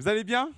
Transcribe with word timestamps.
Vous 0.00 0.08
allez 0.08 0.24
bien? 0.24 0.50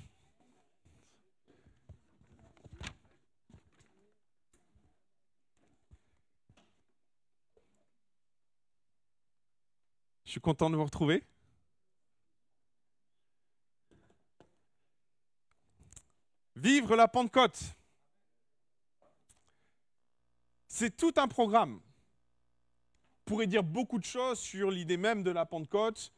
Je 10.24 10.30
suis 10.30 10.40
content 10.40 10.70
de 10.70 10.76
vous 10.76 10.84
retrouver. 10.84 11.24
Vivre 16.54 16.94
la 16.94 17.08
Pentecôte. 17.08 17.58
C'est 20.68 20.96
tout 20.96 21.14
un 21.16 21.26
programme. 21.26 21.80
On 21.82 23.24
pourrait 23.24 23.48
dire 23.48 23.64
beaucoup 23.64 23.98
de 23.98 24.04
choses 24.04 24.38
sur 24.38 24.70
l'idée 24.70 24.98
même 24.98 25.24
de 25.24 25.32
la 25.32 25.46
Pentecôte. 25.46 26.12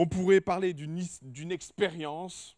On 0.00 0.06
pourrait 0.06 0.40
parler 0.40 0.74
d'une 0.74 1.50
expérience. 1.50 2.56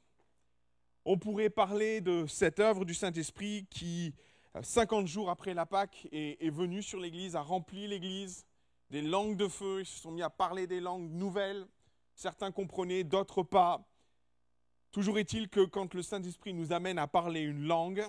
On 1.07 1.17
pourrait 1.17 1.49
parler 1.49 2.03
de 2.03 2.27
cette 2.27 2.61
œuvre 2.61 2.85
du 2.85 2.93
Saint-Esprit 2.93 3.67
qui, 3.71 4.15
50 4.61 5.07
jours 5.07 5.31
après 5.31 5.55
la 5.55 5.65
Pâque, 5.65 6.07
est, 6.13 6.37
est 6.45 6.51
venue 6.51 6.83
sur 6.83 7.01
l'Église, 7.01 7.37
a 7.37 7.41
rempli 7.41 7.89
l'Église, 7.89 8.45
des 8.91 9.01
langues 9.01 9.39
de 9.39 9.49
feu, 9.49 9.81
ils 9.81 9.87
se 9.87 10.01
sont 10.01 10.11
mis 10.11 10.21
à 10.21 10.29
parler 10.29 10.67
des 10.67 10.81
langues 10.81 11.11
nouvelles. 11.11 11.67
Certains 12.15 12.53
comprenaient, 12.53 13.05
d'autres 13.05 13.43
pas. 13.43 13.89
Toujours 14.93 15.19
est-il 15.19 15.49
que 15.49 15.65
quand 15.65 15.95
le 15.95 16.03
Saint-Esprit 16.03 16.53
nous 16.53 16.75
amène 16.75 16.99
à 16.99 17.07
parler 17.07 17.41
une 17.41 17.67
langue, 17.67 18.05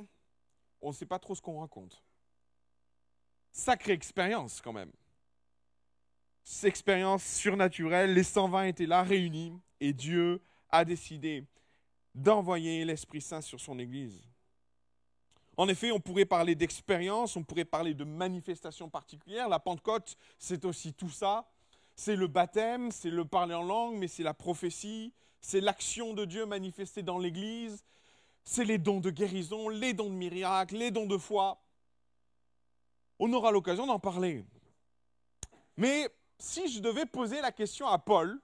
on 0.82 0.90
ne 0.90 0.94
sait 0.94 1.06
pas 1.06 1.20
trop 1.20 1.36
ce 1.36 1.42
qu'on 1.42 1.62
raconte. 1.62 2.04
Sacrée 3.54 3.94
expérience 3.94 4.60
quand 4.60 4.74
même. 4.74 4.92
Expérience 6.64 7.24
surnaturelle, 7.24 8.14
les 8.14 8.24
120 8.24 8.66
étaient 8.66 8.86
là 8.86 9.04
réunis 9.04 9.54
et 9.80 9.94
Dieu 9.94 10.42
a 10.70 10.86
décidé 10.86 11.46
d'envoyer 12.14 12.86
l'Esprit 12.86 13.22
Saint 13.22 13.42
sur 13.42 13.60
son 13.60 13.80
Église. 13.80 14.22
En 15.58 15.68
effet, 15.68 15.92
on 15.92 16.00
pourrait 16.00 16.26
parler 16.26 16.56
d'expérience, 16.56 17.36
on 17.36 17.44
pourrait 17.44 17.66
parler 17.66 17.94
de 17.94 18.04
manifestations 18.04 18.90
particulières. 18.90 19.50
La 19.50 19.60
Pentecôte, 19.60 20.18
c'est 20.38 20.66
aussi 20.66 20.94
tout 20.94 21.10
ça. 21.10 21.48
C'est 21.96 22.16
le 22.16 22.28
baptême, 22.28 22.92
c'est 22.92 23.10
le 23.10 23.26
parler 23.26 23.54
en 23.54 23.64
langue, 23.64 23.96
mais 23.96 24.08
c'est 24.08 24.24
la 24.24 24.34
prophétie, 24.34 25.14
c'est 25.40 25.62
l'action 25.62 26.14
de 26.14 26.26
Dieu 26.26 26.46
manifestée 26.46 27.04
dans 27.04 27.18
l'Église, 27.18 27.84
c'est 28.44 28.66
les 28.66 28.78
dons 28.78 29.02
de 29.02 29.10
guérison, 29.10 29.70
les 29.70 29.94
dons 29.94 30.10
de 30.10 30.16
miracles, 30.16 30.78
les 30.78 30.92
dons 30.92 31.06
de 31.06 31.18
foi. 31.18 31.62
On 33.20 33.32
aura 33.34 33.52
l'occasion 33.52 33.86
d'en 33.86 34.00
parler. 34.00 34.46
Mais 35.78 36.10
si 36.42 36.68
je 36.68 36.80
devais 36.80 37.06
poser 37.06 37.40
la 37.42 37.52
question 37.52 37.88
à 37.88 37.98
Paul, 38.00 38.40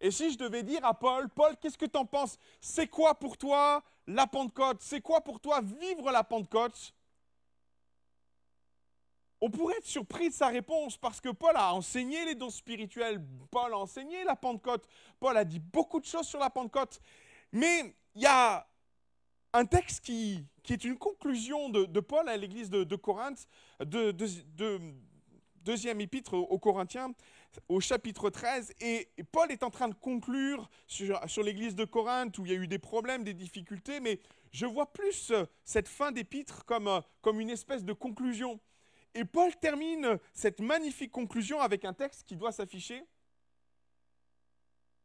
et 0.00 0.10
si 0.10 0.32
je 0.32 0.38
devais 0.38 0.62
dire 0.62 0.84
à 0.84 0.92
Paul, 0.92 1.28
Paul, 1.30 1.56
qu'est-ce 1.56 1.78
que 1.78 1.86
tu 1.86 1.96
en 1.96 2.04
penses? 2.04 2.38
C'est 2.60 2.88
quoi 2.88 3.14
pour 3.14 3.38
toi 3.38 3.82
la 4.06 4.26
Pentecôte? 4.26 4.78
C'est 4.80 5.00
quoi 5.00 5.20
pour 5.20 5.40
toi 5.40 5.60
vivre 5.60 6.10
la 6.10 6.24
Pentecôte? 6.24 6.92
On 9.40 9.50
pourrait 9.50 9.76
être 9.76 9.86
surpris 9.86 10.28
de 10.28 10.34
sa 10.34 10.48
réponse 10.48 10.96
parce 10.96 11.20
que 11.20 11.28
Paul 11.28 11.56
a 11.56 11.72
enseigné 11.74 12.24
les 12.24 12.34
dons 12.34 12.50
spirituels, 12.50 13.22
Paul 13.50 13.72
a 13.72 13.78
enseigné 13.78 14.24
la 14.24 14.36
Pentecôte, 14.36 14.86
Paul 15.20 15.36
a 15.36 15.44
dit 15.44 15.60
beaucoup 15.60 16.00
de 16.00 16.06
choses 16.06 16.26
sur 16.26 16.40
la 16.40 16.50
Pentecôte, 16.50 17.00
mais 17.52 17.94
il 18.14 18.22
y 18.22 18.26
a 18.26 18.66
un 19.52 19.66
texte 19.66 20.04
qui, 20.04 20.44
est 20.68 20.84
une 20.84 20.98
conclusion 20.98 21.68
de, 21.68 22.00
Paul 22.00 22.28
à 22.28 22.36
l'église 22.36 22.70
de, 22.70 22.96
Corinthe, 22.96 23.46
de, 23.80 24.10
deuxième 25.64 26.00
épître 26.00 26.34
aux 26.34 26.58
Corinthiens, 26.58 27.12
au 27.68 27.80
chapitre 27.80 28.30
13, 28.30 28.74
et 28.80 29.08
Paul 29.32 29.50
est 29.50 29.62
en 29.62 29.70
train 29.70 29.88
de 29.88 29.94
conclure 29.94 30.68
sur, 30.86 31.42
l'église 31.42 31.74
de 31.74 31.84
Corinthe 31.84 32.38
où 32.38 32.46
il 32.46 32.52
y 32.52 32.54
a 32.54 32.58
eu 32.58 32.68
des 32.68 32.78
problèmes, 32.78 33.24
des 33.24 33.34
difficultés, 33.34 34.00
mais 34.00 34.20
je 34.52 34.66
vois 34.66 34.92
plus 34.92 35.30
euh, 35.30 35.46
cette 35.64 35.88
fin 35.88 36.12
d'épître 36.12 36.64
comme, 36.64 36.88
euh, 36.88 37.00
comme 37.22 37.40
une 37.40 37.50
espèce 37.50 37.84
de 37.84 37.92
conclusion. 37.92 38.60
Et 39.14 39.24
Paul 39.24 39.54
termine 39.56 40.18
cette 40.32 40.60
magnifique 40.60 41.10
conclusion 41.10 41.60
avec 41.60 41.84
un 41.84 41.92
texte 41.92 42.24
qui 42.24 42.36
doit 42.36 42.52
s'afficher. 42.52 43.04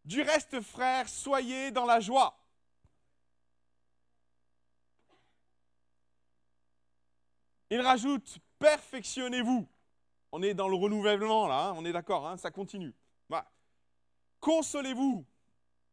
Du 0.06 0.22
reste, 0.22 0.62
frères, 0.62 1.08
soyez 1.08 1.72
dans 1.72 1.86
la 1.86 2.00
joie. 2.00 2.36
Il 7.70 7.82
rajoute, 7.82 8.40
perfectionnez-vous. 8.58 9.68
On 10.32 10.42
est 10.44 10.54
dans 10.54 10.68
le 10.68 10.76
renouvellement 10.76 11.48
là, 11.48 11.70
hein, 11.70 11.74
on 11.76 11.86
est 11.86 11.92
d'accord, 11.92 12.28
hein, 12.28 12.38
ça 12.38 12.52
continue. 12.52 12.94
Consolez-vous, 14.40 15.26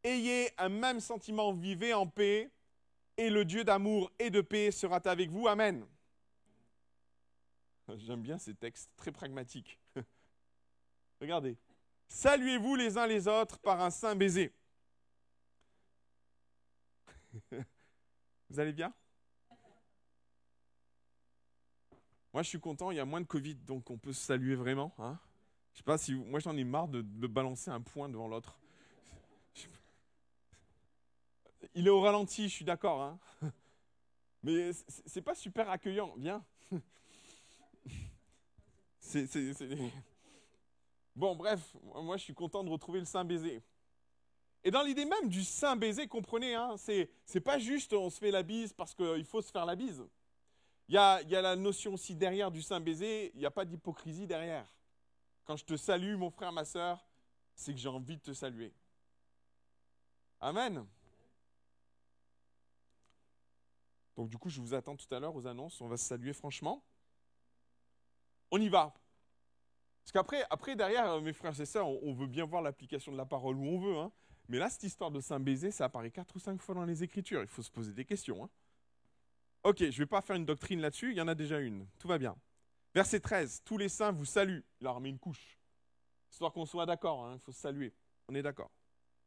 ayez 0.04 0.50
un 0.58 0.68
même 0.68 1.00
sentiment, 1.00 1.52
vivez 1.52 1.94
en 1.94 2.06
paix, 2.06 2.50
et 3.16 3.30
le 3.30 3.44
Dieu 3.44 3.64
d'amour 3.64 4.12
et 4.18 4.30
de 4.30 4.40
paix 4.40 4.70
sera 4.70 5.00
avec 5.04 5.30
vous. 5.30 5.48
Amen. 5.48 5.84
J'aime 7.96 8.22
bien 8.22 8.38
ces 8.38 8.54
textes 8.54 8.90
très 8.96 9.10
pragmatiques. 9.10 9.78
Regardez. 11.20 11.56
Saluez-vous 12.08 12.76
les 12.76 12.98
uns 12.98 13.06
les 13.06 13.26
autres 13.26 13.58
par 13.58 13.80
un 13.80 13.90
saint 13.90 14.14
baiser. 14.14 14.52
Vous 18.48 18.60
allez 18.60 18.72
bien? 18.72 18.92
Moi, 22.36 22.42
je 22.42 22.50
suis 22.50 22.60
content, 22.60 22.90
il 22.90 22.98
y 22.98 23.00
a 23.00 23.06
moins 23.06 23.22
de 23.22 23.26
Covid, 23.26 23.54
donc 23.54 23.90
on 23.90 23.96
peut 23.96 24.12
se 24.12 24.20
saluer 24.20 24.56
vraiment. 24.56 24.92
Hein 24.98 25.18
je 25.72 25.78
sais 25.78 25.82
pas 25.82 25.96
si. 25.96 26.12
Moi, 26.12 26.38
j'en 26.38 26.54
ai 26.54 26.64
marre 26.64 26.86
de, 26.86 27.00
balancer 27.26 27.70
un 27.70 27.80
point 27.80 28.10
devant 28.10 28.28
l'autre. 28.28 28.58
Il 31.74 31.86
est 31.86 31.90
au 31.90 32.02
ralenti, 32.02 32.50
je 32.50 32.54
suis 32.54 32.64
d'accord. 32.66 33.00
Hein 33.00 33.18
Mais 34.42 34.72
c'est 35.06 35.22
pas 35.22 35.34
super 35.34 35.70
accueillant. 35.70 36.12
Viens. 36.18 36.44
Bon, 41.16 41.34
bref, 41.36 41.74
moi, 41.94 42.18
je 42.18 42.24
suis 42.24 42.34
content 42.34 42.62
de 42.62 42.68
retrouver 42.68 42.98
le 42.98 43.06
Saint 43.06 43.24
baiser. 43.24 43.62
Et 44.62 44.70
dans 44.70 44.82
l'idée 44.82 45.06
même 45.06 45.30
du 45.30 45.42
Saint 45.42 45.74
baiser, 45.74 46.06
comprenez, 46.06 46.54
hein, 46.54 46.74
c'est 46.76 47.40
pas 47.42 47.58
juste 47.58 47.94
on 47.94 48.10
se 48.10 48.18
fait 48.18 48.30
la 48.30 48.42
bise 48.42 48.74
parce 48.74 48.94
qu'il 48.94 49.24
faut 49.24 49.40
se 49.40 49.50
faire 49.50 49.64
la 49.64 49.74
bise. 49.74 50.06
Il 50.88 50.94
y 50.94 50.98
a, 50.98 51.22
la 51.22 51.56
notion 51.56 51.94
aussi 51.94 52.14
derrière 52.14 52.50
du 52.50 52.62
saint 52.62 52.80
baiser, 52.80 53.32
il 53.34 53.40
n'y 53.40 53.46
a 53.46 53.50
pas 53.50 53.64
d'hypocrisie 53.64 54.26
derrière. 54.26 54.66
Quand 55.44 55.56
je 55.56 55.64
te 55.64 55.76
salue, 55.76 56.16
mon 56.16 56.30
frère, 56.30 56.52
ma 56.52 56.64
soeur, 56.64 57.04
c'est 57.54 57.72
que 57.72 57.78
j'ai 57.78 57.88
envie 57.88 58.16
de 58.16 58.22
te 58.22 58.32
saluer. 58.32 58.72
Amen. 60.40 60.86
Donc 64.16 64.30
du 64.30 64.38
coup, 64.38 64.48
je 64.48 64.60
vous 64.60 64.74
attends 64.74 64.96
tout 64.96 65.12
à 65.14 65.18
l'heure 65.18 65.34
aux 65.34 65.46
annonces, 65.46 65.80
on 65.80 65.88
va 65.88 65.96
se 65.96 66.04
saluer 66.04 66.32
franchement. 66.32 66.82
On 68.50 68.60
y 68.60 68.68
va. 68.68 68.94
Parce 70.04 70.12
qu'après, 70.12 70.44
après, 70.50 70.76
derrière, 70.76 71.20
mes 71.20 71.32
frères 71.32 71.60
et 71.60 71.66
sœurs, 71.66 71.88
on, 71.88 72.14
veut 72.14 72.28
bien 72.28 72.44
voir 72.44 72.62
l'application 72.62 73.10
de 73.10 73.16
la 73.16 73.26
parole 73.26 73.56
où 73.56 73.64
on 73.64 73.80
veut. 73.80 73.98
Hein. 73.98 74.12
Mais 74.48 74.58
là, 74.58 74.70
cette 74.70 74.84
histoire 74.84 75.10
de 75.10 75.20
saint 75.20 75.40
baiser, 75.40 75.72
ça 75.72 75.86
apparaît 75.86 76.12
quatre 76.12 76.36
ou 76.36 76.38
cinq 76.38 76.62
fois 76.62 76.76
dans 76.76 76.84
les 76.84 77.02
Écritures. 77.02 77.42
Il 77.42 77.48
faut 77.48 77.62
se 77.62 77.72
poser 77.72 77.92
des 77.92 78.04
questions. 78.04 78.44
Hein. 78.44 78.48
Ok, 79.62 79.78
je 79.78 79.84
ne 79.86 79.90
vais 79.90 80.06
pas 80.06 80.20
faire 80.20 80.36
une 80.36 80.46
doctrine 80.46 80.80
là-dessus, 80.80 81.10
il 81.10 81.16
y 81.16 81.20
en 81.20 81.28
a 81.28 81.34
déjà 81.34 81.58
une. 81.58 81.86
Tout 81.98 82.08
va 82.08 82.18
bien. 82.18 82.36
Verset 82.94 83.20
13, 83.20 83.62
tous 83.64 83.78
les 83.78 83.88
saints 83.88 84.12
vous 84.12 84.24
saluent. 84.24 84.64
Il 84.80 84.84
leur 84.84 85.00
met 85.00 85.10
une 85.10 85.18
couche. 85.18 85.58
Histoire 86.30 86.52
qu'on 86.52 86.66
soit 86.66 86.86
d'accord, 86.86 87.24
hein, 87.24 87.34
il 87.34 87.40
faut 87.40 87.52
se 87.52 87.60
saluer. 87.60 87.92
On 88.28 88.34
est 88.34 88.42
d'accord. 88.42 88.70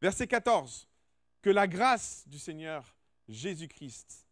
Verset 0.01 0.27
14, 0.27 0.87
que 1.41 1.49
la 1.49 1.67
grâce 1.67 2.27
du 2.27 2.39
Seigneur 2.39 2.95
Jésus-Christ, 3.27 4.27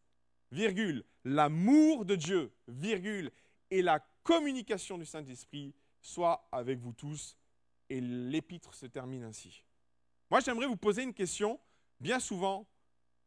virgule, 0.51 1.03
l'amour 1.23 2.05
de 2.05 2.15
Dieu, 2.15 2.51
virgule, 2.67 3.31
et 3.69 3.81
la 3.81 3.99
communication 4.23 4.97
du 4.97 5.05
Saint-Esprit 5.05 5.73
soient 6.01 6.47
avec 6.51 6.79
vous 6.79 6.93
tous. 6.93 7.37
Et 7.89 8.01
l'épître 8.01 8.73
se 8.73 8.85
termine 8.85 9.23
ainsi. 9.23 9.63
Moi, 10.29 10.41
j'aimerais 10.41 10.67
vous 10.67 10.77
poser 10.77 11.03
une 11.03 11.13
question. 11.13 11.59
Bien 11.99 12.19
souvent, 12.19 12.67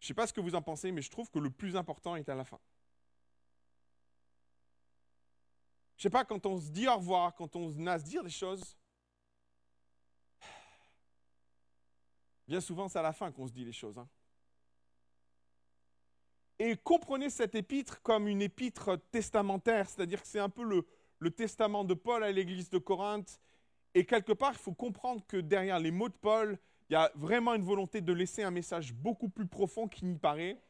je 0.00 0.06
ne 0.06 0.08
sais 0.08 0.14
pas 0.14 0.26
ce 0.26 0.32
que 0.32 0.40
vous 0.40 0.54
en 0.54 0.62
pensez, 0.62 0.90
mais 0.92 1.02
je 1.02 1.10
trouve 1.10 1.30
que 1.30 1.38
le 1.38 1.50
plus 1.50 1.76
important 1.76 2.16
est 2.16 2.28
à 2.28 2.34
la 2.34 2.44
fin. 2.44 2.58
Je 5.98 6.04
sais 6.04 6.10
pas, 6.10 6.24
quand 6.24 6.46
on 6.46 6.58
se 6.58 6.70
dit 6.70 6.88
au 6.88 6.96
revoir, 6.96 7.34
quand 7.34 7.54
on 7.56 7.86
a 7.86 7.92
à 7.92 7.98
se 7.98 8.04
dire 8.04 8.24
des 8.24 8.30
choses, 8.30 8.78
bien 12.48 12.62
souvent 12.62 12.88
c'est 12.88 12.98
à 12.98 13.02
la 13.02 13.12
fin 13.12 13.30
qu'on 13.30 13.46
se 13.46 13.52
dit 13.52 13.66
les 13.66 13.72
choses. 13.72 13.98
Hein. 13.98 14.08
Et 16.58 16.76
comprenez 16.78 17.28
cette 17.28 17.54
épître 17.54 18.00
comme 18.00 18.26
une 18.26 18.40
épître 18.40 18.98
testamentaire, 19.10 19.88
c'est-à-dire 19.90 20.22
que 20.22 20.28
c'est 20.28 20.38
un 20.38 20.48
peu 20.48 20.64
le 21.18 21.30
testament 21.30 21.84
de 21.84 21.92
Paul 21.92 22.24
à 22.24 22.32
l'église 22.32 22.70
de 22.70 22.78
Corinthe. 22.78 23.38
Et 23.94 24.06
quelque 24.06 24.32
part, 24.32 24.52
il 24.52 24.58
faut 24.58 24.74
comprendre 24.74 25.26
que 25.26 25.36
derrière 25.36 25.78
les 25.78 25.90
mots 25.90 26.08
de 26.08 26.14
Paul, 26.14 26.58
il 26.90 26.94
y 26.94 26.96
a 26.96 27.12
vraiment 27.14 27.54
une 27.54 27.62
volonté 27.62 28.00
de 28.00 28.12
laisser 28.12 28.42
un 28.42 28.50
message 28.50 28.92
beaucoup 28.92 29.28
plus 29.28 29.46
profond 29.46 29.86
qu'il 29.86 30.08
n'y 30.08 30.18
paraît. 30.18 30.60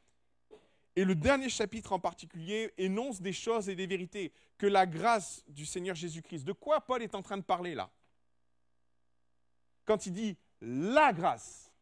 Et 0.94 1.06
le 1.06 1.14
dernier 1.14 1.48
chapitre 1.48 1.94
en 1.94 1.98
particulier 1.98 2.74
énonce 2.76 3.22
des 3.22 3.32
choses 3.32 3.70
et 3.70 3.74
des 3.74 3.86
vérités. 3.86 4.30
Que 4.58 4.66
la 4.66 4.86
grâce 4.86 5.42
du 5.48 5.64
Seigneur 5.64 5.96
Jésus-Christ. 5.96 6.44
De 6.44 6.52
quoi 6.52 6.82
Paul 6.82 7.02
est 7.02 7.14
en 7.14 7.22
train 7.22 7.38
de 7.38 7.42
parler 7.42 7.74
là? 7.74 7.90
Quand 9.86 10.04
il 10.04 10.12
dit 10.12 10.36
la 10.60 11.14
grâce. 11.14 11.72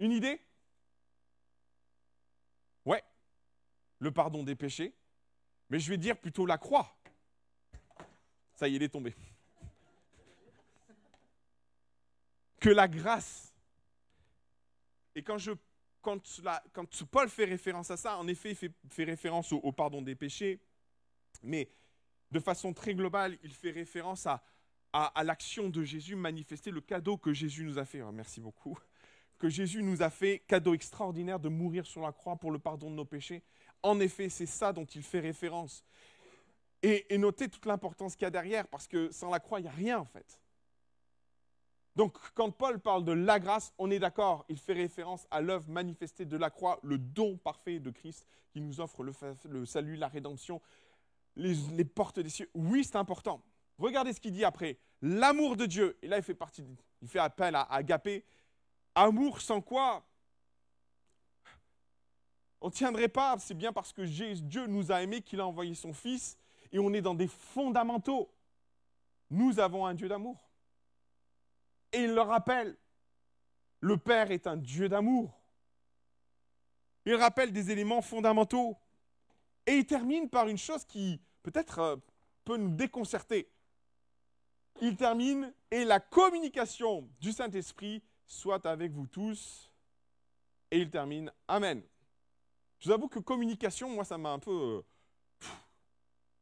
Une 0.00 0.10
idée? 0.10 0.40
Ouais, 2.84 3.04
le 4.00 4.10
pardon 4.10 4.42
des 4.42 4.56
péchés, 4.56 4.96
mais 5.68 5.78
je 5.78 5.88
vais 5.88 5.98
dire 5.98 6.18
plutôt 6.18 6.44
la 6.44 6.58
croix. 6.58 6.96
Ça 8.54 8.66
y 8.66 8.72
est, 8.72 8.76
il 8.76 8.82
est 8.82 8.88
tombé. 8.88 9.14
Que 12.60 12.68
la 12.68 12.88
grâce. 12.88 13.54
Et 15.14 15.22
quand, 15.22 15.38
Paul 17.10 17.28
fait 17.28 17.44
référence 17.44 17.90
à 17.90 17.96
ça, 17.96 18.16
en 18.18 18.28
effet, 18.28 18.50
il 18.50 18.56
fait, 18.56 19.04
référence 19.04 19.52
au, 19.52 19.72
pardon 19.72 20.02
des 20.02 20.14
péchés, 20.14 20.60
mais 21.42 21.68
de 22.30 22.38
façon 22.38 22.72
très 22.72 22.94
globale, 22.94 23.36
il 23.42 23.52
fait 23.52 23.70
référence 23.70 24.26
à, 24.26 24.42
à, 24.92 25.24
l'action 25.24 25.68
de 25.68 25.82
Jésus 25.82 26.16
manifester 26.16 26.70
le 26.70 26.80
cadeau 26.80 27.16
que 27.16 27.32
Jésus 27.32 27.64
nous 27.64 27.78
a 27.78 27.84
fait. 27.84 28.02
Oh, 28.02 28.12
merci 28.12 28.40
beaucoup. 28.40 28.78
Que 29.38 29.48
Jésus 29.48 29.82
nous 29.82 30.02
a 30.02 30.10
fait, 30.10 30.40
cadeau 30.46 30.74
extraordinaire 30.74 31.40
de 31.40 31.48
mourir 31.48 31.86
sur 31.86 32.02
la 32.02 32.12
croix 32.12 32.36
pour 32.36 32.50
le 32.50 32.58
pardon 32.58 32.90
de 32.90 32.94
nos 32.94 33.04
péchés. 33.04 33.42
En 33.82 33.98
effet, 34.00 34.28
c'est 34.28 34.46
ça 34.46 34.72
dont 34.72 34.84
il 34.84 35.02
fait 35.02 35.20
référence. 35.20 35.84
Et, 36.82 37.06
notez 37.18 37.48
toute 37.48 37.66
l'importance 37.66 38.14
qu'il 38.14 38.24
y 38.24 38.26
a 38.26 38.30
derrière, 38.30 38.66
parce 38.68 38.86
que 38.86 39.10
sans 39.10 39.30
la 39.30 39.40
croix, 39.40 39.60
il 39.60 39.64
n'y 39.64 39.68
a 39.68 39.72
rien 39.72 39.98
en 39.98 40.04
fait. 40.04 40.40
Donc 41.96 42.16
quand 42.34 42.50
Paul 42.50 42.78
parle 42.78 43.04
de 43.04 43.12
la 43.12 43.40
grâce, 43.40 43.72
on 43.78 43.90
est 43.90 43.98
d'accord, 43.98 44.44
il 44.48 44.58
fait 44.58 44.72
référence 44.72 45.26
à 45.30 45.40
l'œuvre 45.40 45.68
manifestée 45.68 46.24
de 46.24 46.36
la 46.36 46.50
croix, 46.50 46.78
le 46.82 46.98
don 46.98 47.36
parfait 47.36 47.80
de 47.80 47.90
Christ 47.90 48.26
qui 48.52 48.60
nous 48.60 48.80
offre 48.80 49.02
le, 49.02 49.64
salut, 49.66 49.96
la 49.96 50.08
rédemption, 50.08 50.60
les, 51.36 51.84
portes 51.84 52.20
des 52.20 52.28
cieux. 52.28 52.50
Oui, 52.54 52.84
c'est 52.84 52.96
important. 52.96 53.42
Regardez 53.78 54.12
ce 54.12 54.20
qu'il 54.20 54.32
dit 54.32 54.44
après. 54.44 54.78
L'amour 55.02 55.56
de 55.56 55.66
Dieu, 55.66 55.98
et 56.02 56.08
là 56.08 56.18
il 56.18 56.22
fait 56.22 56.36
il 57.02 57.08
fait 57.08 57.18
appel 57.18 57.54
à, 57.54 57.62
Agapé. 57.62 58.24
Amour 58.94 59.40
sans 59.40 59.60
quoi 59.60 60.04
on 62.60 62.66
ne 62.66 62.72
tiendrait 62.72 63.08
pas, 63.08 63.36
c'est 63.38 63.54
bien 63.54 63.72
parce 63.72 63.92
que 63.92 64.02
Dieu 64.02 64.66
nous 64.66 64.92
a 64.92 65.02
aimés 65.02 65.22
qu'il 65.22 65.40
a 65.40 65.46
envoyé 65.46 65.74
son 65.74 65.94
Fils 65.94 66.36
et 66.72 66.78
on 66.78 66.92
est 66.92 67.00
dans 67.00 67.14
des 67.14 67.26
fondamentaux. 67.26 68.30
Nous 69.30 69.58
avons 69.58 69.86
un 69.86 69.94
Dieu 69.94 70.08
d'amour. 70.08 70.49
Et 71.92 72.04
il 72.04 72.14
le 72.14 72.20
rappelle, 72.20 72.76
le 73.80 73.96
Père 73.96 74.30
est 74.30 74.46
un 74.46 74.56
Dieu 74.56 74.88
d'amour. 74.88 75.40
Il 77.06 77.14
rappelle 77.14 77.52
des 77.52 77.70
éléments 77.70 78.02
fondamentaux. 78.02 78.76
Et 79.66 79.78
il 79.78 79.86
termine 79.86 80.28
par 80.28 80.48
une 80.48 80.58
chose 80.58 80.84
qui 80.84 81.20
peut-être 81.42 81.78
euh, 81.78 81.96
peut 82.44 82.56
nous 82.56 82.70
déconcerter. 82.70 83.50
Il 84.80 84.96
termine, 84.96 85.52
et 85.70 85.84
la 85.84 86.00
communication 86.00 87.08
du 87.20 87.32
Saint-Esprit 87.32 88.02
soit 88.26 88.64
avec 88.66 88.92
vous 88.92 89.06
tous. 89.06 89.70
Et 90.70 90.78
il 90.78 90.90
termine, 90.90 91.32
Amen. 91.48 91.82
Je 92.78 92.88
vous 92.88 92.94
avoue 92.94 93.08
que 93.08 93.18
communication, 93.18 93.90
moi, 93.90 94.04
ça 94.04 94.16
m'a 94.16 94.30
un 94.30 94.38
peu... 94.38 94.82
Euh, 95.42 95.46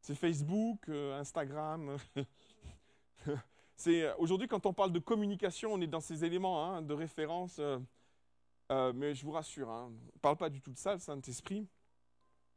c'est 0.01 0.15
Facebook, 0.15 0.89
euh, 0.89 1.19
Instagram. 1.19 1.97
euh, 3.87 4.15
aujourd'hui 4.19 4.49
quand 4.49 4.67
on 4.67 4.73
parle 4.73 4.93
de 4.93 4.99
communication, 4.99 5.73
on 5.73 5.81
est 5.81 5.87
dans 5.87 6.01
ces 6.01 6.25
éléments 6.25 6.65
hein, 6.65 6.83
de 6.83 6.95
référence. 6.95 7.61
Euh, 7.61 8.93
mais 8.93 9.15
je 9.15 9.25
vous 9.25 9.33
rassure, 9.33 9.71
hein, 9.71 9.87
on 9.89 9.91
ne 9.91 10.21
parle 10.21 10.37
pas 10.37 10.51
du 10.51 10.61
tout 10.61 10.73
de 10.73 10.79
ça, 10.79 10.93
le 10.93 10.99
Saint-Esprit. 10.99 11.67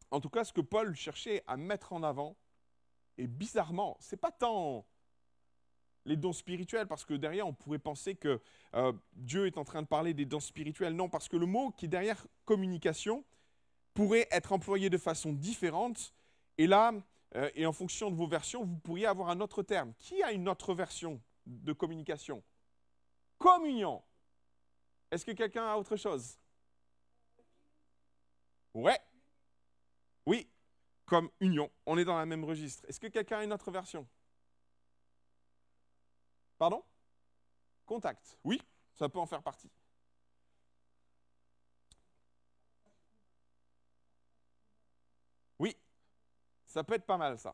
En 0.10 0.20
tout 0.20 0.30
cas, 0.30 0.44
ce 0.44 0.52
que 0.52 0.60
Paul 0.62 0.94
cherchait 0.94 1.42
à 1.48 1.56
mettre 1.56 1.94
en 1.94 2.04
avant, 2.04 2.36
et 3.18 3.28
bizarrement, 3.28 3.96
c'est 4.02 4.20
pas 4.20 4.32
tant 4.32 4.86
les 6.06 6.18
dons 6.18 6.34
spirituels, 6.34 6.88
parce 6.88 7.06
que 7.06 7.14
derrière, 7.14 7.48
on 7.48 7.54
pourrait 7.54 7.80
penser 7.80 8.16
que 8.16 8.42
Dieu 9.14 9.48
est 9.48 9.58
en 9.58 9.64
train 9.64 9.82
de 9.84 9.88
parler 9.88 10.14
des 10.14 10.26
dons 10.26 10.42
spirituels. 10.42 10.96
Non, 10.96 11.08
parce 11.08 11.30
que 11.30 11.38
le 11.38 11.46
mot 11.46 11.72
qui 11.72 11.86
est 11.86 11.88
derrière 11.88 12.26
communication 12.44 13.24
pourrait 13.94 14.28
être 14.32 14.52
employé 14.52 14.90
de 14.90 14.98
façon 14.98 15.32
différente. 15.32 16.14
Et 16.58 16.68
là, 16.68 16.94
euh, 17.36 17.50
et 17.56 17.66
en 17.66 17.74
fonction 17.74 18.12
de 18.12 18.16
vos 18.16 18.28
versions, 18.28 18.64
vous 18.64 18.78
pourriez 18.78 19.06
avoir 19.06 19.30
un 19.30 19.40
autre 19.40 19.64
terme. 19.64 19.94
Qui 20.00 20.22
a 20.24 20.32
une 20.32 20.50
autre 20.50 20.74
version 20.74 21.22
de 21.46 21.74
communication? 21.74 22.44
Communion. 23.38 24.04
Est-ce 25.12 25.26
que 25.26 25.32
quelqu'un 25.32 25.66
a 25.66 25.78
autre 25.78 25.96
chose? 25.96 26.38
Ouais. 28.74 29.00
Oui, 30.26 30.50
comme 31.06 31.30
union. 31.40 31.70
On 31.86 31.98
est 31.98 32.06
dans 32.06 32.20
le 32.20 32.26
même 32.26 32.46
registre. 32.46 32.84
Est-ce 32.88 33.00
que 33.00 33.08
quelqu'un 33.08 33.40
a 33.40 33.44
une 33.44 33.54
autre 33.54 33.72
version? 33.72 34.08
Pardon? 36.58 36.84
Contact. 37.86 38.38
Oui, 38.44 38.62
ça 38.94 39.10
peut 39.10 39.20
en 39.20 39.26
faire 39.26 39.42
partie. 39.42 39.70
Ça 46.72 46.86
peut 46.86 46.94
être 46.94 47.06
pas 47.06 47.18
mal, 47.18 47.38
ça. 47.38 47.54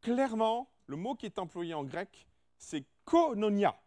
Clairement, 0.00 0.68
le 0.86 0.96
mot 0.96 1.14
qui 1.14 1.26
est 1.26 1.38
employé 1.38 1.74
en 1.74 1.84
grec, 1.84 2.26
c'est 2.58 2.84
kononia. 3.04 3.80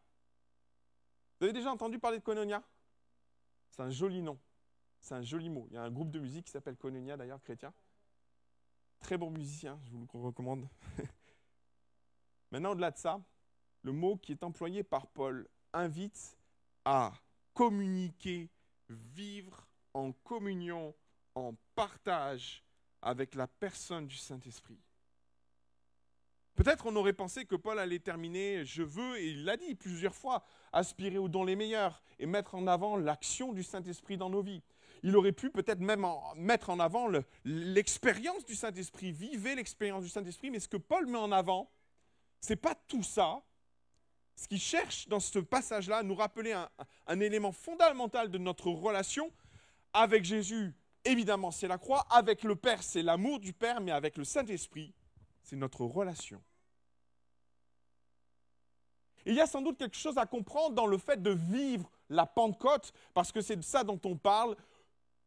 Vous 1.37 1.43
avez 1.43 1.51
déjà 1.51 1.69
entendu 1.69 1.99
parler 1.99 2.19
de 2.19 2.23
kononia? 2.23 2.63
C'est 3.69 3.81
un 3.81 3.89
joli 3.89 4.21
nom. 4.21 4.39
C'est 5.01 5.15
un 5.15 5.21
joli 5.21 5.49
mot. 5.49 5.67
Il 5.69 5.73
y 5.73 5.77
a 5.77 5.83
un 5.83 5.91
groupe 5.91 6.09
de 6.09 6.19
musique 6.19 6.45
qui 6.45 6.51
s'appelle 6.53 6.77
Kononia, 6.77 7.17
d'ailleurs, 7.17 7.41
chrétien. 7.41 7.73
Très 8.99 9.17
bon 9.17 9.29
musicien, 9.29 9.77
je 9.83 9.91
vous 9.91 10.07
le 10.13 10.19
recommande. 10.19 10.69
Maintenant, 12.51 12.71
au-delà 12.71 12.91
de 12.91 12.97
ça, 12.97 13.19
le 13.81 13.91
mot 13.91 14.15
qui 14.15 14.31
est 14.31 14.43
employé 14.43 14.83
par 14.83 15.07
Paul 15.07 15.49
invite 15.73 16.37
à 16.85 17.11
communiquer, 17.53 18.49
vivre 18.87 19.67
en 19.93 20.13
communion, 20.13 20.95
en 21.35 21.55
partage 21.75 22.63
avec 23.03 23.35
la 23.35 23.47
personne 23.47 24.07
du 24.07 24.15
Saint-Esprit. 24.15 24.79
Peut-être 26.55 26.85
on 26.85 26.95
aurait 26.95 27.13
pensé 27.13 27.45
que 27.45 27.55
Paul 27.55 27.79
allait 27.79 27.99
terminer, 27.99 28.63
je 28.63 28.83
veux, 28.83 29.17
et 29.17 29.29
il 29.29 29.43
l'a 29.43 29.57
dit 29.57 29.73
plusieurs 29.73 30.13
fois, 30.13 30.43
aspirer 30.71 31.17
aux 31.17 31.27
dons 31.27 31.43
les 31.43 31.55
meilleurs 31.55 32.03
et 32.19 32.27
mettre 32.27 32.55
en 32.55 32.67
avant 32.67 32.95
l'action 32.95 33.53
du 33.53 33.63
Saint-Esprit 33.63 34.17
dans 34.17 34.29
nos 34.29 34.43
vies. 34.43 34.61
Il 35.01 35.15
aurait 35.17 35.31
pu 35.31 35.49
peut-être 35.49 35.79
même 35.79 36.05
mettre 36.35 36.69
en 36.69 36.79
avant 36.79 37.09
l'expérience 37.43 38.45
du 38.45 38.55
Saint-Esprit, 38.55 39.11
vivez 39.11 39.55
l'expérience 39.55 40.03
du 40.03 40.09
Saint-Esprit, 40.09 40.51
mais 40.51 40.59
ce 40.59 40.67
que 40.67 40.77
Paul 40.77 41.07
met 41.07 41.17
en 41.17 41.31
avant, 41.31 41.71
c'est 42.39 42.55
pas 42.55 42.75
tout 42.87 43.03
ça. 43.03 43.41
Ce 44.35 44.47
qu'il 44.47 44.59
cherche 44.59 45.07
dans 45.07 45.19
ce 45.19 45.39
passage-là, 45.39 46.03
nous 46.03 46.15
rappeler 46.15 46.55
un 47.07 47.19
élément 47.19 47.51
fondamental 47.51 48.29
de 48.29 48.37
notre 48.37 48.67
relation 48.67 49.31
avec 49.91 50.23
Jésus 50.23 50.73
Évidemment, 51.05 51.51
c'est 51.51 51.67
la 51.67 51.77
croix. 51.77 52.05
Avec 52.09 52.43
le 52.43 52.55
Père, 52.55 52.81
c'est 52.81 53.01
l'amour 53.01 53.39
du 53.39 53.53
Père, 53.53 53.81
mais 53.81 53.91
avec 53.91 54.17
le 54.17 54.23
Saint-Esprit, 54.23 54.93
c'est 55.41 55.55
notre 55.55 55.83
relation. 55.83 56.41
il 59.25 59.35
y 59.35 59.41
a 59.41 59.47
sans 59.47 59.61
doute 59.61 59.77
quelque 59.77 59.97
chose 59.97 60.17
à 60.17 60.25
comprendre 60.25 60.75
dans 60.75 60.85
le 60.85 60.97
fait 60.97 61.21
de 61.21 61.31
vivre 61.31 61.89
la 62.09 62.25
Pentecôte, 62.25 62.93
parce 63.13 63.31
que 63.31 63.41
c'est 63.41 63.55
de 63.55 63.61
ça 63.61 63.83
dont 63.83 63.99
on 64.05 64.17
parle. 64.17 64.55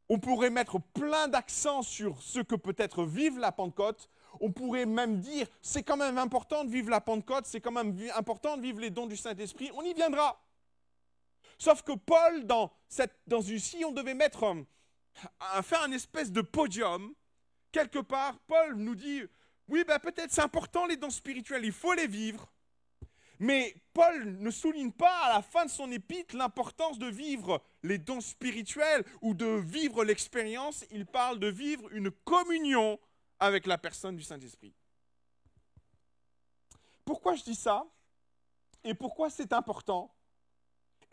On 0.08 0.18
pourrait 0.18 0.50
mettre 0.50 0.78
plein 0.78 1.28
d'accents 1.28 1.82
sur 1.82 2.22
ce 2.22 2.40
que 2.40 2.54
peut 2.54 2.76
être 2.78 3.04
vivre 3.04 3.40
la 3.40 3.52
Pentecôte. 3.52 4.08
On 4.40 4.52
pourrait 4.52 4.86
même 4.86 5.18
dire, 5.20 5.48
c'est 5.62 5.82
quand 5.82 5.96
même 5.96 6.18
important 6.18 6.64
de 6.64 6.70
vivre 6.70 6.90
la 6.90 7.00
Pentecôte, 7.00 7.46
c'est 7.46 7.60
quand 7.60 7.72
même 7.72 7.96
important 8.14 8.56
de 8.56 8.62
vivre 8.62 8.80
les 8.80 8.90
dons 8.90 9.06
du 9.06 9.16
Saint-Esprit. 9.16 9.70
On 9.74 9.82
y 9.82 9.94
viendra. 9.94 10.40
Sauf 11.58 11.82
que 11.82 11.92
Paul, 11.92 12.44
dans, 12.44 12.70
cette, 12.88 13.16
dans 13.26 13.40
une, 13.40 13.58
si 13.58 13.84
on 13.84 13.92
devait 13.92 14.14
mettre 14.14 14.42
à 15.40 15.62
faire 15.62 15.82
un 15.82 15.92
espèce 15.92 16.32
de 16.32 16.40
podium, 16.40 17.14
quelque 17.72 17.98
part, 17.98 18.38
Paul 18.40 18.74
nous 18.76 18.94
dit, 18.94 19.22
oui, 19.68 19.84
ben 19.84 19.98
peut-être 19.98 20.32
c'est 20.32 20.42
important 20.42 20.86
les 20.86 20.96
dons 20.96 21.10
spirituels, 21.10 21.64
il 21.64 21.72
faut 21.72 21.94
les 21.94 22.06
vivre. 22.06 22.52
Mais 23.38 23.74
Paul 23.92 24.38
ne 24.38 24.50
souligne 24.50 24.92
pas 24.92 25.14
à 25.24 25.34
la 25.34 25.42
fin 25.42 25.66
de 25.66 25.70
son 25.70 25.90
épître 25.90 26.34
l'importance 26.34 26.98
de 26.98 27.06
vivre 27.06 27.62
les 27.82 27.98
dons 27.98 28.22
spirituels 28.22 29.04
ou 29.20 29.34
de 29.34 29.46
vivre 29.46 30.04
l'expérience. 30.04 30.86
Il 30.90 31.04
parle 31.04 31.38
de 31.38 31.48
vivre 31.48 31.92
une 31.92 32.10
communion 32.10 32.98
avec 33.38 33.66
la 33.66 33.76
personne 33.76 34.16
du 34.16 34.22
Saint-Esprit. 34.22 34.74
Pourquoi 37.04 37.34
je 37.34 37.44
dis 37.44 37.54
ça? 37.54 37.84
Et 38.84 38.94
pourquoi 38.94 39.28
c'est 39.28 39.52
important? 39.52 40.15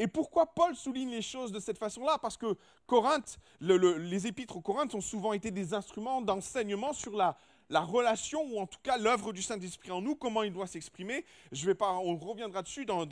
Et 0.04 0.08
pourquoi 0.08 0.48
Paul 0.48 0.76
souligne 0.76 1.12
les 1.12 1.22
choses 1.22 1.54
de 1.54 1.62
cette 1.62 1.78
façon-là? 1.78 2.18
Parce 2.22 2.36
que 2.36 2.58
Corinthe, 2.88 3.40
les 3.62 4.28
épîtres 4.28 4.58
aux 4.58 4.62
Corinthe 4.62 4.94
ont 4.96 5.00
souvent 5.00 5.32
été 5.32 5.50
des 5.50 5.74
instruments 5.74 6.22
d'enseignement 6.22 6.92
sur 6.92 7.16
la, 7.16 7.38
relation, 7.70 8.44
ou 8.44 8.60
en 8.60 8.68
tout 8.68 8.82
cas 8.84 8.98
l'œuvre 8.98 9.32
du 9.32 9.42
Saint-Esprit 9.42 9.92
en 9.92 10.02
nous, 10.02 10.16
comment 10.16 10.44
il 10.44 10.52
doit 10.52 10.68
s'exprimer. 10.68 11.24
Je 11.54 11.66
vais 11.66 11.74
pas, 11.74 11.94
on 11.94 12.18
reviendra 12.18 12.64
dessus 12.64 12.84
dans, 12.84 13.08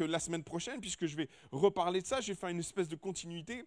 la 0.00 0.18
semaine 0.18 0.42
prochaine, 0.42 0.80
puisque 0.80 1.06
je 1.06 1.16
vais 1.16 1.28
reparler 1.52 2.02
de 2.02 2.06
ça, 2.08 2.20
je 2.20 2.32
vais 2.32 2.34
faire 2.34 2.48
une 2.48 2.58
espèce 2.58 2.88
de 2.88 2.96
continuité. 2.96 3.64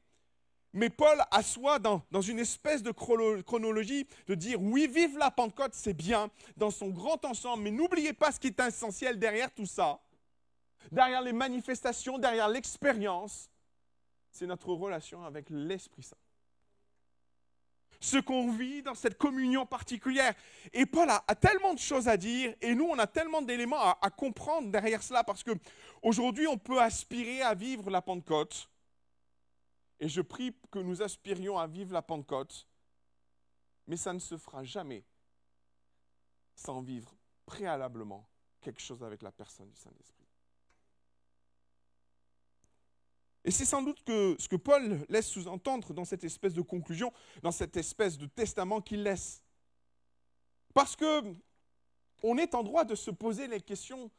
Mais 0.74 0.90
Paul 0.90 1.18
assoit 1.32 1.80
dans, 1.80 2.02
dans 2.12 2.22
une 2.22 2.40
espèce 2.40 2.84
de 2.84 2.92
chronologie 2.92 4.06
de 4.28 4.36
dire 4.36 4.62
oui, 4.62 4.86
vive 4.94 5.18
la 5.18 5.32
Pentecôte, 5.32 5.76
c'est 5.76 5.94
bien, 5.94 6.30
dans 6.58 6.72
son 6.72 6.90
grand 6.90 7.24
ensemble, 7.24 7.64
mais 7.64 7.72
n'oubliez 7.72 8.12
pas 8.12 8.34
ce 8.34 8.40
qui 8.42 8.48
est 8.48 8.60
essentiel 8.60 9.18
derrière 9.18 9.50
tout 9.54 9.66
ça 9.66 10.02
derrière 10.92 11.22
les 11.22 11.34
manifestations, 11.34 12.18
derrière 12.18 12.48
l'expérience, 12.48 13.50
c'est 14.32 14.46
notre 14.46 14.74
relation 14.74 15.24
avec 15.24 15.50
l'Esprit 15.50 16.04
Saint. 16.04 16.18
Ce 18.02 18.18
qu'on 18.18 18.52
vit 18.52 18.82
dans 18.82 18.96
cette 18.96 19.18
communion 19.18 19.66
particulière. 19.66 20.34
Et 20.72 20.86
Paul 20.86 21.10
a, 21.10 21.36
tellement 21.36 21.74
de 21.74 21.80
choses 21.80 22.08
à 22.08 22.16
dire, 22.16 22.56
et 22.62 22.74
nous, 22.74 22.86
on 22.86 22.98
a 22.98 23.08
tellement 23.08 23.42
d'éléments 23.42 23.82
à, 23.82 23.98
à, 24.02 24.10
comprendre 24.10 24.72
derrière 24.72 25.04
cela, 25.04 25.24
parce 25.24 25.44
que 25.44 25.52
aujourd'hui, 26.02 26.48
on 26.48 26.58
peut 26.58 26.82
aspirer 26.82 27.42
à 27.42 27.54
vivre 27.54 27.90
la 27.90 28.02
Pentecôte. 28.02 28.70
Et 30.00 30.08
je 30.08 30.22
prie 30.22 30.56
que 30.72 30.80
nous 30.80 31.02
aspirions 31.02 31.58
à 31.58 31.68
vivre 31.68 31.92
la 31.92 32.02
Pentecôte, 32.02 32.70
mais 33.86 33.98
ça 33.98 34.14
ne 34.14 34.20
se 34.20 34.38
fera 34.38 34.64
jamais 34.64 35.04
sans 36.56 36.82
vivre 36.82 37.14
préalablement 37.46 38.30
quelque 38.62 38.82
chose 38.82 39.04
avec 39.04 39.22
la 39.22 39.32
personne 39.32 39.70
du 39.70 39.76
Saint-Esprit. 39.76 40.19
Et 43.46 43.52
c'est 43.52 43.66
sans 43.66 43.82
doute 43.82 44.02
ce 44.06 44.48
que 44.48 44.56
Paul 44.56 45.06
laisse 45.10 45.30
sous-entendre 45.30 45.94
dans 45.94 46.06
cette 46.06 46.24
espèce 46.24 46.54
de 46.54 46.62
conclusion, 46.62 47.14
dans 47.42 47.52
cette 47.52 47.78
espèce 47.78 48.18
de 48.18 48.26
testament 48.26 48.82
qu'il 48.82 49.04
laisse. 49.04 49.44
Parce 50.74 50.96
que 50.96 51.34
on 52.22 52.38
est 52.38 52.54
en 52.54 52.64
droit 52.64 52.84
de 52.84 52.96
se 52.96 53.12
poser 53.12 53.48
les 53.48 53.62
questions 53.62 54.12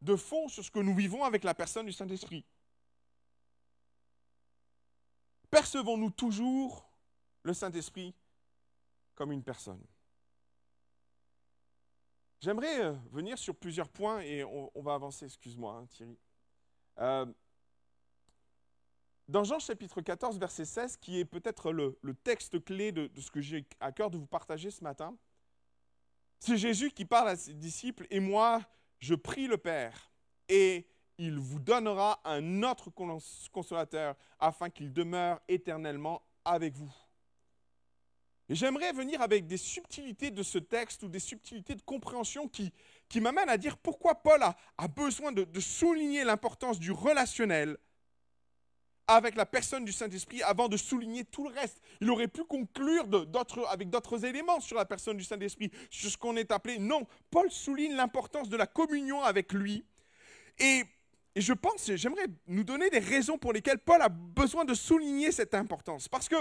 de 0.00 0.16
fond 0.16 0.48
sur 0.48 0.64
ce 0.64 0.70
que 0.70 0.80
nous 0.80 0.94
vivons 0.94 1.24
avec 1.24 1.44
la 1.44 1.54
personne 1.54 1.86
du 1.86 1.92
Saint-Esprit. 1.92 2.44
Percevons-nous 5.50 6.10
toujours 6.10 6.84
le 7.42 7.54
Saint-Esprit 7.54 8.12
comme 9.14 9.30
une 9.30 9.44
personne? 9.44 9.80
J'aimerais 12.40 12.80
euh, 12.80 12.92
venir 13.12 13.38
sur 13.38 13.54
plusieurs 13.54 13.88
points 13.88 14.20
et 14.20 14.44
on, 14.44 14.82
va 14.82 14.94
avancer, 14.94 15.24
excuse-moi 15.24 15.74
hein, 15.74 15.86
Thierry. 15.86 16.18
Euh, 16.98 17.24
dans 19.28 19.44
Jean 19.44 19.58
chapitre 19.58 20.00
14, 20.00 20.38
verset 20.38 20.64
16, 20.64 20.96
qui 20.98 21.18
est 21.18 21.24
peut-être 21.24 21.72
le, 21.72 21.96
texte 22.22 22.62
clé 22.62 22.92
de, 22.92 23.10
ce 23.18 23.30
que 23.30 23.40
j'ai 23.40 23.64
à 23.80 23.92
cœur 23.92 24.10
de 24.10 24.18
vous 24.18 24.26
partager 24.26 24.70
ce 24.70 24.84
matin, 24.84 25.16
c'est 26.40 26.58
Jésus 26.58 26.90
qui 26.90 27.04
parle 27.04 27.28
à 27.28 27.36
ses 27.36 27.54
disciples, 27.54 28.06
et 28.10 28.20
moi, 28.20 28.60
je 28.98 29.14
prie 29.14 29.46
le 29.46 29.56
Père, 29.56 30.10
et 30.48 30.86
il 31.16 31.38
vous 31.38 31.58
donnera 31.58 32.20
un 32.24 32.62
autre 32.62 32.90
consolateur, 33.52 34.14
afin 34.38 34.68
qu'il 34.68 34.92
demeure 34.92 35.40
éternellement 35.48 36.22
avec 36.44 36.74
vous. 36.74 36.92
J'aimerais 38.50 38.92
venir 38.92 39.22
avec 39.22 39.46
des 39.46 39.56
subtilités 39.56 40.30
de 40.30 40.42
ce 40.42 40.58
texte 40.58 41.02
ou 41.02 41.08
des 41.08 41.18
subtilités 41.18 41.74
de 41.74 41.80
compréhension 41.80 42.46
qui, 42.46 42.72
m'amènent 43.22 43.48
à 43.48 43.56
dire 43.56 43.78
pourquoi 43.78 44.16
Paul 44.16 44.42
a, 44.42 44.88
besoin 44.88 45.32
de 45.32 45.60
souligner 45.60 46.24
l'importance 46.24 46.78
du 46.78 46.92
relationnel 46.92 47.78
avec 49.06 49.36
la 49.36 49.46
personne 49.46 49.84
du 49.84 49.92
Saint-Esprit 49.92 50.42
avant 50.42 50.68
de 50.68 50.76
souligner 50.76 51.24
tout 51.24 51.48
le 51.48 51.54
reste. 51.54 51.80
Il 52.00 52.10
aurait 52.10 52.28
pu 52.28 52.44
conclure 52.44 53.06
avec 53.68 53.90
d'autres 53.90 54.24
éléments 54.24 54.60
sur 54.60 54.76
la 54.76 54.84
personne 54.84 55.16
du 55.16 55.24
Saint-Esprit, 55.24 55.70
sur 55.90 56.10
ce 56.10 56.16
qu'on 56.16 56.36
est 56.36 56.50
appelé. 56.50 56.78
Non, 56.78 57.06
Paul 57.30 57.50
souligne 57.50 57.94
l'importance 57.94 58.48
de 58.48 58.56
la 58.56 58.66
communion 58.66 59.22
avec 59.22 59.52
lui. 59.52 59.84
Et, 60.58 60.84
et 61.34 61.40
je 61.40 61.52
pense, 61.52 61.92
j'aimerais 61.94 62.26
nous 62.46 62.64
donner 62.64 62.88
des 62.90 62.98
raisons 62.98 63.38
pour 63.38 63.52
lesquelles 63.52 63.78
Paul 63.78 64.00
a 64.00 64.08
besoin 64.08 64.64
de 64.64 64.74
souligner 64.74 65.32
cette 65.32 65.54
importance. 65.54 66.08
Parce 66.08 66.28
que 66.28 66.36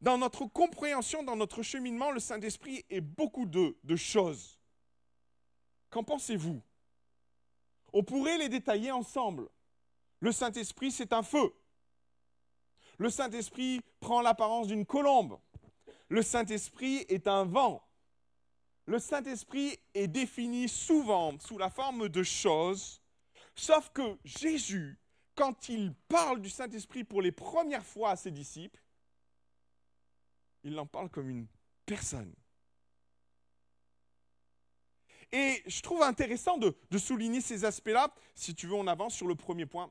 dans 0.00 0.16
notre 0.16 0.46
compréhension, 0.46 1.22
dans 1.22 1.36
notre 1.36 1.62
cheminement, 1.62 2.12
le 2.12 2.20
Saint-Esprit 2.20 2.84
est 2.88 3.00
beaucoup 3.00 3.46
de 3.46 3.96
choses. 3.96 4.58
Qu'en 5.90 6.04
pensez-vous? 6.04 6.62
On 7.92 8.02
pourrait 8.02 8.38
les 8.38 8.48
détailler 8.48 8.90
ensemble. 8.90 9.48
Le 10.20 10.32
Saint-Esprit, 10.32 10.90
c'est 10.90 11.12
un 11.12 11.22
feu. 11.22 11.52
Le 12.98 13.10
Saint-Esprit 13.10 13.80
prend 14.00 14.20
l'apparence 14.20 14.66
d'une 14.66 14.84
colombe. 14.84 15.38
Le 16.08 16.22
Saint-Esprit 16.22 17.04
est 17.08 17.28
un 17.28 17.44
vent. 17.44 17.86
Le 18.86 18.98
Saint-Esprit 18.98 19.78
est 19.94 20.08
défini 20.08 20.68
souvent 20.68 21.38
sous 21.38 21.58
la 21.58 21.70
forme 21.70 22.08
de 22.08 22.22
choses, 22.22 23.02
sauf 23.54 23.90
que 23.90 24.18
Jésus, 24.24 24.98
quand 25.34 25.68
il 25.68 25.94
parle 26.08 26.40
du 26.40 26.48
Saint-Esprit 26.48 27.04
pour 27.04 27.20
les 27.20 27.30
premières 27.30 27.84
fois 27.84 28.10
à 28.10 28.16
ses 28.16 28.30
disciples, 28.30 28.82
il 30.64 30.78
en 30.78 30.86
parle 30.86 31.10
comme 31.10 31.28
une 31.28 31.46
personne. 31.86 32.34
Et 35.30 35.62
je 35.66 35.82
trouve 35.82 36.02
intéressant 36.02 36.56
de, 36.56 36.74
souligner 36.96 37.40
ces 37.40 37.64
aspects-là. 37.64 38.12
Si 38.34 38.54
tu 38.54 38.66
veux, 38.66 38.74
on 38.74 38.86
avance 38.86 39.14
sur 39.14 39.26
le 39.26 39.34
premier 39.34 39.66
point. 39.66 39.90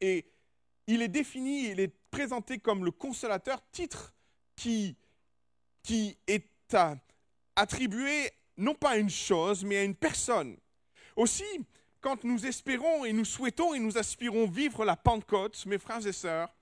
Et 0.00 0.24
il 0.86 1.02
est 1.02 1.08
défini, 1.08 1.70
il 1.70 1.80
est 1.80 1.92
présenté 2.10 2.58
comme 2.58 2.84
le 2.84 2.90
consolateur, 2.90 3.60
titre 3.72 4.14
qui, 4.54 4.96
qui 5.82 6.16
est 6.26 6.46
attribué 7.54 8.30
non 8.56 8.74
pas 8.74 8.90
à 8.90 8.96
une 8.96 9.10
chose, 9.10 9.64
mais 9.64 9.78
à 9.78 9.84
une 9.84 9.94
personne. 9.94 10.56
Aussi, 11.14 11.44
quand 12.00 12.24
nous 12.24 12.46
espérons 12.46 13.04
et 13.04 13.12
nous 13.12 13.24
souhaitons 13.24 13.74
et 13.74 13.78
nous 13.78 13.98
aspirons 13.98 14.46
vivre 14.46 14.84
la 14.84 14.96
Pentecôte, 14.96 15.64
mes 15.66 15.78
frères 15.78 16.06
et 16.06 16.12
sœurs, 16.12 16.54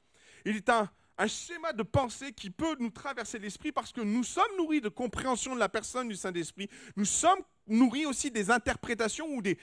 il 0.45 0.57
est 0.57 0.69
un, 0.69 0.91
un 1.17 1.27
schéma 1.27 1.73
de 1.73 1.83
pensée 1.83 2.33
qui 2.33 2.51
peut 2.51 2.77
nous 2.81 2.91
traverser 2.91 3.39
l'esprit 3.39 3.73
parce 3.73 3.93
que 3.93 4.01
nous 4.01 4.25
sommes 4.25 4.57
nourris 4.57 4.81
de 4.81 4.89
compréhension 4.89 5.55
de 5.55 5.61
la 5.61 5.69
personne 5.69 6.09
du 6.09 6.17
Saint-Esprit. 6.17 6.69
Nous 6.97 7.05
sommes 7.05 7.39
nourrit 7.67 8.05
aussi 8.05 8.31
des 8.31 8.51
interprétations 8.51 9.27
ou 9.29 9.41
des 9.41 9.57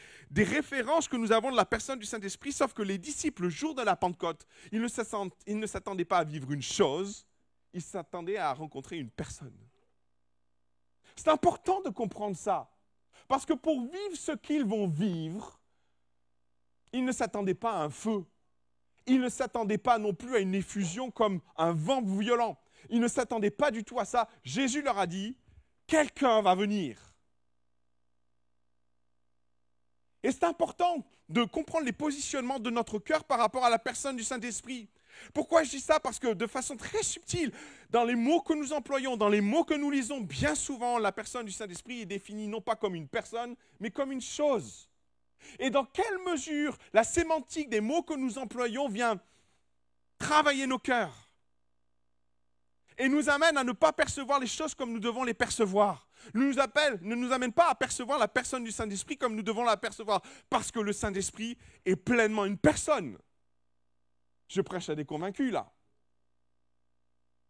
références 0.43 1.07
que 1.07 1.17
nous 1.17 1.31
avons 1.31 1.51
de 1.51 1.55
la 1.55 1.65
personne 1.65 1.99
du 1.99 2.05
Saint-Esprit, 2.05 2.51
sauf 2.51 2.73
que 2.73 2.81
les 2.81 2.97
disciples, 2.97 3.43
le 3.43 3.49
jour 3.49 3.75
de 3.75 3.81
la 3.81 3.95
Pentecôte, 3.95 4.47
ils 4.71 4.81
ne 4.81 5.67
s'attendaient 5.67 6.05
pas 6.05 6.19
à 6.19 6.23
vivre 6.23 6.51
une 6.51 6.61
chose, 6.61 7.27
ils 7.73 7.81
s'attendaient 7.81 8.37
à 8.37 8.53
rencontrer 8.53 8.97
une 8.97 9.11
personne. 9.11 9.55
C'est 11.15 11.27
important 11.27 11.81
de 11.81 11.89
comprendre 11.89 12.35
ça, 12.35 12.71
parce 13.27 13.45
que 13.45 13.53
pour 13.53 13.81
vivre 13.81 14.15
ce 14.15 14.31
qu'ils 14.31 14.65
vont 14.65 14.87
vivre, 14.87 15.59
ils 16.93 17.05
ne 17.05 17.11
s'attendaient 17.11 17.53
pas 17.53 17.73
à 17.73 17.83
un 17.83 17.89
feu, 17.89 18.25
ils 19.07 19.19
ne 19.19 19.29
s'attendaient 19.29 19.77
pas 19.77 19.97
non 19.97 20.13
plus 20.13 20.35
à 20.35 20.39
une 20.39 20.55
effusion 20.55 21.11
comme 21.11 21.41
un 21.57 21.71
vent 21.71 22.01
violent, 22.01 22.57
ils 22.89 22.99
ne 22.99 23.07
s'attendaient 23.07 23.51
pas 23.51 23.71
du 23.71 23.83
tout 23.83 23.99
à 23.99 24.05
ça. 24.05 24.27
Jésus 24.43 24.81
leur 24.81 24.97
a 24.97 25.07
dit, 25.07 25.35
quelqu'un 25.87 26.41
va 26.41 26.55
venir 26.55 27.11
Et 30.23 30.31
c'est 30.31 30.43
important 30.43 31.03
de 31.29 31.43
comprendre 31.43 31.85
les 31.85 31.93
positionnements 31.93 32.59
de 32.59 32.69
notre 32.69 32.99
cœur 32.99 33.23
par 33.23 33.39
rapport 33.39 33.65
à 33.65 33.69
la 33.69 33.79
personne 33.79 34.15
du 34.15 34.23
Saint-Esprit. 34.23 34.87
Pourquoi 35.33 35.63
je 35.63 35.71
dis 35.71 35.79
ça? 35.79 35.99
Parce 35.99 36.19
que 36.19 36.33
de 36.33 36.47
façon 36.47 36.75
très 36.75 37.03
subtile, 37.03 37.51
dans 37.89 38.03
les 38.03 38.15
mots 38.15 38.41
que 38.41 38.53
nous 38.53 38.73
employons, 38.73 39.17
dans 39.17 39.29
les 39.29 39.41
mots 39.41 39.63
que 39.63 39.73
nous 39.73 39.89
lisons, 39.89 40.21
bien 40.21 40.55
souvent, 40.55 40.97
la 40.97 41.11
personne 41.11 41.45
du 41.45 41.51
Saint-Esprit 41.51 42.01
est 42.01 42.05
définie 42.05 42.47
non 42.47 42.61
pas 42.61 42.75
comme 42.75 42.95
une 42.95 43.07
personne, 43.07 43.55
mais 43.79 43.91
comme 43.91 44.11
une 44.11 44.21
chose. 44.21 44.90
Et 45.59 45.69
dans 45.69 45.85
quelle 45.85 46.17
mesure 46.25 46.77
la 46.93 47.03
sémantique 47.03 47.69
des 47.69 47.81
mots 47.81 48.03
que 48.03 48.13
nous 48.13 48.37
employons 48.37 48.87
vient 48.89 49.19
travailler 50.17 50.67
nos 50.67 50.79
cœurs 50.79 51.31
et 52.97 53.09
nous 53.09 53.29
amène 53.29 53.57
à 53.57 53.63
ne 53.63 53.71
pas 53.71 53.91
percevoir 53.91 54.39
les 54.39 54.47
choses 54.47 54.75
comme 54.75 54.91
nous 54.91 54.99
devons 54.99 55.23
les 55.23 55.33
percevoir. 55.33 56.07
Nous 56.35 56.59
appelle, 56.59 56.99
ne 57.01 57.15
nous 57.15 57.31
amène 57.31 57.51
pas 57.51 57.69
à 57.69 57.75
percevoir 57.75 58.19
la 58.19 58.27
personne 58.27 58.63
du 58.63 58.71
Saint-Esprit 58.71 59.17
comme 59.17 59.35
nous 59.35 59.41
devons 59.41 59.63
la 59.63 59.77
percevoir, 59.77 60.21
parce 60.49 60.71
que 60.71 60.79
le 60.79 60.93
Saint-Esprit 60.93 61.57
est 61.85 61.95
pleinement 61.95 62.45
une 62.45 62.57
personne. 62.57 63.17
Je 64.47 64.61
prêche 64.61 64.89
à 64.89 64.95
des 64.95 65.05
convaincus 65.05 65.51
là. 65.51 65.71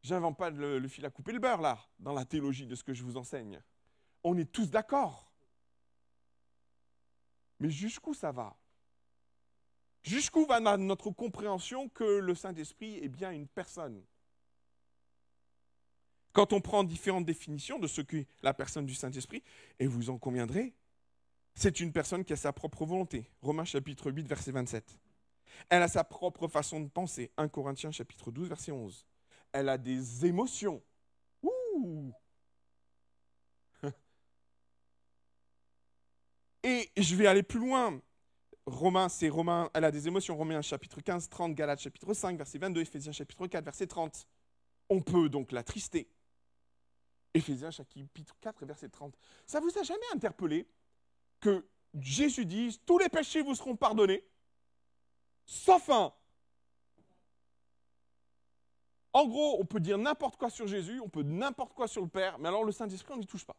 J'invente 0.03 0.37
pas 0.37 0.49
le, 0.49 0.79
le, 0.79 0.87
fil 0.87 1.05
à 1.05 1.09
couper 1.09 1.31
le 1.31 1.39
beurre 1.39 1.61
là, 1.61 1.77
dans 1.99 2.13
la 2.13 2.25
théologie 2.25 2.65
de 2.65 2.75
ce 2.75 2.83
que 2.83 2.93
je 2.93 3.03
vous 3.03 3.17
enseigne. 3.17 3.61
On 4.23 4.37
est 4.37 4.51
tous 4.51 4.69
d'accord. 4.69 5.30
Mais 7.61 7.69
jusqu'où 7.69 8.15
ça 8.15 8.31
va? 8.31 8.57
Jusqu'où 10.01 10.45
va 10.47 10.59
notre 10.77 11.11
compréhension 11.11 11.89
que 11.89 12.03
le 12.03 12.33
Saint-Esprit 12.33 12.97
est 12.97 13.07
bien 13.07 13.31
une 13.31 13.47
personne? 13.47 14.03
Quand 16.33 16.53
on 16.53 16.59
prend 16.59 16.83
différentes 16.83 17.25
définitions 17.25 17.77
de 17.77 17.85
ce 17.85 18.01
qu'est 18.01 18.25
la 18.41 18.55
personne 18.55 18.87
du 18.87 18.95
Saint-Esprit, 18.95 19.43
et 19.77 19.85
vous 19.85 20.09
en 20.09 20.17
conviendrez, 20.17 20.73
c'est 21.53 21.79
une 21.79 21.91
personne 21.91 22.25
qui 22.25 22.33
a 22.33 22.37
sa 22.37 22.51
propre 22.51 22.83
volonté. 22.83 23.29
Romains 23.43 23.65
chapitre 23.65 24.09
8, 24.09 24.27
verset 24.27 24.51
27. 24.51 24.97
Elle 25.69 25.83
a 25.83 25.87
sa 25.87 26.03
propre 26.03 26.47
façon 26.47 26.79
de 26.79 26.89
penser. 26.89 27.31
1 27.37 27.47
Corinthiens 27.47 27.91
chapitre 27.91 28.31
12, 28.31 28.49
verset 28.49 28.71
11. 28.71 29.05
Elle 29.51 29.69
a 29.69 29.77
des 29.77 30.25
émotions. 30.25 30.81
Ouh 31.43 32.11
Et 36.63 36.91
je 36.95 37.15
vais 37.15 37.27
aller 37.27 37.43
plus 37.43 37.59
loin. 37.59 37.99
Romains, 38.65 39.09
c'est 39.09 39.29
Romains, 39.29 39.69
elle 39.73 39.85
a 39.85 39.91
des 39.91 40.07
émotions. 40.07 40.37
Romains 40.37 40.61
chapitre 40.61 41.01
15, 41.01 41.29
30, 41.29 41.55
Galates 41.55 41.79
chapitre 41.79 42.13
5, 42.13 42.37
verset 42.37 42.59
22, 42.59 42.81
Éphésiens 42.81 43.11
chapitre 43.11 43.47
4, 43.47 43.63
verset 43.63 43.87
30. 43.87 44.27
On 44.89 45.01
peut 45.01 45.29
donc 45.29 45.51
l'attrister. 45.51 46.07
Éphésiens 47.33 47.71
chapitre 47.71 48.35
4, 48.41 48.65
verset 48.65 48.89
30. 48.89 49.15
Ça 49.47 49.59
vous 49.59 49.75
a 49.77 49.83
jamais 49.83 50.05
interpellé 50.13 50.67
que 51.39 51.65
Jésus 51.99 52.45
dise 52.45 52.79
Tous 52.85 52.99
les 52.99 53.09
péchés 53.09 53.41
vous 53.41 53.55
seront 53.55 53.75
pardonnés, 53.75 54.23
sauf 55.45 55.89
un? 55.89 56.13
En 59.13 59.27
gros, 59.27 59.59
on 59.59 59.65
peut 59.65 59.79
dire 59.79 59.97
n'importe 59.97 60.37
quoi 60.37 60.49
sur 60.49 60.67
Jésus, 60.67 60.99
on 61.01 61.09
peut 61.09 61.23
n'importe 61.23 61.73
quoi 61.73 61.87
sur 61.87 62.01
le 62.01 62.07
Père, 62.07 62.39
mais 62.39 62.47
alors 62.47 62.63
le 62.63 62.71
Saint-Esprit, 62.71 63.13
on 63.13 63.17
n'y 63.17 63.25
touche 63.25 63.45
pas. 63.45 63.55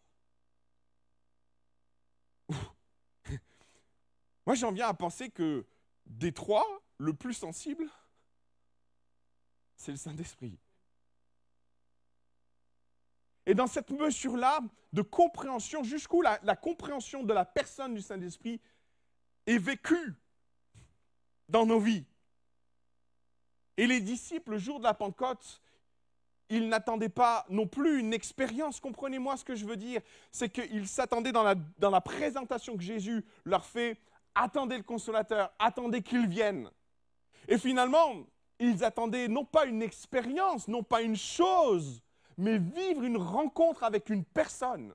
Moi, 4.46 4.56
j'en 4.56 4.72
viens 4.72 4.88
à 4.88 4.94
penser 4.94 5.30
que 5.30 5.64
des 6.06 6.32
trois, 6.32 6.66
le 6.98 7.14
plus 7.14 7.34
sensible, 7.34 7.88
c'est 9.76 9.92
le 9.92 9.98
Saint-Esprit. 9.98 10.58
Et 13.46 13.54
dans 13.54 13.66
cette 13.66 13.90
mesure-là 13.90 14.60
de 14.92 15.02
compréhension, 15.02 15.82
jusqu'où 15.82 16.22
la, 16.22 16.38
compréhension 16.56 17.24
de 17.24 17.32
la 17.32 17.44
personne 17.44 17.94
du 17.94 18.00
Saint-Esprit 18.00 18.60
est 19.46 19.58
vécue 19.58 20.14
dans 21.48 21.66
nos 21.66 21.80
vies. 21.80 22.04
Et 23.76 23.86
les 23.86 24.00
disciples, 24.00 24.52
le 24.52 24.58
jour 24.58 24.78
de 24.78 24.84
la 24.84 24.94
Pentecôte, 24.94 25.60
ils 26.50 26.68
n'attendaient 26.68 27.08
pas 27.08 27.46
non 27.48 27.66
plus 27.66 27.98
une 27.98 28.12
expérience. 28.12 28.78
Comprenez-moi 28.78 29.36
ce 29.36 29.44
que 29.44 29.54
je 29.54 29.64
veux 29.64 29.76
dire. 29.76 30.02
C'est 30.30 30.50
qu'ils 30.50 30.86
s'attendaient 30.86 31.32
dans 31.32 31.42
la, 31.42 31.54
dans 31.78 31.90
la 31.90 32.02
présentation 32.02 32.76
que 32.76 32.82
Jésus 32.82 33.24
leur 33.44 33.64
fait, 33.64 33.98
attendez 34.34 34.76
le 34.76 34.82
consolateur, 34.82 35.52
attendez 35.58 36.02
qu'il 36.02 36.26
vienne. 36.26 36.70
Et 37.48 37.58
finalement, 37.58 38.26
ils 38.58 38.84
attendaient 38.84 39.28
non 39.28 39.44
pas 39.44 39.66
une 39.66 39.82
expérience, 39.82 40.68
non 40.68 40.82
pas 40.82 41.02
une 41.02 41.16
chose, 41.16 42.02
mais 42.36 42.58
vivre 42.58 43.02
une 43.02 43.16
rencontre 43.16 43.82
avec 43.82 44.08
une 44.08 44.24
personne. 44.24 44.94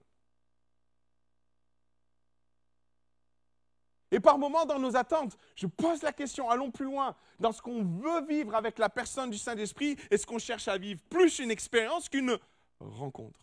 Et 4.10 4.20
par 4.22 4.38
moments, 4.38 4.66
dans 4.66 4.80
nos 4.80 4.96
attentes, 4.96 5.38
je 5.56 5.68
pose 5.68 6.02
la 6.02 6.14
question, 6.14 6.50
allons 6.50 6.72
plus 6.72 6.86
loin. 6.86 7.14
Dans 7.40 7.52
ce 7.52 7.62
qu'on 7.62 7.84
veut 7.84 8.26
vivre 8.26 8.56
avec 8.56 8.80
la 8.80 8.90
personne 8.90 9.30
du 9.30 9.38
Saint-Esprit, 9.38 9.98
est-ce 10.10 10.26
qu'on 10.26 10.40
cherche 10.40 10.70
à 10.70 10.78
vivre 10.78 11.02
plus 11.10 11.40
une 11.40 11.52
expérience 11.52 12.08
qu'une 12.08 12.38
rencontre? 12.80 13.40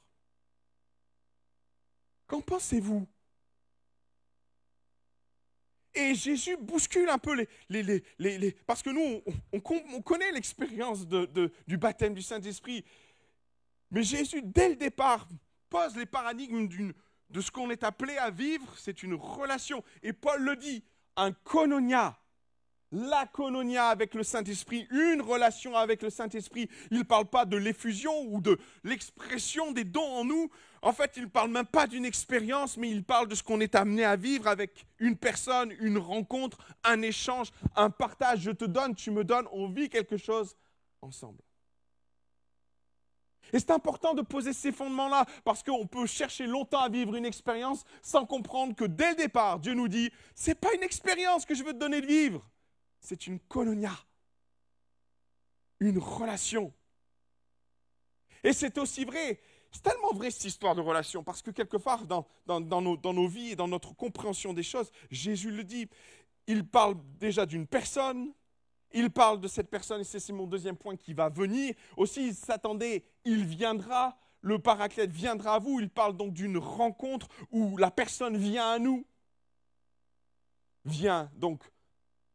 Qu'en 2.26 2.40
pensez-vous? 2.40 3.06
Et 5.94 6.14
Jésus 6.14 6.56
bouscule 6.56 7.08
un 7.08 7.18
peu 7.18 7.34
les... 7.34 7.48
les, 7.82 8.02
les, 8.18 8.52
parce 8.66 8.82
que 8.82 8.90
nous, 8.90 9.22
on, 9.52 9.60
on, 9.94 10.02
connaît 10.02 10.32
l'expérience 10.32 11.06
du 11.06 11.78
baptême 11.78 12.14
du 12.14 12.22
Saint-Esprit. 12.22 12.84
Mais 13.90 14.02
Jésus, 14.02 14.42
dès 14.42 14.70
le 14.70 14.76
départ, 14.76 15.28
pose 15.70 15.96
les 15.96 16.06
paradigmes 16.06 16.68
de 17.30 17.40
ce 17.40 17.50
qu'on 17.50 17.70
est 17.70 17.84
appelé 17.84 18.16
à 18.16 18.30
vivre. 18.30 18.66
C'est 18.76 19.02
une 19.02 19.14
relation. 19.14 19.84
Et 20.02 20.12
Paul 20.12 20.42
le 20.42 20.56
dit, 20.56 20.84
un 21.16 21.32
kononia. 21.32 22.18
La 22.96 23.26
kononia 23.26 23.88
avec 23.88 24.14
le 24.14 24.22
Saint-Esprit, 24.22 24.86
une 24.92 25.20
relation 25.20 25.76
avec 25.76 26.00
le 26.00 26.10
Saint-Esprit. 26.10 26.68
Il 26.92 26.98
ne 26.98 27.02
parle 27.02 27.26
pas 27.26 27.44
de 27.44 27.56
l'effusion 27.56 28.12
ou 28.28 28.40
de 28.40 28.56
l'expression 28.84 29.72
des 29.72 29.82
dons 29.82 30.00
en 30.00 30.24
nous. 30.24 30.48
En 30.80 30.92
fait, 30.92 31.10
il 31.16 31.24
ne 31.24 31.28
parle 31.28 31.50
même 31.50 31.66
pas 31.66 31.88
d'une 31.88 32.04
expérience, 32.04 32.76
mais 32.76 32.88
il 32.88 33.02
parle 33.02 33.26
de 33.26 33.34
ce 33.34 33.42
qu'on 33.42 33.60
est 33.60 33.74
amené 33.74 34.04
à 34.04 34.14
vivre 34.14 34.46
avec 34.46 34.86
une 35.00 35.16
personne, 35.16 35.72
une 35.80 35.98
rencontre, 35.98 36.58
un 36.84 37.02
échange, 37.02 37.50
un 37.74 37.90
partage. 37.90 38.42
Je 38.42 38.52
te 38.52 38.64
donne, 38.64 38.94
tu 38.94 39.10
me 39.10 39.24
donnes, 39.24 39.48
on 39.50 39.68
vit 39.68 39.88
quelque 39.88 40.16
chose 40.16 40.54
ensemble. 41.02 41.42
Et 43.52 43.58
c'est 43.58 43.72
important 43.72 44.14
de 44.14 44.22
poser 44.22 44.52
ces 44.52 44.70
fondements-là, 44.70 45.26
parce 45.42 45.64
qu'on 45.64 45.86
peut 45.88 46.06
chercher 46.06 46.46
longtemps 46.46 46.80
à 46.80 46.88
vivre 46.88 47.16
une 47.16 47.26
expérience 47.26 47.84
sans 48.02 48.24
comprendre 48.24 48.76
que 48.76 48.84
dès 48.84 49.10
le 49.10 49.16
départ, 49.16 49.58
Dieu 49.58 49.74
nous 49.74 49.88
dit, 49.88 50.12
ce 50.36 50.50
n'est 50.50 50.54
pas 50.54 50.72
une 50.74 50.84
expérience 50.84 51.44
que 51.44 51.56
je 51.56 51.64
veux 51.64 51.72
te 51.72 51.78
donner 51.78 52.00
de 52.00 52.06
vivre, 52.06 52.48
c'est 53.04 53.26
une 53.26 53.38
colonia, 53.38 53.92
une 55.78 55.98
relation. 55.98 56.72
Et 58.42 58.52
c'est 58.52 58.78
aussi 58.78 59.04
vrai, 59.04 59.38
c'est 59.70 59.82
tellement 59.82 60.12
vrai 60.12 60.30
cette 60.30 60.44
histoire 60.44 60.74
de 60.74 60.80
relation, 60.80 61.22
parce 61.22 61.42
que 61.42 61.50
quelque 61.50 61.76
part 61.76 62.06
dans, 62.06 62.26
nos, 62.46 62.96
nos 62.96 63.28
vies 63.28 63.50
et 63.50 63.56
dans 63.56 63.68
notre 63.68 63.94
compréhension 63.94 64.54
des 64.54 64.62
choses, 64.62 64.90
Jésus 65.10 65.50
le 65.50 65.64
dit, 65.64 65.88
il 66.46 66.66
parle 66.66 66.96
déjà 67.18 67.44
d'une 67.44 67.66
personne, 67.66 68.32
il 68.92 69.10
parle 69.10 69.40
de 69.40 69.48
cette 69.48 69.68
personne, 69.68 70.00
et 70.00 70.04
c'est 70.04 70.32
mon 70.32 70.46
deuxième 70.46 70.76
point 70.76 70.96
qui 70.96 71.12
va 71.12 71.28
venir. 71.28 71.74
Aussi, 71.98 72.28
il 72.28 72.34
s'attendait, 72.34 73.04
il 73.24 73.44
viendra, 73.44 74.16
le 74.40 74.58
paraclète 74.58 75.10
viendra 75.10 75.56
à 75.56 75.58
vous. 75.58 75.80
Il 75.80 75.90
parle 75.90 76.16
donc 76.16 76.32
d'une 76.32 76.58
rencontre 76.58 77.28
où 77.50 77.76
la 77.76 77.90
personne 77.90 78.36
vient 78.36 78.70
à 78.70 78.78
nous. 78.78 79.04
Vient 80.84 81.30
donc 81.34 81.62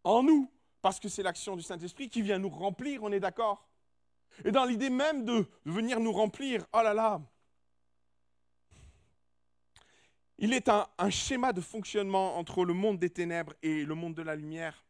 en 0.04 0.24
nous, 0.24 0.52
parce 0.82 1.00
que 1.00 1.10
c'est 1.10 1.24
l'action 1.24 1.56
du 1.56 1.62
Saint-Esprit 1.62 2.10
qui 2.10 2.22
vient 2.22 2.40
nous 2.40 2.50
remplir, 2.50 3.04
on 3.04 3.12
est 3.12 3.20
d'accord? 3.20 3.68
Et 4.46 4.52
dans 4.52 4.66
l'idée 4.66 4.90
même 4.90 5.26
de 5.26 5.46
venir 5.66 6.00
nous 6.00 6.12
remplir, 6.12 6.66
oh 6.74 6.82
là 6.82 6.94
là, 6.94 7.22
il 10.38 10.54
est 10.54 10.70
un, 10.70 10.88
schéma 11.10 11.52
de 11.52 11.60
fonctionnement 11.60 12.38
entre 12.38 12.64
le 12.64 12.74
monde 12.74 12.98
des 12.98 13.10
ténèbres 13.10 13.54
et 13.62 13.84
le 13.84 13.94
monde 13.94 14.16
de 14.16 14.22
la 14.22 14.36
lumière 14.36 14.86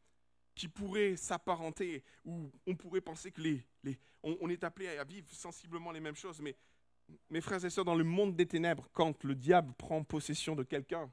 qui 0.53 0.67
pourrait 0.67 1.15
s'apparenter, 1.15 2.03
ou 2.25 2.51
on 2.67 2.75
pourrait 2.75 3.01
penser 3.01 3.31
que 3.31 3.41
les, 3.41 3.65
les 3.83 3.97
on, 4.21 4.49
est 4.49 4.63
appelé 4.63 4.89
à 4.97 5.03
vivre 5.03 5.27
sensiblement 5.31 5.91
les 5.91 6.01
mêmes 6.01 6.15
choses, 6.15 6.41
mais 6.41 6.55
mes 7.29 7.41
frères 7.41 7.63
et 7.63 7.69
sœurs, 7.69 7.85
dans 7.85 7.95
le 7.95 8.03
monde 8.03 8.35
des 8.35 8.45
ténèbres, 8.45 8.87
quand 8.93 9.23
le 9.23 9.33
diable 9.33 9.73
prend 9.73 10.03
possession 10.03 10.55
de 10.55 10.63
quelqu'un, 10.63 11.11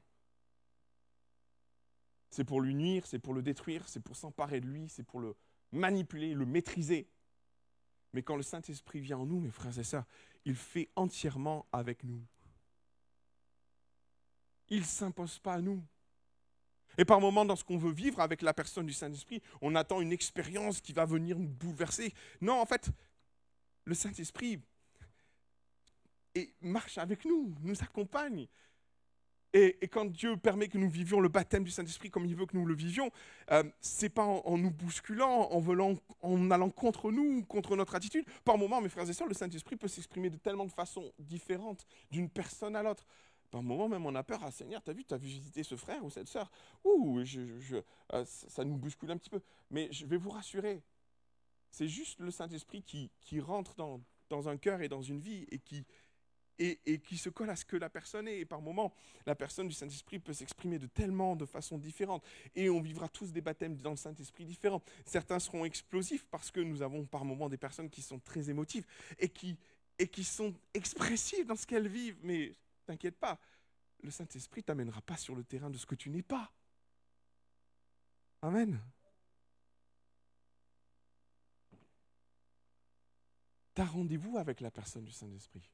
c'est 2.29 2.43
pour 2.43 2.61
lui 2.61 2.75
nuire, 2.75 3.05
c'est 3.05 3.19
pour 3.19 3.33
le 3.33 3.41
détruire, 3.41 3.87
c'est 3.87 3.99
pour 3.99 4.15
s'emparer 4.15 4.61
de 4.61 4.67
lui, 4.67 4.89
c'est 4.89 5.03
pour 5.03 5.19
le 5.19 5.35
manipuler, 5.71 6.33
le 6.33 6.45
maîtriser. 6.45 7.07
Mais 8.13 8.23
quand 8.23 8.35
le 8.35 8.43
Saint-Esprit 8.43 8.99
vient 8.99 9.17
en 9.17 9.25
nous, 9.25 9.39
mes 9.39 9.51
frères 9.51 9.77
et 9.77 9.83
sœurs, 9.83 10.05
il 10.45 10.55
fait 10.55 10.89
entièrement 10.95 11.65
avec 11.71 12.03
nous. 12.03 12.21
Il 14.69 14.79
ne 14.79 14.85
s'impose 14.85 15.39
pas 15.39 15.55
à 15.55 15.61
nous. 15.61 15.83
Et 16.97 17.05
par 17.05 17.21
moments, 17.21 17.45
dans 17.45 17.55
ce 17.55 17.63
qu'on 17.63 17.77
veut 17.77 17.91
vivre 17.91 18.19
avec 18.19 18.41
la 18.41 18.53
personne 18.53 18.85
du 18.85 18.93
Saint-Esprit, 18.93 19.41
on 19.61 19.75
attend 19.75 20.01
une 20.01 20.11
expérience 20.11 20.81
qui 20.81 20.93
va 20.93 21.05
venir 21.05 21.37
nous 21.37 21.47
bouleverser. 21.47 22.13
Non, 22.41 22.59
en 22.59 22.65
fait, 22.65 22.89
le 23.85 23.93
Saint-Esprit 23.93 24.59
marche 26.61 26.97
avec 26.97 27.25
nous, 27.25 27.55
nous 27.61 27.81
accompagne. 27.81 28.47
Et, 29.53 29.87
quand 29.87 30.05
Dieu 30.05 30.37
permet 30.37 30.67
que 30.67 30.77
nous 30.77 30.89
vivions 30.89 31.19
le 31.19 31.29
baptême 31.29 31.63
du 31.63 31.71
Saint-Esprit 31.71 32.09
comme 32.09 32.25
il 32.25 32.35
veut 32.35 32.45
que 32.45 32.55
nous 32.55 32.65
le 32.65 32.75
vivions, 32.75 33.09
euh, 33.51 33.63
c'est 33.79 34.09
pas 34.09 34.23
en, 34.23 34.57
nous 34.57 34.71
bousculant, 34.71 35.49
en, 35.51 35.95
en 36.21 36.51
allant 36.51 36.69
contre 36.69 37.11
nous, 37.11 37.43
contre 37.45 37.75
notre 37.75 37.95
attitude. 37.95 38.25
Par 38.43 38.57
moments, 38.57 38.81
mes 38.81 38.89
frères 38.89 39.09
et 39.09 39.13
sœurs, 39.13 39.27
le 39.27 39.33
Saint-Esprit 39.33 39.75
peut 39.77 39.87
s'exprimer 39.87 40.29
de 40.29 40.37
tellement 40.37 40.65
de 40.65 40.71
façons 40.71 41.11
différentes 41.17 41.85
d'une 42.11 42.29
personne 42.29 42.75
à 42.75 42.83
l'autre. 42.83 43.05
Par 43.49 43.61
un 43.61 43.63
moment 43.63 43.87
même, 43.87 44.05
on 44.05 44.13
a 44.15 44.23
peur. 44.23 44.41
Ah 44.43 44.51
Seigneur, 44.51 44.81
t'as 44.83 44.93
vu, 44.93 45.05
t'as 45.05 45.17
vu 45.17 45.27
visiter 45.27 45.63
ce 45.63 45.75
frère 45.75 46.03
ou 46.03 46.09
cette 46.09 46.27
sœur? 46.27 46.51
Ouh, 46.83 47.19
euh, 47.19 48.25
ça 48.25 48.63
nous 48.65 48.75
bouscule 48.75 49.11
un 49.11 49.17
petit 49.17 49.29
peu. 49.29 49.41
Mais 49.71 49.87
je 49.91 50.05
vais 50.05 50.17
vous 50.17 50.29
rassurer, 50.29 50.81
c'est 51.71 51.87
juste 51.87 52.19
le 52.19 52.31
Saint-Esprit 52.31 52.83
qui, 52.83 53.09
qui 53.21 53.39
rentre 53.39 53.75
dans, 53.75 54.01
dans 54.29 54.49
un 54.49 54.57
cœur 54.57 54.81
et 54.81 54.89
dans 54.89 55.01
une 55.01 55.19
vie 55.19 55.45
et 55.49 55.59
qui, 55.59 55.85
et, 56.59 56.99
qui 56.99 57.17
se 57.17 57.29
colle 57.29 57.49
à 57.49 57.55
ce 57.55 57.65
que 57.65 57.77
la 57.77 57.89
personne 57.89 58.27
est. 58.27 58.39
Et 58.39 58.45
par 58.45 58.61
moments, 58.61 58.93
la 59.25 59.35
personne 59.35 59.67
du 59.67 59.73
Saint-Esprit 59.73 60.19
peut 60.19 60.33
s'exprimer 60.33 60.79
de 60.79 60.87
tellement 60.87 61.35
de 61.35 61.45
façons 61.45 61.77
différentes. 61.77 62.23
Et 62.55 62.69
on 62.69 62.81
vivra 62.81 63.07
tous 63.09 63.31
des 63.31 63.41
baptêmes 63.41 63.77
dans 63.77 63.91
le 63.91 63.97
Saint-Esprit 63.97 64.45
différents. 64.45 64.81
Certains 65.05 65.39
seront 65.39 65.65
explosifs 65.65 66.25
parce 66.31 66.51
que 66.51 66.59
nous 66.59 66.81
avons 66.81 67.05
par 67.05 67.25
moments 67.25 67.49
des 67.49 67.57
personnes 67.57 67.89
qui 67.89 68.01
sont 68.01 68.19
très 68.19 68.49
émotives 68.49 68.85
et 69.19 69.29
qui, 69.29 69.57
et 69.99 70.07
qui 70.07 70.23
sont 70.23 70.53
expressives 70.73 71.45
dans 71.45 71.55
ce 71.55 71.67
qu'elles 71.67 71.87
vivent. 71.87 72.17
Mais 72.23 72.53
T'inquiète 72.87 73.19
pas, 73.19 73.37
le 74.01 74.09
Saint-Esprit 74.09 74.63
t'amènera 74.63 75.01
pas 75.01 75.17
sur 75.17 75.35
le 75.35 75.43
terrain 75.43 75.69
de 75.69 75.77
ce 75.77 75.85
que 75.85 75.95
tu 75.95 76.09
n'es 76.09 76.23
pas. 76.23 76.53
Amen. 78.41 78.79
Tu 83.75 83.81
as 83.81 83.85
rendez-vous 83.85 84.37
avec 84.37 84.61
la 84.61 84.71
personne 84.71 85.03
du 85.03 85.11
Saint-Esprit. 85.11 85.69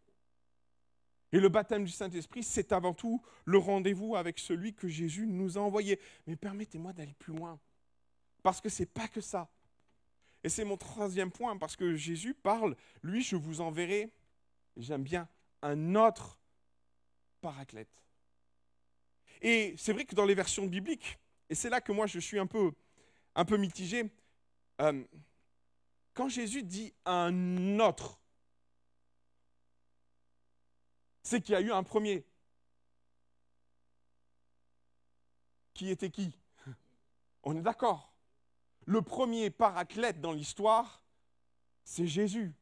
Et 1.33 1.39
le 1.39 1.49
baptême 1.49 1.83
du 1.83 1.91
Saint-Esprit, 1.91 2.43
c'est 2.43 2.71
avant 2.71 2.93
tout 2.93 3.19
le 3.45 3.57
rendez-vous 3.57 4.15
avec 4.15 4.37
celui 4.37 4.75
que 4.75 4.87
Jésus 4.87 5.25
nous 5.25 5.57
a 5.57 5.61
envoyé. 5.61 5.99
Mais 6.27 6.35
permettez-moi 6.35 6.93
d'aller 6.93 7.15
plus 7.17 7.33
loin. 7.33 7.59
Parce 8.43 8.61
que 8.61 8.69
ce 8.69 8.83
n'est 8.83 8.87
pas 8.87 9.07
que 9.07 9.19
ça. 9.19 9.49
Et 10.43 10.49
c'est 10.49 10.63
mon 10.63 10.77
troisième 10.77 11.31
point, 11.31 11.57
parce 11.57 11.75
que 11.75 11.95
Jésus 11.95 12.35
parle, 12.35 12.75
lui, 13.01 13.23
je 13.23 13.35
vous 13.35 13.61
enverrai, 13.61 14.13
j'aime 14.77 15.01
bien, 15.01 15.27
un 15.63 15.95
autre 15.95 16.37
paraclète. 17.41 17.89
Et 19.41 19.73
c'est 19.75 19.93
vrai 19.93 20.05
que 20.05 20.13
dans 20.13 20.25
les 20.25 20.35
versions 20.35 20.67
bibliques, 20.67 21.17
et 21.49 21.55
c'est 21.55 21.69
là 21.69 21.81
que 21.81 21.91
moi 21.91 22.05
je 22.05 22.19
suis 22.19 22.37
un 22.37 22.45
peu, 22.45 22.73
un 23.35 23.45
peu 23.45 23.57
mitigé, 23.57 24.11
euh, 24.81 25.03
quand 26.13 26.29
Jésus 26.29 26.61
dit 26.61 26.93
un 27.05 27.79
autre, 27.79 28.19
c'est 31.33 31.41
qu'il 31.41 31.53
y 31.53 31.57
a 31.57 31.61
eu 31.61 31.71
un 31.71 31.81
premier. 31.81 32.23
Qui 35.73 35.89
était 35.89 36.11
qui? 36.11 36.37
On 37.41 37.57
est 37.57 37.61
d'accord. 37.61 38.13
Le 38.85 39.01
premier 39.01 39.49
paraclète 39.49 40.21
dans 40.21 40.31
l'histoire, 40.31 41.03
c'est 41.85 42.05
Jésus. 42.05 42.53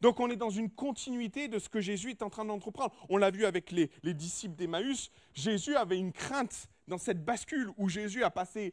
Donc 0.00 0.20
on 0.20 0.30
est 0.30 0.36
dans 0.36 0.48
une 0.48 0.70
continuité 0.70 1.48
de 1.48 1.58
ce 1.58 1.68
que 1.68 1.82
Jésus 1.82 2.12
est 2.12 2.22
en 2.22 2.30
train 2.30 2.46
d'entreprendre. 2.46 2.94
On 3.10 3.18
l'a 3.18 3.30
vu 3.30 3.44
avec 3.44 3.70
les, 3.72 3.90
les 4.02 4.14
disciples 4.14 4.56
d'Emmaüs. 4.56 5.10
Jésus 5.34 5.76
avait 5.76 5.98
une 5.98 6.12
crainte 6.12 6.70
dans 6.88 6.98
cette 6.98 7.26
bascule 7.26 7.70
où 7.76 7.90
Jésus 7.90 8.24
a 8.24 8.30
passé 8.30 8.72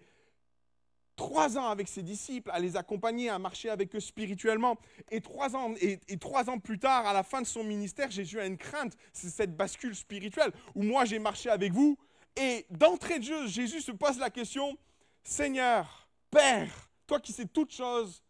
trois 1.16 1.58
ans 1.58 1.68
avec 1.68 1.88
ses 1.88 2.04
disciples, 2.04 2.50
à 2.52 2.60
les 2.60 2.76
accompagner, 2.76 3.30
à 3.30 3.40
marcher 3.40 3.70
avec 3.70 3.96
eux 3.96 4.00
spirituellement. 4.00 4.78
Et 5.12 5.22
trois 5.22 5.56
ans, 5.56 5.74
et, 5.80 6.00
trois 6.18 6.50
ans 6.50 6.60
plus 6.60 6.80
tard, 6.80 7.06
à 7.06 7.14
la 7.14 7.24
fin 7.24 7.42
de 7.42 7.48
son 7.48 7.64
ministère, 7.64 8.12
Jésus 8.12 8.40
a 8.40 8.46
une 8.46 8.58
crainte, 8.58 8.96
c'est 9.12 9.30
cette 9.30 9.56
bascule 9.56 9.96
spirituelle, 9.96 10.52
où 10.76 10.84
moi 10.84 11.06
j'ai 11.06 11.20
marché 11.20 11.50
avec 11.50 11.72
vous. 11.72 11.98
Et 12.36 12.66
d'entrée 12.70 13.20
de 13.20 13.24
jeu, 13.24 13.48
Jésus 13.48 13.82
se 13.82 13.92
pose 13.92 14.18
la 14.18 14.30
question, 14.30 14.78
Seigneur, 15.24 16.10
Père, 16.32 16.90
toi 17.06 17.20
qui 17.20 17.32
sais 17.32 17.46
toutes 17.46 17.72
choses, 17.72 18.24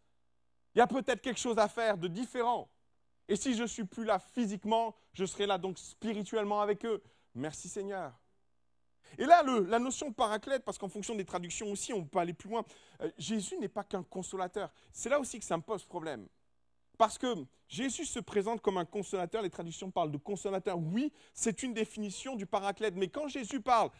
il 0.74 0.78
y 0.78 0.82
a 0.82 0.86
peut-être 0.86 1.20
quelque 1.20 1.40
chose 1.40 1.58
à 1.58 1.68
faire 1.68 1.96
de 1.96 2.08
différent. 2.08 2.68
Et 3.28 3.36
si 3.36 3.54
je 3.54 3.62
ne 3.62 3.66
suis 3.66 3.84
plus 3.84 4.04
là 4.04 4.18
physiquement, 4.18 4.94
je 5.14 5.24
serai 5.24 5.46
là 5.46 5.56
donc 5.56 5.78
spirituellement 5.78 6.60
avec 6.60 6.84
eux. 6.84 7.02
Merci 7.34 7.68
Seigneur. 7.68 8.12
Et 9.18 9.24
là, 9.24 9.42
la 9.42 9.78
notion 9.78 10.08
de 10.08 10.14
paraclète, 10.14 10.64
parce 10.64 10.78
qu'en 10.78 10.88
fonction 10.88 11.14
des 11.14 11.24
traductions 11.24 11.70
aussi, 11.70 11.92
on 11.92 12.04
peut 12.04 12.18
aller 12.18 12.32
plus 12.32 12.48
loin. 12.48 12.64
Euh, 13.00 13.10
Jésus 13.16 13.56
n'est 13.58 13.68
pas 13.68 13.84
qu'un 13.84 14.02
consolateur. 14.02 14.72
C'est 14.92 15.08
là 15.08 15.20
aussi 15.20 15.38
que 15.38 15.44
ça 15.44 15.56
me 15.56 15.62
pose 15.62 15.84
problème. 15.84 16.26
Parce 16.98 17.18
que 17.18 17.26
Jésus 17.68 18.06
se 18.06 18.20
présente 18.20 18.60
comme 18.60 18.78
un 18.78 18.84
consolateur, 18.84 19.42
les 19.42 19.50
traductions 19.50 19.90
parlent 19.90 20.12
de 20.12 20.18
consolateur. 20.18 20.78
Oui, 20.78 21.12
c'est 21.32 21.62
une 21.62 21.74
définition 21.74 22.36
du 22.36 22.46
paraclète. 22.46 22.94
Mais 22.96 23.08
quand 23.08 23.28
Jésus 23.28 23.60
parle, 23.60 23.90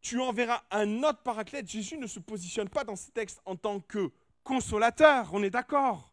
tu 0.00 0.20
enverras 0.20 0.62
un 0.70 1.02
autre 1.02 1.22
paraclète, 1.22 1.68
Jésus 1.68 1.96
ne 1.96 2.06
se 2.06 2.18
positionne 2.18 2.68
pas 2.68 2.84
dans 2.84 2.96
ce 2.96 3.10
texte 3.10 3.40
en 3.44 3.56
tant 3.56 3.80
que 3.80 4.10
consolateur, 4.42 5.30
on 5.32 5.42
est 5.42 5.50
d'accord? 5.50 6.12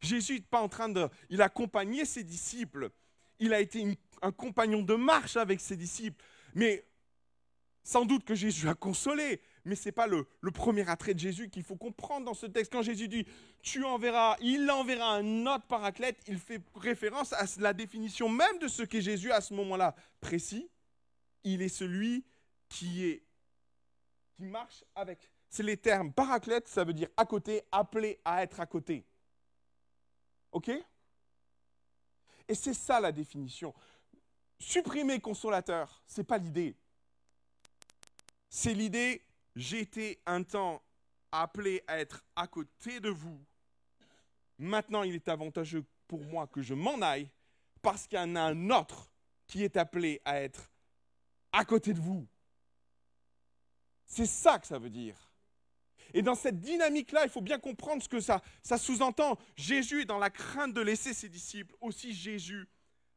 Jésus 0.00 0.34
n'est 0.34 0.40
pas 0.40 0.60
en 0.60 0.68
train 0.68 0.88
de... 0.88 1.08
Il 1.30 1.42
a 1.42 1.46
accompagné 1.46 2.04
ses 2.04 2.24
disciples. 2.24 2.90
Il 3.38 3.52
a 3.52 3.60
été 3.60 3.98
un 4.22 4.32
compagnon 4.32 4.82
de 4.82 4.94
marche 4.94 5.36
avec 5.36 5.60
ses 5.60 5.76
disciples. 5.76 6.22
Mais 6.54 6.84
sans 7.84 8.06
doute 8.06 8.24
que 8.24 8.34
Jésus 8.34 8.66
a 8.68 8.74
consolé, 8.74 9.42
mais 9.66 9.76
ce 9.76 9.88
n'est 9.88 9.92
pas 9.92 10.06
le, 10.06 10.26
premier 10.52 10.88
attrait 10.88 11.12
de 11.12 11.18
Jésus 11.18 11.50
qu'il 11.50 11.62
faut 11.62 11.76
comprendre 11.76 12.24
dans 12.24 12.34
ce 12.34 12.46
texte. 12.46 12.72
Quand 12.72 12.82
Jésus 12.82 13.08
dit 13.08 13.26
tu 13.62 13.84
enverras, 13.84 14.36
il 14.40 14.68
enverra 14.70 15.16
un 15.16 15.46
autre 15.46 15.66
paraclète, 15.66 16.18
il 16.26 16.38
fait 16.38 16.62
référence 16.74 17.34
à 17.34 17.44
la 17.58 17.74
définition 17.74 18.28
même 18.28 18.58
de 18.58 18.68
ce 18.68 18.82
qu'est 18.82 19.02
Jésus 19.02 19.30
à 19.30 19.42
ce 19.42 19.52
moment-là 19.54 19.94
précis. 20.20 20.70
Il 21.44 21.60
est 21.60 21.68
celui 21.68 22.24
qui 22.70 23.04
est 23.04 23.22
qui 24.36 24.46
marche 24.46 24.82
avec. 24.94 25.30
C'est 25.50 25.62
les 25.62 25.76
termes 25.76 26.12
paraclète, 26.12 26.66
ça 26.66 26.84
veut 26.84 26.94
dire 26.94 27.08
à 27.16 27.26
côté, 27.26 27.62
appelé 27.70 28.18
à 28.24 28.42
être 28.42 28.60
à 28.60 28.66
côté. 28.66 29.04
OK? 30.52 30.70
Et 32.48 32.54
c'est 32.54 32.74
ça 32.74 32.98
la 32.98 33.12
définition. 33.12 33.74
Supprimer 34.58 35.20
consolateur, 35.20 36.02
ce 36.06 36.20
n'est 36.20 36.24
pas 36.24 36.38
l'idée 36.38 36.74
c'est 38.56 38.72
l'idée, 38.72 39.20
été 39.56 40.20
un 40.26 40.44
temps 40.44 40.80
appelé 41.32 41.82
à 41.88 41.98
être 41.98 42.24
à 42.36 42.46
côté 42.46 43.00
de 43.00 43.10
vous. 43.10 43.44
Maintenant, 44.58 45.02
il 45.02 45.16
est 45.16 45.26
avantageux 45.26 45.84
pour 46.06 46.22
moi 46.22 46.46
que 46.46 46.62
je 46.62 46.72
m'en 46.72 47.02
aille 47.02 47.28
parce 47.82 48.06
qu'il 48.06 48.16
y 48.16 48.22
en 48.22 48.36
a 48.36 48.42
un 48.42 48.70
autre 48.70 49.10
qui 49.48 49.64
est 49.64 49.76
appelé 49.76 50.22
à 50.24 50.40
être 50.40 50.70
à 51.50 51.64
côté 51.64 51.92
de 51.92 51.98
vous. 51.98 52.28
C'est 54.06 54.24
ça 54.24 54.60
que 54.60 54.68
ça 54.68 54.78
veut 54.78 54.88
dire. 54.88 55.16
Et 56.12 56.22
dans 56.22 56.36
cette 56.36 56.60
dynamique-là, 56.60 57.24
il 57.24 57.30
faut 57.30 57.40
bien 57.40 57.58
comprendre 57.58 58.04
ce 58.04 58.08
que 58.08 58.20
ça, 58.20 58.40
ça 58.62 58.78
sous-entend. 58.78 59.36
Jésus 59.56 60.02
est 60.02 60.06
dans 60.06 60.18
la 60.18 60.30
crainte 60.30 60.72
de 60.72 60.80
laisser 60.80 61.12
ses 61.12 61.28
disciples. 61.28 61.74
Aussi, 61.80 62.14
Jésus 62.14 62.68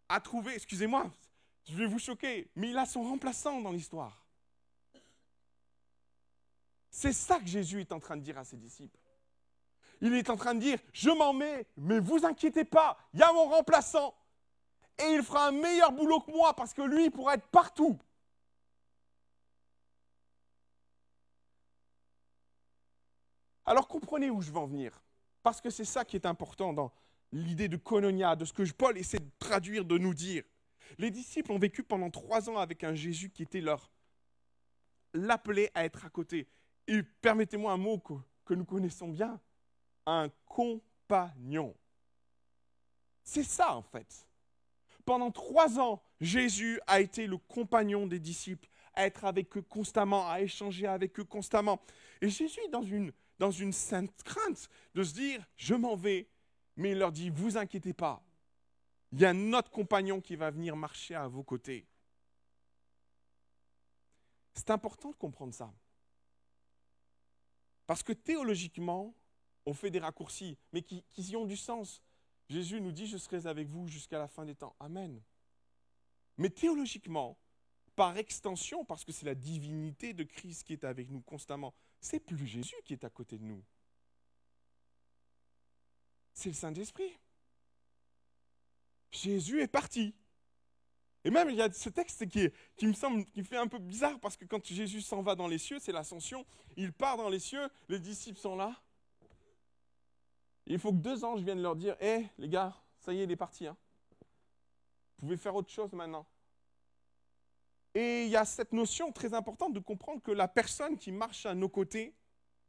a 0.09 0.19
trouvé, 0.19 0.55
excusez-moi, 0.55 1.11
je 1.69 1.75
vais 1.75 1.85
vous 1.85 1.99
choquer, 1.99 2.49
mais 2.55 2.71
il 2.71 2.77
a 2.79 2.87
son 2.87 3.03
remplaçant 3.03 3.61
dans 3.61 3.71
l'histoire. 3.71 4.26
C'est 6.97 7.13
ça 7.13 7.39
que 7.39 7.45
Jésus 7.45 7.81
est 7.81 7.91
en 7.91 7.99
train 7.99 8.17
de 8.17 8.23
dire 8.23 8.39
à 8.39 8.43
ses 8.43 8.57
disciples. 8.57 8.97
Il 10.01 10.15
est 10.15 10.31
en 10.31 10.35
train 10.35 10.55
de 10.55 10.59
dire, 10.59 10.79
je 10.93 11.11
m'en 11.11 11.31
mets, 11.31 11.67
mais 11.77 11.99
vous 11.99 12.25
inquiétez 12.25 12.65
pas, 12.65 12.97
il 13.13 13.19
y 13.19 13.21
a 13.21 13.31
mon 13.33 13.45
remplaçant. 13.45 14.15
Et 14.97 15.13
il 15.13 15.21
fera 15.21 15.49
un 15.49 15.51
meilleur 15.51 15.91
boulot 15.91 16.21
que 16.21 16.31
moi 16.31 16.55
parce 16.55 16.73
que 16.73 16.81
lui, 16.81 17.05
il 17.05 17.11
pourra 17.11 17.35
être 17.35 17.45
partout. 17.49 17.99
Alors 23.63 23.87
comprenez 23.87 24.31
où 24.31 24.41
je 24.41 24.49
veux 24.49 24.57
en 24.57 24.65
venir. 24.65 24.99
Parce 25.43 25.61
que 25.61 25.69
c'est 25.69 25.85
ça 25.85 26.03
qui 26.03 26.15
est 26.15 26.25
important 26.25 26.73
dans 26.73 26.91
l'idée 27.31 27.67
de 27.67 27.77
Kononia, 27.77 28.35
de 28.35 28.43
ce 28.43 28.53
que 28.53 28.63
Paul 28.71 28.97
essaie 28.97 29.19
de 29.19 29.31
traduire, 29.37 29.85
de 29.85 29.99
nous 29.99 30.15
dire. 30.15 30.45
Les 30.97 31.11
disciples 31.11 31.51
ont 31.51 31.59
vécu 31.59 31.83
pendant 31.83 32.09
trois 32.09 32.49
ans 32.49 32.57
avec 32.57 32.83
un 32.83 32.95
Jésus 32.95 33.29
qui 33.29 33.43
était 33.43 33.61
leur 33.61 33.91
l'appelait 35.13 35.69
à 35.75 35.85
être 35.85 36.03
à 36.03 36.09
côté. 36.09 36.47
Et 36.87 37.03
permettez-moi 37.03 37.73
un 37.73 37.77
mot 37.77 37.99
que, 37.99 38.53
nous 38.53 38.65
connaissons 38.65 39.09
bien, 39.09 39.39
un 40.05 40.29
compagnon. 40.45 41.75
C'est 43.23 43.43
ça 43.43 43.75
en 43.75 43.81
fait. 43.81 44.25
Pendant 45.05 45.31
trois 45.31 45.79
ans, 45.79 46.01
Jésus 46.19 46.79
a 46.87 47.01
été 47.01 47.27
le 47.27 47.37
compagnon 47.37 48.07
des 48.07 48.19
disciples, 48.19 48.69
à 48.93 49.05
être 49.05 49.25
avec 49.25 49.55
eux 49.57 49.61
constamment, 49.61 50.29
à 50.29 50.41
échanger 50.41 50.87
avec 50.87 51.19
eux 51.19 51.23
constamment. 51.23 51.79
Et 52.21 52.29
Jésus 52.29 52.59
dans 52.71 52.83
une, 52.83 53.11
dans 53.37 53.51
une 53.51 53.73
sainte 53.73 54.23
crainte 54.23 54.69
de 54.95 55.03
se 55.03 55.13
dire, 55.13 55.45
je 55.57 55.75
m'en 55.75 55.95
vais, 55.95 56.29
mais 56.77 56.91
il 56.91 56.99
leur 56.99 57.11
dit, 57.11 57.29
vous 57.29 57.57
inquiétez 57.57 57.93
pas, 57.93 58.23
il 59.11 59.21
y 59.21 59.25
a 59.25 59.29
un 59.29 59.53
autre 59.53 59.71
compagnon 59.71 60.19
qui 60.21 60.35
va 60.35 60.51
venir 60.51 60.75
marcher 60.75 61.15
à 61.15 61.27
vos 61.27 61.43
côtés. 61.43 61.87
C'est 64.53 64.69
important 64.71 65.11
de 65.11 65.15
comprendre 65.15 65.53
ça. 65.53 65.71
Parce 67.87 68.03
que 68.03 68.13
théologiquement, 68.13 69.15
on 69.65 69.73
fait 69.73 69.89
des 69.89 69.99
raccourcis, 69.99 70.57
mais 70.73 70.81
qui, 70.81 71.03
y 71.17 71.35
ont 71.35 71.45
du 71.45 71.57
sens. 71.57 72.03
Jésus 72.49 72.79
nous 72.79 72.91
dit, 72.91 73.07
je 73.07 73.17
serai 73.17 73.47
avec 73.47 73.67
vous 73.67 73.87
jusqu'à 73.87 74.19
la 74.19 74.27
fin 74.27 74.45
des 74.45 74.55
temps. 74.55 74.75
Amen. 74.79 75.21
Mais 76.37 76.49
théologiquement, 76.49 77.37
par 77.95 78.15
extension, 78.17 78.85
parce 78.85 79.03
que 79.03 79.11
c'est 79.11 79.25
la 79.25 79.35
divinité 79.35 80.13
de 80.13 80.23
Christ 80.23 80.63
qui 80.63 80.73
est 80.73 80.83
avec 80.83 81.09
nous 81.09 81.21
constamment, 81.21 81.73
c'est 81.99 82.19
plus 82.19 82.45
Jésus 82.45 82.75
qui 82.85 82.93
est 82.93 83.03
à 83.03 83.09
côté 83.09 83.37
de 83.37 83.43
nous. 83.43 83.63
C'est 86.33 86.49
le 86.49 86.55
Saint-Esprit. 86.55 87.17
Jésus 89.11 89.61
est 89.61 89.67
parti. 89.67 90.13
Et 91.23 91.31
même, 91.31 91.49
il 91.49 91.55
y 91.55 91.61
a 91.61 91.71
ce 91.71 91.89
texte 91.89 92.27
qui, 92.27 92.51
me 92.85 92.93
semble, 92.93 93.25
qui 93.25 93.43
fait 93.43 93.57
un 93.57 93.67
peu 93.67 93.79
bizarre, 93.79 94.19
parce 94.19 94.37
que 94.37 94.45
quand 94.45 94.63
Jésus 94.65 95.01
s'en 95.01 95.21
va 95.21 95.35
dans 95.35 95.47
les 95.47 95.57
cieux, 95.57 95.79
c'est 95.79 95.91
l'ascension, 95.91 96.45
il 96.75 96.93
part 96.93 97.17
dans 97.17 97.29
les 97.29 97.39
cieux, 97.39 97.67
les 97.89 97.99
disciples 97.99 98.39
sont 98.39 98.55
là. 98.55 98.75
il 100.65 100.79
faut 100.79 100.91
que 100.91 100.97
deux 100.97 101.23
anges 101.23 101.41
viennent 101.41 101.61
leur 101.61 101.75
dire, 101.75 101.95
hé 101.99 102.27
les 102.37 102.49
gars, 102.49 102.75
ça 102.99 103.13
y 103.13 103.19
est, 103.19 103.23
il 103.23 103.31
est 103.31 103.35
parti. 103.35 103.67
Hein. 103.67 103.75
Vous 105.17 105.25
pouvez 105.25 105.37
faire 105.37 105.55
autre 105.55 105.71
chose 105.71 105.91
maintenant. 105.93 106.25
Et 107.95 108.25
il 108.25 108.29
y 108.29 108.35
a 108.35 108.45
cette 108.45 108.73
notion 108.73 109.11
très 109.11 109.33
importante 109.33 109.73
de 109.73 109.79
comprendre 109.79 110.21
que 110.21 110.31
la 110.31 110.47
personne 110.47 110.97
qui 110.97 111.11
marche 111.11 111.47
à 111.47 111.55
nos 111.55 111.67
côtés, 111.67 112.15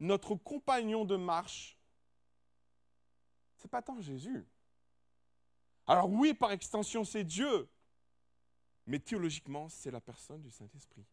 notre 0.01 0.35
compagnon 0.35 1.05
de 1.05 1.17
marche, 1.17 1.79
c'est 3.57 3.71
pas 3.71 3.83
tant 3.83 4.01
Jésus. 4.01 4.47
Alors 5.87 6.09
oui, 6.09 6.33
par 6.35 6.53
extension, 6.53 7.05
c'est 7.05 7.25
Dieu, 7.25 7.69
mais 8.89 8.99
théologiquement, 8.99 9.69
c'est 9.69 9.91
la 9.91 10.01
personne 10.01 10.41
du 10.41 10.51
Saint-Esprit. 10.51 11.05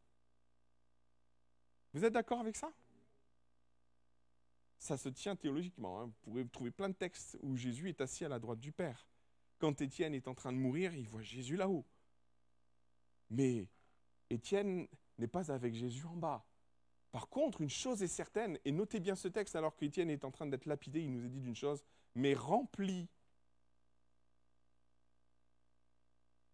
Vous 1.94 2.04
êtes 2.06 2.14
d'accord 2.14 2.40
avec 2.40 2.56
ça? 2.56 2.72
Ça 4.80 4.98
se 4.98 5.10
tient 5.10 5.36
théologiquement. 5.36 6.00
Hein. 6.00 6.06
Vous 6.06 6.14
pourrez 6.24 6.48
trouver 6.48 6.72
plein 6.72 6.90
de 6.90 6.94
textes 6.94 7.38
où 7.42 7.58
Jésus 7.58 7.90
est 7.90 8.00
assis 8.00 8.24
à 8.24 8.30
la 8.30 8.40
droite 8.40 8.60
du 8.60 8.72
Père. 8.72 9.10
Quand 9.60 9.82
Étienne 9.82 10.14
est 10.14 10.28
en 10.28 10.34
train 10.34 10.54
de 10.54 10.58
mourir, 10.58 10.96
il 10.96 11.08
voit 11.08 11.22
Jésus 11.22 11.58
là-haut. 11.58 11.86
Mais 13.30 13.68
Étienne 14.30 14.88
n'est 15.18 15.28
pas 15.28 15.52
avec 15.52 15.74
Jésus 15.74 16.06
en 16.06 16.16
bas. 16.16 16.46
Par 17.12 17.28
contre, 17.28 17.62
une 17.62 17.70
chose 17.70 18.04
est 18.04 18.08
certaine, 18.08 18.58
et 18.64 18.72
notez 18.72 19.00
bien 19.00 19.16
ce 19.16 19.28
texte 19.28 19.56
alors 19.56 19.76
qu'Étienne 19.76 20.10
est 20.10 20.26
en 20.26 20.32
train 20.32 20.46
d'être 20.46 20.66
lapidé, 20.66 21.02
il 21.02 21.12
nous 21.12 21.26
est 21.26 21.30
dit 21.30 21.42
d'une 21.42 21.56
chose, 21.56 21.84
mais 22.14 22.34
rempli 22.34 23.08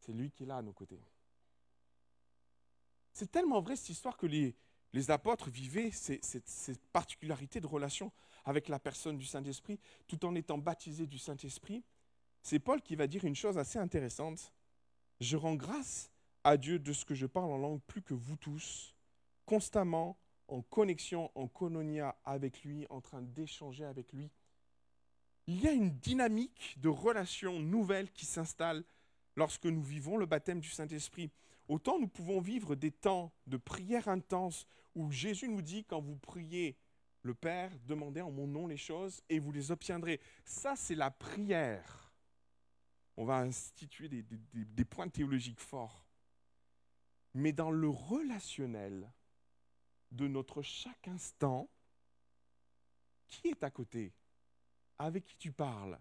c'est 0.01 0.13
lui 0.13 0.31
qui 0.31 0.43
est 0.43 0.47
là 0.47 0.57
à 0.57 0.61
nos 0.61 0.73
côtés. 0.73 0.99
C'est 3.13 3.31
tellement 3.31 3.61
vrai 3.61 3.75
cette 3.75 3.89
histoire 3.89 4.17
que 4.17 4.25
les, 4.25 4.55
apôtres 5.09 5.49
vivaient 5.49 5.91
cette 5.91 6.81
particularité 6.91 7.61
de 7.61 7.67
relation 7.67 8.11
avec 8.43 8.67
la 8.67 8.79
personne 8.79 9.17
du 9.17 9.25
Saint-Esprit, 9.25 9.79
tout 10.07 10.25
en 10.25 10.35
étant 10.35 10.57
baptisés 10.57 11.07
du 11.07 11.19
Saint-Esprit. 11.19 11.83
C'est 12.41 12.59
Paul 12.59 12.81
qui 12.81 12.95
va 12.95 13.07
dire 13.07 13.23
une 13.23 13.35
chose 13.35 13.57
assez 13.57 13.77
intéressante. 13.77 14.51
Je 15.19 15.37
rends 15.37 15.55
grâce 15.55 16.09
à 16.43 16.57
Dieu 16.57 16.79
de 16.79 16.91
ce 16.93 17.05
que 17.05 17.13
je 17.13 17.27
parle 17.27 17.51
en 17.51 17.57
langue 17.57 17.81
plus 17.81 18.01
que 18.01 18.15
vous 18.15 18.35
tous, 18.35 18.95
constamment 19.45 20.17
en 20.47 20.61
connexion, 20.63 21.31
en 21.35 21.47
kononia 21.47 22.17
avec 22.25 22.63
lui, 22.63 22.87
en 22.89 22.99
train 22.99 23.21
d'échanger 23.21 23.85
avec 23.85 24.11
lui. 24.11 24.31
il 25.47 25.61
y 25.61 25.67
a 25.67 25.71
une 25.71 25.91
dynamique 25.91 26.75
de 26.79 26.89
relation 26.89 27.59
nouvelle 27.59 28.11
qui 28.11 28.25
s'installe 28.25 28.83
lorsque 29.35 29.65
nous 29.65 29.83
vivons 29.83 30.17
le 30.17 30.25
baptême 30.25 30.59
du 30.59 30.69
Saint-Esprit. 30.69 31.31
Autant 31.67 31.99
nous 31.99 32.07
pouvons 32.07 32.41
vivre 32.41 32.75
des 32.75 32.91
temps 32.91 33.31
de 33.47 33.57
prière 33.57 34.07
intense 34.07 34.65
où 34.95 35.11
Jésus 35.11 35.47
nous 35.47 35.61
dit 35.61 35.85
quand 35.85 36.01
vous 36.01 36.17
priez 36.17 36.77
le 37.23 37.33
Père, 37.33 37.71
demandez 37.85 38.21
en 38.21 38.31
mon 38.31 38.47
nom 38.47 38.67
les 38.67 38.77
choses 38.77 39.21
et 39.29 39.39
vous 39.39 39.51
les 39.51 39.71
obtiendrez. 39.71 40.19
Ça, 40.43 40.75
c'est 40.75 40.95
la 40.95 41.11
prière. 41.11 42.11
On 43.15 43.25
va 43.25 43.37
instituer 43.37 44.09
des, 44.09 44.25
des 44.53 44.85
points 44.85 45.07
théologiques 45.07 45.59
forts. 45.59 46.05
Mais 47.33 47.53
dans 47.53 47.71
le 47.71 47.87
relationnel 47.87 49.09
de 50.11 50.27
notre 50.27 50.61
chaque 50.61 51.07
instant, 51.07 51.69
qui 53.27 53.47
est 53.47 53.63
à 53.63 53.69
côté? 53.69 54.13
Avec 54.99 55.25
qui 55.25 55.37
tu 55.37 55.51
parles? 55.51 55.99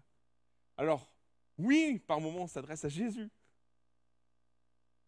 Alors, 0.77 1.13
oui, 1.61 1.99
par 1.99 2.19
moments, 2.19 2.43
on 2.43 2.47
s'adresse 2.47 2.85
à 2.85 2.89
Jésus. 2.89 3.29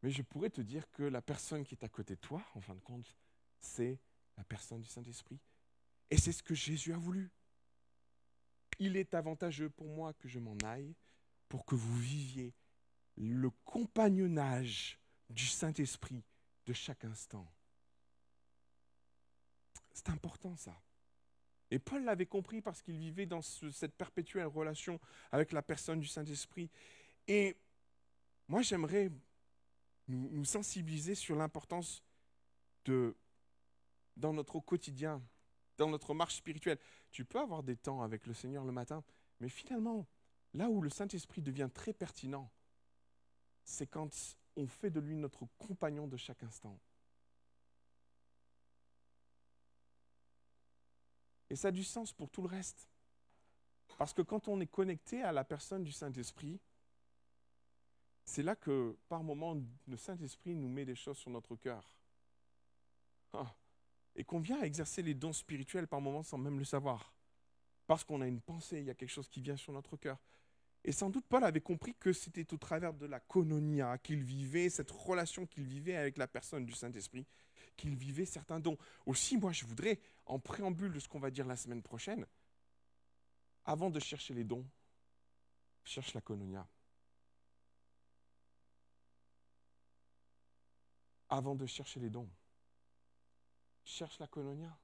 Mais 0.02 0.12
je 0.12 0.22
pourrais 0.22 0.50
te 0.50 0.62
dire 0.62 0.90
que 0.92 1.04
la 1.04 1.22
personne 1.22 1.64
qui 1.64 1.76
est 1.76 1.84
à 1.84 1.90
côté 1.90 2.16
de 2.16 2.20
toi, 2.20 2.44
en 2.56 2.62
fin 2.62 2.76
de 2.76 2.82
compte, 2.82 3.16
c'est 3.60 4.00
la 4.38 4.44
personne 4.44 4.82
du 4.82 4.90
Saint-Esprit. 4.90 5.40
Et 6.12 6.18
c'est 6.18 6.32
ce 6.32 6.44
que 6.44 6.54
Jésus 6.54 6.94
a 6.94 6.98
voulu. 6.98 7.32
Il 8.80 8.98
est 8.98 9.14
avantageux 9.14 9.70
pour 9.70 9.88
moi 9.88 10.14
que 10.14 10.28
je 10.28 10.40
m'en 10.40 10.58
aille 10.66 10.94
pour 11.48 11.66
que 11.66 11.76
vous 11.76 11.98
viviez 11.98 12.54
le 13.16 13.50
compagnonnage 13.64 15.00
du 15.30 15.46
Saint-Esprit 15.46 16.24
de 16.66 16.74
chaque 16.74 17.06
instant. 17.06 17.48
C'est 19.94 20.10
important 20.10 20.56
ça. 20.56 20.80
Et 21.74 21.80
Paul 21.80 22.04
l'avait 22.04 22.28
compris 22.28 22.62
parce 22.62 22.84
qu'il 22.84 23.00
vivait 23.00 23.26
dans 23.26 23.42
cette 23.42 23.96
perpétuelle 23.96 24.46
relation 24.46 25.00
avec 25.32 25.52
la 25.52 25.64
personne 25.64 26.00
du 26.00 26.06
Saint-Esprit. 26.06 26.70
Et 27.28 27.56
moi, 28.48 28.62
j'aimerais 28.62 29.10
nous, 30.08 30.46
sensibiliser 30.46 31.16
sur 31.16 31.36
l'importance 31.36 32.04
de, 32.86 33.16
dans 34.16 34.34
notre 34.34 34.60
quotidien, 34.60 35.20
dans 35.80 35.90
notre 35.90 36.14
marche 36.14 36.36
spirituelle. 36.36 36.78
Tu 37.10 37.26
peux 37.26 37.40
avoir 37.40 37.64
des 37.64 37.76
temps 37.76 38.04
avec 38.04 38.28
le 38.28 38.36
Seigneur 38.36 38.66
le 38.66 38.72
matin, 38.72 39.04
mais 39.40 39.50
finalement, 39.50 40.06
là 40.54 40.70
où 40.70 40.80
le 40.80 40.92
Saint-Esprit 40.92 41.42
devient 41.42 41.70
très 41.74 41.92
pertinent, 41.92 42.52
c'est 43.64 43.88
quand 43.88 44.38
on 44.58 44.68
fait 44.68 44.92
de 44.92 45.00
lui 45.00 45.16
notre 45.16 45.48
compagnon 45.58 46.06
de 46.06 46.18
chaque 46.18 46.44
instant. 46.44 46.80
Et 51.54 51.56
ça 51.56 51.68
a 51.68 51.72
du 51.72 51.84
sens 51.84 52.12
pour 52.12 52.32
tout 52.32 52.42
le 52.42 52.48
reste. 52.48 52.90
Parce 54.00 54.12
que 54.12 54.24
quand 54.24 54.48
on 54.48 54.60
est 54.60 54.66
connecté 54.66 55.22
à 55.22 55.32
la 55.32 55.44
personne 55.44 55.84
du 55.84 55.92
Saint-Esprit, 55.92 56.60
c'est 58.26 58.42
là 58.42 58.56
que, 58.56 58.98
par 59.08 59.22
moments, 59.22 59.56
le 59.86 59.96
Saint-Esprit 59.96 60.56
nous 60.56 60.68
met 60.68 60.84
des 60.84 60.96
choses 60.96 61.20
sur 61.20 61.30
notre 61.30 61.56
cœur. 61.56 61.96
Ah. 63.34 63.54
Et 64.16 64.24
qu'on 64.24 64.40
vient 64.40 64.64
exercer 64.64 65.04
les 65.04 65.14
dons 65.14 65.32
spirituels 65.32 65.88
par 65.88 66.02
moments 66.02 66.24
sans 66.24 66.40
même 66.40 66.58
le 66.58 66.66
savoir. 66.66 67.14
Parce 67.86 68.04
qu'on 68.04 68.22
a 68.22 68.28
une 68.28 68.42
pensée, 68.42 68.80
il 68.80 68.86
y 68.86 68.90
a 68.90 68.96
quelque 68.96 69.12
chose 69.12 69.30
qui 69.30 69.40
vient 69.40 69.56
sur 69.56 69.74
notre 69.74 69.96
cœur. 69.96 70.18
Et 70.84 70.92
sans 70.92 71.12
doute 71.12 71.26
Paul 71.30 71.44
avait 71.44 71.62
compris 71.62 71.94
que 72.00 72.14
c'était 72.14 72.52
au 72.52 72.58
travers 72.58 72.96
de 72.96 73.06
la 73.06 73.20
kononia 73.20 74.00
qu'il 74.00 74.24
vivait, 74.24 74.72
cette 74.72 74.90
relation 74.90 75.46
qu'il 75.46 75.66
vivait 75.66 75.98
avec 75.98 76.18
la 76.18 76.28
personne 76.28 76.66
du 76.66 76.74
Saint-Esprit, 76.74 77.28
qu'il 77.76 77.96
vivait 77.96 78.26
certains 78.26 78.60
dons. 78.60 78.78
Aussi, 79.06 79.38
moi, 79.38 79.52
je 79.52 79.66
voudrais, 79.66 80.00
en 80.26 80.40
préambule 80.40 80.94
de 80.94 81.00
ce 81.00 81.08
qu'on 81.08 81.20
va 81.20 81.32
dire 81.32 81.46
la 81.46 81.56
semaine 81.56 81.82
prochaine, 81.82 82.26
avant 83.66 83.90
de 83.90 84.00
chercher 84.00 84.34
les 84.34 84.44
dons, 84.44 84.66
cherche 85.84 86.14
la 86.14 86.22
kononia. 86.22 86.68
Avant 91.30 91.56
de 91.56 91.66
chercher 91.66 92.00
les 92.00 92.10
dons, 92.10 92.30
cherche 93.84 94.20
la 94.20 94.28
kononia. 94.28 94.78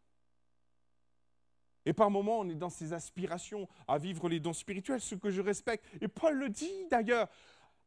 Et 1.85 1.93
par 1.93 2.09
moments, 2.09 2.39
on 2.39 2.49
est 2.49 2.55
dans 2.55 2.69
ces 2.69 2.93
aspirations 2.93 3.67
à 3.87 3.97
vivre 3.97 4.29
les 4.29 4.39
dons 4.39 4.53
spirituels, 4.53 5.01
ce 5.01 5.15
que 5.15 5.31
je 5.31 5.41
respecte. 5.41 5.85
Et 6.01 6.07
Paul 6.07 6.37
le 6.37 6.49
dit 6.49 6.87
d'ailleurs, 6.89 7.27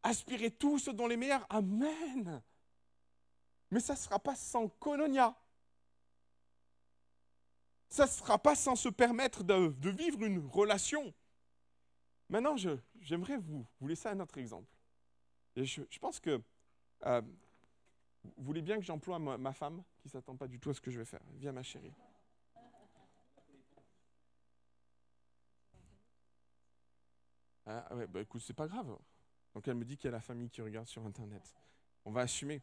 aspirez 0.03 0.51
tous 0.51 0.89
dont 0.89 1.07
les 1.07 1.17
meilleurs. 1.17 1.47
Amen. 1.51 2.43
Mais 3.73 3.81
ça 3.81 3.95
ne 3.95 3.99
sera 3.99 4.19
pas 4.19 4.37
sans 4.37 4.69
kononia. 4.69 5.35
Ça 7.89 8.05
ne 8.05 8.11
sera 8.11 8.39
pas 8.39 8.55
sans 8.55 8.77
se 8.77 8.91
permettre 8.91 9.43
de, 9.45 9.89
vivre 9.89 10.23
une 10.25 10.47
relation. 10.47 11.15
Maintenant, 12.29 12.55
j'aimerais 13.01 13.39
vous, 13.39 13.67
vous 13.81 13.89
laisser 13.89 14.09
un 14.09 14.21
autre 14.21 14.37
exemple. 14.37 14.71
Je, 15.57 15.99
pense 15.99 16.21
que 16.21 16.43
euh, 17.07 17.23
vous 18.23 18.45
voulez 18.45 18.61
bien 18.61 18.77
que 18.77 18.85
j'emploie 18.85 19.19
ma, 19.19 19.53
femme, 19.55 19.83
qui 20.01 20.09
ne 20.09 20.13
s'attend 20.13 20.37
pas 20.37 20.49
du 20.49 20.61
tout 20.61 20.69
à 20.69 20.75
ce 20.75 20.81
que 20.83 20.91
je 20.91 20.99
vais 20.99 21.07
faire. 21.07 21.23
Viens, 21.37 21.53
ma 21.53 21.63
chérie. 21.63 21.95
Ah 27.65 27.95
ouais, 27.95 28.07
bah 28.07 28.21
écoute, 28.21 28.43
c'est 28.45 28.53
pas 28.53 28.67
grave. 28.67 28.95
Donc 29.55 29.67
elle 29.67 29.77
me 29.77 29.85
dit 29.87 29.97
qu'il 29.97 30.07
y 30.07 30.09
a 30.09 30.13
la 30.13 30.21
famille 30.21 30.51
qui 30.51 30.61
regarde 30.61 30.87
sur 30.87 31.07
Internet. 31.07 31.57
On 32.05 32.11
va 32.11 32.21
assumer. 32.21 32.61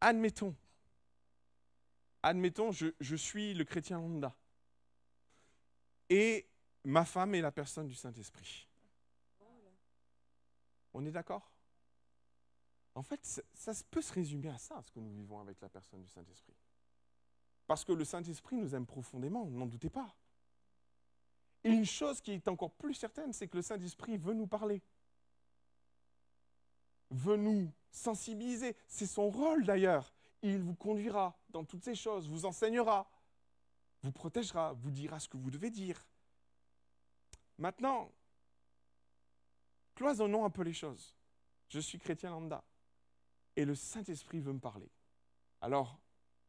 Admettons, 0.00 0.54
admettons, 2.22 2.70
je, 2.72 3.16
suis 3.16 3.54
le 3.54 3.64
chrétien 3.64 3.98
lambda. 3.98 4.34
Et 6.08 6.46
ma 6.84 7.04
femme 7.04 7.34
est 7.34 7.40
la 7.40 7.52
personne 7.52 7.88
du 7.88 7.94
Saint-Esprit. 7.94 8.68
On 10.94 11.04
est 11.04 11.10
d'accord? 11.10 11.50
En 12.94 13.02
fait, 13.02 13.24
ça, 13.24 13.42
ça 13.54 13.72
peut 13.90 14.02
se 14.02 14.12
résumer 14.12 14.48
à 14.48 14.58
ça, 14.58 14.80
ce 14.82 14.90
que 14.90 15.00
nous 15.00 15.12
vivons 15.12 15.40
avec 15.40 15.60
la 15.60 15.68
personne 15.68 16.00
du 16.00 16.08
Saint-Esprit. 16.08 16.56
Parce 17.66 17.84
que 17.84 17.92
le 17.92 18.04
Saint-Esprit 18.04 18.56
nous 18.56 18.74
aime 18.74 18.86
profondément, 18.86 19.44
n'en 19.46 19.66
doutez 19.66 19.90
pas. 19.90 20.16
Et 21.64 21.70
une 21.70 21.84
chose 21.84 22.20
qui 22.20 22.32
est 22.32 22.48
encore 22.48 22.72
plus 22.72 22.94
certaine, 22.94 23.32
c'est 23.32 23.48
que 23.48 23.56
le 23.56 23.62
Saint-Esprit 23.62 24.16
veut 24.16 24.34
nous 24.34 24.46
parler 24.46 24.80
veut 27.10 27.36
nous 27.36 27.72
sensibiliser. 27.90 28.76
C'est 28.86 29.06
son 29.06 29.30
rôle 29.30 29.64
d'ailleurs. 29.64 30.12
Il 30.42 30.62
vous 30.62 30.74
conduira 30.74 31.36
dans 31.48 31.64
toutes 31.64 31.82
ces 31.82 31.94
choses, 31.94 32.28
vous 32.28 32.44
enseignera, 32.44 33.10
vous 34.02 34.12
protégera, 34.12 34.72
vous 34.72 34.90
dira 34.90 35.18
ce 35.18 35.28
que 35.28 35.36
vous 35.36 35.50
devez 35.50 35.70
dire. 35.70 36.06
Maintenant, 37.56 38.12
cloisonnons 39.96 40.44
un 40.44 40.50
peu 40.50 40.62
les 40.62 40.72
choses. 40.72 41.16
Je 41.68 41.80
suis 41.80 41.98
chrétien 41.98 42.30
lambda 42.30 42.62
et 43.56 43.64
le 43.64 43.74
Saint-Esprit 43.74 44.40
veut 44.40 44.52
me 44.52 44.60
parler. 44.60 44.90
Alors, 45.60 45.98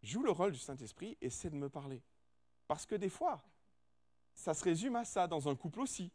joue 0.04 0.22
le 0.22 0.32
rôle 0.32 0.52
du 0.52 0.60
Saint-Esprit, 0.60 1.18
essaie 1.20 1.50
de 1.50 1.56
me 1.56 1.70
parler. 1.70 2.04
Parce 2.68 2.86
que 2.86 2.94
des 2.94 3.10
fois, 3.10 3.44
ça 4.36 4.54
se 4.54 4.64
résume 4.64 4.96
à 4.96 5.04
ça 5.04 5.26
dans 5.26 5.50
un 5.50 5.56
couple 5.56 5.82
aussi 5.82 6.12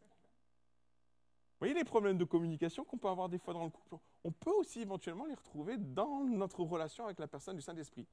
voyez 1.64 1.74
les 1.74 1.84
problèmes 1.84 2.18
de 2.18 2.24
communication 2.24 2.84
qu'on 2.84 2.98
peut 2.98 3.08
avoir 3.08 3.28
des 3.30 3.38
fois 3.38 3.54
dans 3.54 3.64
le 3.64 3.70
couple? 3.70 3.96
On 4.24 4.32
peut 4.32 4.52
aussi 4.52 4.80
éventuellement 4.80 5.26
les 5.26 5.34
retrouver 5.34 5.76
dans 5.76 6.24
notre 6.24 6.62
relation 6.62 7.04
avec 7.04 7.18
la 7.18 7.28
personne 7.28 7.56
du 7.56 7.62
Saint-Esprit. 7.62 8.06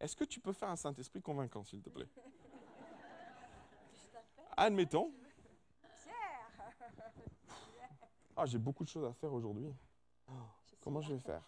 Est-ce 0.00 0.16
que 0.16 0.24
tu 0.24 0.40
peux 0.40 0.52
faire 0.52 0.68
un 0.68 0.76
Saint-Esprit 0.76 1.22
convaincant, 1.22 1.62
s'il 1.62 1.80
te 1.80 1.88
plaît? 1.88 2.08
Admettons. 4.56 5.12
Ah, 8.34 8.46
j'ai 8.46 8.56
beaucoup 8.56 8.82
de 8.82 8.88
choses 8.88 9.04
à 9.04 9.12
faire 9.12 9.30
aujourd'hui. 9.32 9.70
comment 10.80 11.02
je 11.02 11.12
vais 11.12 11.20
faire? 11.20 11.42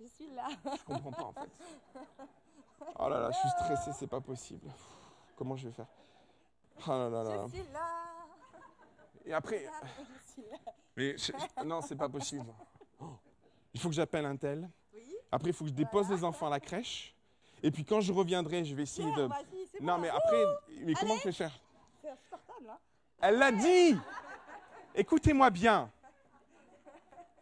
Je 0.00 0.06
suis 0.06 0.28
là. 0.34 0.48
Je 0.64 0.84
comprends 0.84 1.12
pas 1.12 1.22
en 1.22 1.32
fait. 1.32 1.50
Oh 2.98 3.08
là 3.08 3.20
là, 3.20 3.30
je 3.30 3.38
suis 3.38 3.48
stressé, 3.50 3.92
c'est 3.92 4.08
pas 4.08 4.20
possible. 4.20 4.68
Comment 5.36 5.56
je 5.56 5.68
vais 5.68 5.72
faire? 5.72 5.86
Oh 6.86 6.90
là 6.90 7.08
là 7.08 7.22
là. 7.22 7.46
Je 7.46 7.52
suis 7.52 7.72
là. 7.72 8.06
Et 9.24 9.32
après. 9.32 9.66
Mais 10.96 11.14
non, 11.64 11.80
c'est 11.80 11.96
pas 11.96 12.08
possible. 12.08 12.52
Il 13.76 13.78
faut 13.78 13.90
que 13.90 13.94
j'appelle 13.94 14.24
un 14.24 14.36
tel. 14.36 14.70
Après, 15.30 15.50
il 15.50 15.52
faut 15.52 15.64
que 15.64 15.68
je 15.68 15.74
dépose 15.74 16.08
les 16.08 16.24
enfants 16.24 16.46
à 16.46 16.50
la 16.50 16.60
crèche. 16.60 17.14
Et 17.62 17.70
puis 17.70 17.84
quand 17.84 18.00
je 18.00 18.10
reviendrai, 18.10 18.64
je 18.64 18.74
vais 18.74 18.84
essayer 18.84 19.12
de. 19.12 19.28
Non, 19.82 19.98
mais 19.98 20.08
après, 20.08 20.42
mais 20.80 20.94
comment 20.94 21.14
je 21.18 21.24
vais 21.24 21.32
faire 21.32 21.52
C'est 22.00 22.08
insupportable, 22.08 22.70
hein 22.70 22.78
Elle 23.20 23.36
l'a 23.36 23.52
dit 23.52 23.98
Écoutez-moi 24.94 25.50
bien. 25.50 25.92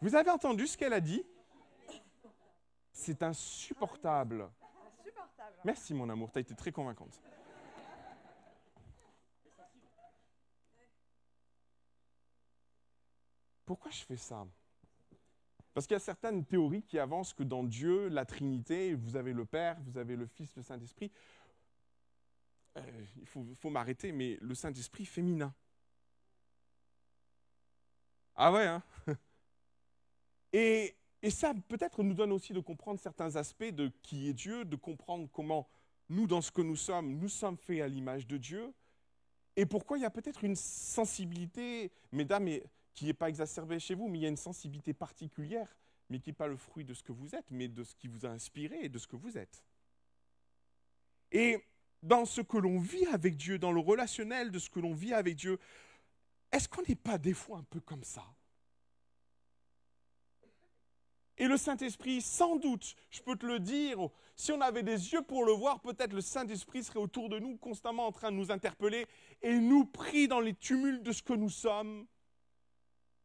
Vous 0.01 0.13
avez 0.13 0.29
entendu 0.29 0.67
ce 0.67 0.77
qu'elle 0.77 0.91
a 0.91 0.99
dit? 0.99 1.23
C'est 2.91 3.23
insupportable. 3.23 4.49
Insupportable. 4.99 5.55
Merci, 5.63 5.93
mon 5.93 6.09
amour, 6.09 6.33
tu 6.33 6.39
as 6.39 6.41
été 6.41 6.53
très 6.53 6.73
convaincante. 6.73 7.17
Pourquoi 13.65 13.89
je 13.89 14.03
fais 14.03 14.17
ça? 14.17 14.45
Parce 15.75 15.87
qu'il 15.87 15.95
y 15.95 15.97
a 15.97 15.99
certaines 15.99 16.45
théories 16.45 16.83
qui 16.83 16.97
avancent 16.97 17.33
que 17.33 17.43
dans 17.43 17.61
Dieu, 17.61 18.07
la 18.07 18.23
Trinité, 18.23 18.93
vous 18.93 19.17
avez 19.17 19.33
le 19.33 19.43
Père, 19.43 19.77
vous 19.81 19.97
avez 19.97 20.15
le 20.15 20.25
Fils, 20.25 20.55
le 20.55 20.63
Saint-Esprit. 20.63 21.11
euh, 22.77 22.81
il 23.17 23.25
faut, 23.25 23.69
m'arrêter, 23.69 24.13
mais 24.13 24.37
le 24.39 24.55
Saint-Esprit 24.55 25.05
féminin. 25.05 25.53
Ah 28.35 28.53
ouais, 28.53 28.65
hein? 28.65 28.81
Et, 30.53 30.95
et 31.21 31.29
ça, 31.29 31.53
peut-être, 31.67 32.03
nous 32.03 32.13
donne 32.13 32.31
aussi 32.31 32.53
de 32.53 32.61
comprendre 32.61 32.97
certains 32.97 33.35
aspects 33.35 33.65
de 33.65 33.91
qui 34.01 34.29
est 34.29 34.33
Dieu, 34.33 34.63
de 34.63 34.77
comprendre 34.77 35.27
comment 35.33 35.67
nous, 36.07 36.25
dans 36.25 36.41
ce 36.41 36.51
que 36.51 36.61
nous 36.61 36.77
sommes, 36.77 37.17
nous 37.17 37.27
sommes 37.27 37.57
faits 37.57 37.81
à 37.81 37.89
l'image 37.89 38.27
de 38.27 38.37
Dieu, 38.37 38.73
et 39.57 39.65
pourquoi 39.65 39.97
il 39.97 40.01
y 40.01 40.05
a 40.05 40.09
peut-être 40.09 40.45
une 40.45 40.55
sensibilité, 40.55 41.91
mesdames, 42.13 42.47
qui 42.95 43.05
n'est 43.05 43.13
pas 43.13 43.29
exacerbée 43.29 43.79
chez 43.79 43.93
vous, 43.93 44.07
mais 44.07 44.19
il 44.19 44.21
y 44.21 44.25
a 44.25 44.29
une 44.29 44.37
sensibilité 44.37 44.93
particulière, 44.93 45.77
mais 46.09 46.19
qui 46.19 46.29
n'est 46.29 46.35
pas 46.35 46.47
le 46.47 46.57
fruit 46.57 46.85
de 46.85 46.93
ce 46.93 47.03
que 47.03 47.11
vous 47.11 47.35
êtes, 47.35 47.51
mais 47.51 47.67
de 47.67 47.83
ce 47.83 47.93
qui 47.95 48.07
vous 48.07 48.25
a 48.25 48.29
inspiré 48.29 48.85
et 48.85 48.89
de 48.89 48.97
ce 48.97 49.05
que 49.05 49.15
vous 49.15 49.37
êtes. 49.37 49.63
Et 51.31 51.63
dans 52.01 52.25
ce 52.25 52.41
que 52.41 52.57
l'on 52.57 52.79
vit 52.79 53.05
avec 53.07 53.35
Dieu, 53.35 53.59
dans 53.59 53.71
le 53.71 53.81
relationnel 53.81 54.51
de 54.51 54.59
ce 54.59 54.69
que 54.69 54.79
l'on 54.79 54.93
vit 54.93 55.13
avec 55.13 55.35
Dieu, 55.35 55.59
est-ce 56.51 56.69
qu'on 56.69 56.83
n'est 56.87 56.95
pas 56.95 57.17
des 57.17 57.33
fois 57.33 57.57
un 57.57 57.63
peu 57.63 57.81
comme 57.81 58.03
ça? 58.03 58.23
Et 61.37 61.47
le 61.47 61.57
Saint-Esprit, 61.57 62.21
sans 62.21 62.55
doute, 62.55 62.95
je 63.09 63.21
peux 63.21 63.35
te 63.35 63.45
le 63.45 63.59
dire, 63.59 63.97
si 64.37 64.53
on 64.53 64.61
avait 64.61 64.83
des 64.83 65.11
yeux 65.11 65.21
pour 65.21 65.43
le 65.43 65.51
voir, 65.51 65.81
peut-être 65.81 66.13
le 66.13 66.21
Saint-Esprit 66.21 66.83
serait 66.85 66.99
autour 66.99 67.27
de 67.27 67.39
nous, 67.39 67.57
constamment 67.57 68.07
en 68.07 68.13
train 68.13 68.31
de 68.31 68.37
nous 68.37 68.51
interpeller 68.51 69.05
et 69.41 69.53
nous 69.59 69.85
prie 69.85 70.29
dans 70.29 70.39
les 70.39 70.53
tumultes 70.53 71.03
de 71.03 71.11
ce 71.11 71.21
que 71.21 71.33
nous 71.33 71.49
sommes 71.49 72.07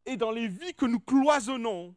et 0.05 0.17
dans 0.17 0.31
les 0.31 0.47
vies 0.47 0.73
que 0.73 0.85
nous 0.85 0.99
cloisonnons. 0.99 1.95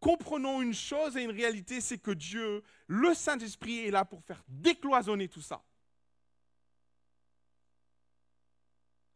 Comprenons 0.00 0.62
une 0.62 0.74
chose 0.74 1.16
et 1.16 1.22
une 1.22 1.30
réalité, 1.30 1.80
c'est 1.80 1.98
que 1.98 2.10
Dieu, 2.10 2.62
le 2.86 3.12
Saint-Esprit, 3.14 3.80
est 3.80 3.90
là 3.90 4.04
pour 4.04 4.22
faire 4.22 4.42
décloisonner 4.48 5.28
tout 5.28 5.42
ça. 5.42 5.62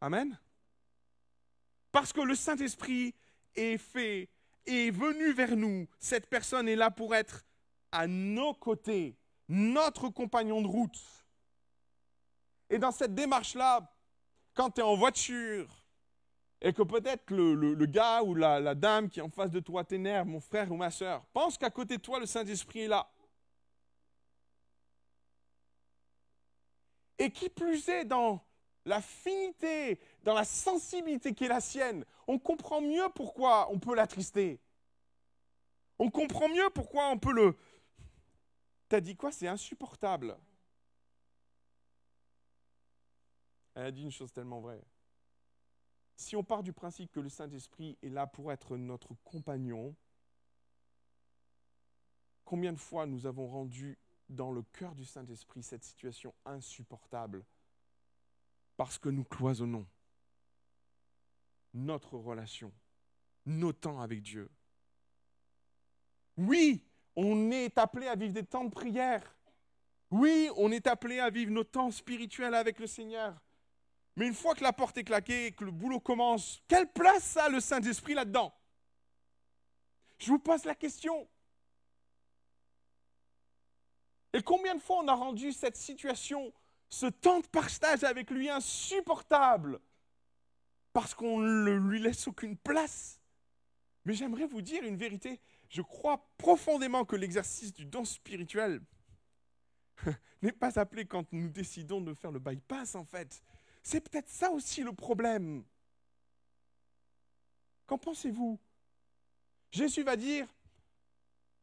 Amen. 0.01 0.39
Parce 1.91 2.13
que 2.13 2.21
le 2.21 2.35
Saint-Esprit 2.35 3.15
est 3.55 3.79
fait, 3.79 4.29
est 4.67 4.91
venu 4.91 5.33
vers 5.33 5.57
nous. 5.57 5.89
Cette 5.99 6.29
personne 6.29 6.69
est 6.69 6.77
là 6.77 6.91
pour 6.91 7.15
être 7.15 7.47
à 7.91 8.07
nos 8.07 8.53
côtés, 8.53 9.17
notre 9.49 10.11
compagnon 10.11 10.61
de 10.61 10.67
route. 10.67 11.01
Et 12.69 12.79
dans 12.79 12.93
cette 12.93 13.15
démarche-là, 13.15 13.91
quand 14.53 14.73
tu 14.73 14.81
es 14.81 14.85
en 14.85 14.97
voiture, 14.97 15.84
et 16.64 16.72
que 16.72 16.83
peut-être 16.83 17.31
le, 17.31 17.85
gars 17.85 18.22
ou 18.22 18.35
la, 18.35 18.74
dame 18.74 19.11
qui 19.11 19.20
est 19.20 19.22
en 19.22 19.29
face 19.29 19.50
de 19.50 19.61
toi 19.61 19.85
t'énerve, 19.85 20.27
mon 20.27 20.40
frère 20.40 20.72
ou 20.72 20.77
ma 20.77 20.90
soeur, 20.90 21.22
pense 21.27 21.59
qu'à 21.59 21.68
côté 21.68 21.98
de 21.98 22.03
toi, 22.03 22.18
le 22.18 22.24
Saint-Esprit 22.24 22.81
est 22.81 22.88
là. 22.88 23.07
Et 27.18 27.31
qui 27.31 27.50
plus 27.50 27.87
est 27.90 28.07
dans 28.07 28.42
la 28.87 29.03
finité, 29.03 30.00
dans 30.22 30.33
la 30.33 30.44
sensibilité 30.44 31.35
qui 31.35 31.44
est 31.44 31.48
la 31.48 31.61
sienne, 31.61 32.03
on 32.27 32.38
comprend 32.38 32.81
mieux 32.81 33.11
pourquoi 33.14 33.70
on 33.70 33.79
peut 33.79 33.94
l'attrister. 33.94 34.59
On 35.98 36.11
comprend 36.11 36.48
mieux 36.48 36.70
pourquoi 36.70 37.11
on 37.11 37.18
peut 37.18 37.33
le, 37.33 37.59
T'as 38.88 39.03
dit 39.03 39.16
quoi? 39.16 39.31
C'est 39.31 39.48
insupportable. 39.48 40.35
Elle 43.74 43.85
a 43.85 43.90
dit 43.90 44.03
une 44.03 44.11
chose 44.11 44.33
tellement 44.33 44.61
vraie. 44.61 44.81
Si 46.16 46.37
on 46.37 46.44
part 46.44 46.62
du 46.62 46.72
principe 46.72 47.12
que 47.12 47.20
le 47.20 47.29
Saint-Esprit 47.29 47.98
est 48.03 48.09
là 48.09 48.27
pour 48.27 48.53
être 48.53 48.77
notre 48.77 49.14
compagnon, 49.24 49.94
combien 52.44 52.72
de 52.72 52.79
fois 52.79 53.07
nous 53.07 53.27
avons 53.27 53.48
rendu 53.48 53.98
dans 54.29 54.53
le 54.53 54.62
cœur 54.62 54.94
du 54.94 55.05
Saint-Esprit 55.05 55.62
cette 55.62 55.85
situation 55.85 56.35
insupportable 56.44 57.44
parce 58.77 58.98
que 58.98 59.09
nous 59.09 59.24
cloisonnons 59.24 59.87
notre 61.74 62.16
relation, 62.16 62.72
nos 63.46 63.72
temps 63.72 64.00
avec 64.00 64.22
Dieu? 64.22 64.48
Oui, 66.37 66.85
on 67.16 67.50
est 67.50 67.77
appelé 67.79 68.07
à 68.07 68.14
vivre 68.14 68.33
des 68.33 68.44
temps 68.44 68.64
de 68.64 68.70
prière. 68.70 69.37
Oui, 70.11 70.48
on 70.57 70.70
est 70.70 70.87
appelé 70.87 71.18
à 71.18 71.31
vivre 71.31 71.50
nos 71.50 71.64
temps 71.64 71.90
spirituels 71.90 72.55
avec 72.55 72.79
le 72.79 72.87
Seigneur. 72.87 73.40
Mais 74.16 74.29
une 74.29 74.35
fois 74.35 74.55
que 74.55 74.62
la 74.62 74.72
porte 74.72 74.96
est 74.98 75.05
claquée, 75.05 75.53
que 75.53 75.64
le 75.64 75.70
boulot 75.70 76.00
commence, 76.00 76.62
quelle 76.68 76.90
place 76.90 77.37
a 77.37 77.48
le 77.48 77.61
Saint-Esprit 77.61 78.14
là-dedans? 78.14 78.55
Je 80.18 80.31
vous 80.31 80.38
pose 80.38 80.64
la 80.64 80.74
question. 80.74 81.29
Et 84.33 84.42
combien 84.42 84.74
de 84.74 84.81
fois 84.81 84.98
on 84.98 85.09
a 85.09 85.14
rendu 85.14 85.53
cette 85.53 85.77
situation, 85.77 86.53
ce 86.88 87.07
temps 87.07 87.40
de 87.40 87.46
partage 87.46 88.05
avec 88.05 88.31
lui 88.31 88.48
insupportable? 88.48 89.81
Parce 90.92 91.14
qu'on 91.14 91.40
ne 91.40 91.72
lui 91.72 91.98
laisse 91.98 92.29
aucune 92.29 92.57
place 92.57 93.20
Mais 94.05 94.14
j'aimerais 94.14 94.46
vous 94.46 94.62
dire 94.62 94.85
une 94.85 94.96
vérité 94.96 95.40
je 95.74 95.83
crois 95.83 96.24
profondément 96.38 97.05
que 97.05 97.16
l'exercice 97.16 97.72
du 97.72 97.85
don 97.85 98.05
spirituel 98.05 98.81
n'est 100.42 100.53
pas 100.53 100.79
appelé 100.79 101.05
quand 101.05 101.27
nous 101.33 101.48
décidons 101.48 102.00
de 102.00 102.14
faire 102.14 102.31
le 102.31 102.38
bypass, 102.38 102.94
en 102.94 103.05
fait. 103.05 103.42
C'est 103.85 104.01
peut-être 104.01 104.31
ça 104.31 104.51
aussi 104.51 104.83
le 104.83 104.94
problème. 104.94 105.62
Qu'en 107.87 107.99
pensez-vous? 107.99 108.59
Jésus 109.70 110.03
va 110.03 110.16
dire, 110.16 110.49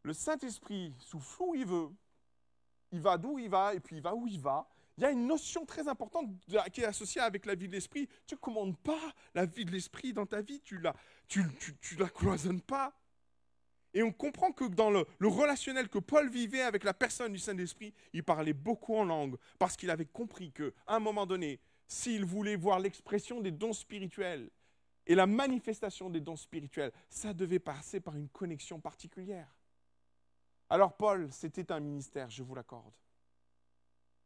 le 0.04 0.14
Saint-Esprit 0.14 0.94
souffle 1.00 1.42
où 1.42 1.56
il 1.56 1.66
veut, 1.66 1.90
il 2.92 3.02
va 3.02 3.18
d'où 3.18 3.40
il 3.40 3.50
va, 3.50 3.74
et 3.74 3.80
puis 3.80 3.96
il 3.98 4.04
va 4.04 4.14
où 4.14 4.28
il 4.28 4.40
va. 4.40 4.70
Il 4.98 5.04
y 5.04 5.06
a 5.08 5.12
une 5.12 5.26
notion 5.26 5.66
très 5.66 5.88
importante 5.88 6.30
qui 6.72 6.82
est 6.82 6.86
associée 6.86 7.22
avec 7.22 7.48
la 7.48 7.56
vie 7.56 7.68
de 7.68 7.74
l'esprit. 7.74 8.08
Tu 8.28 8.36
ne 8.36 8.40
commandes 8.40 8.78
pas 8.78 9.14
la 9.34 9.48
vie 9.48 9.66
de 9.66 9.72
l'esprit 9.72 10.14
dans 10.14 10.28
ta 10.28 10.42
vie, 10.42 10.62
tu 10.62 10.78
la, 10.80 10.94
la 11.98 12.10
cloisonnes 12.10 12.62
pas. 12.62 12.94
Et 13.96 14.04
on 14.04 14.12
comprend 14.12 14.52
que 14.52 14.66
dans 14.66 14.92
le, 14.92 15.06
relationnel 15.22 15.90
que 15.90 15.98
Paul 15.98 16.30
vivait 16.30 16.62
avec 16.62 16.84
la 16.84 16.94
personne 16.94 17.34
du 17.34 17.40
Saint-Esprit, 17.40 17.94
il 18.14 18.24
parlait 18.24 18.54
beaucoup 18.54 18.96
en 18.96 19.06
langue, 19.06 19.38
parce 19.58 19.76
qu'il 19.76 19.90
avait 19.90 20.06
compris 20.06 20.52
qu'à 20.52 20.72
un 20.88 21.00
moment 21.00 21.26
donné, 21.26 21.60
s'il 21.92 22.24
voulait 22.24 22.56
voir 22.56 22.80
l'expression 22.80 23.42
des 23.42 23.52
dons 23.52 23.74
spirituels 23.74 24.50
et 25.06 25.14
la 25.14 25.28
manifestation 25.28 26.10
des 26.10 26.22
dons 26.22 26.38
spirituels, 26.38 26.94
ça 27.10 27.34
devait 27.34 27.60
passer 27.60 28.00
par 28.00 28.16
une 28.16 28.30
connexion 28.30 28.80
particulière. 28.80 29.54
Alors 30.70 30.96
Paul, 30.96 31.30
c'était 31.34 31.70
un 31.70 31.82
ministère, 31.82 32.30
je 32.30 32.44
vous 32.44 32.56
l'accorde. 32.56 32.94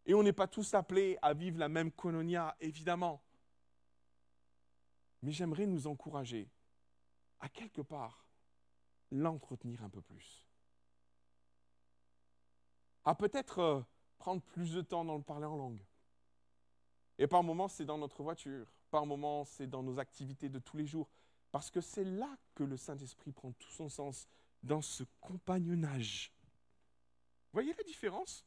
Et 0.06 0.13
on 0.13 0.21
n'est 0.21 0.32
pas 0.32 0.47
tous 0.47 0.75
appelés 0.75 1.17
à 1.23 1.34
vivre 1.34 1.58
la 1.58 1.67
même 1.67 1.91
colonia, 1.91 2.56
évidemment. 2.60 3.23
Mais 5.23 5.32
j'aimerais 5.32 5.65
nous 5.65 5.88
encourager 5.88 6.47
à 7.39 7.49
quelque 7.49 7.82
part 7.82 8.28
l'entretenir 9.10 9.84
un 9.84 9.89
peu 9.89 10.01
plus. 10.01 10.47
À 13.04 13.15
peut-être 13.15 13.58
euh, 13.58 13.82
prendre 14.19 14.43
plus 14.43 14.71
de 14.73 14.82
temps 14.82 15.04
dans 15.04 15.17
le 15.17 15.23
parler 15.23 15.47
en 15.47 15.56
langue. 15.56 15.84
Et 17.17 17.28
par 17.28 17.43
moments, 17.43 17.67
c'est 17.67 17.86
dans 17.86 17.97
notre 17.97 18.23
voiture. 18.23 18.67
Par 18.91 19.06
moments, 19.06 19.45
c'est 19.45 19.67
dans 19.67 19.84
nos 19.84 19.99
activités 19.99 20.49
de 20.49 20.60
tous 20.60 20.78
les 20.78 20.86
jours. 20.86 21.08
Parce 21.51 21.71
que 21.71 21.82
c'est 21.82 22.04
là 22.04 22.36
que 22.54 22.63
le 22.63 22.78
Saint-Esprit 22.78 23.32
prend 23.32 23.51
tout 23.54 23.71
son 23.71 23.89
sens, 23.89 24.28
dans 24.62 24.82
ce 24.82 25.04
compagnonnage. 25.21 26.34
Voyez 27.54 27.73
la 27.78 27.84
différence 27.84 28.45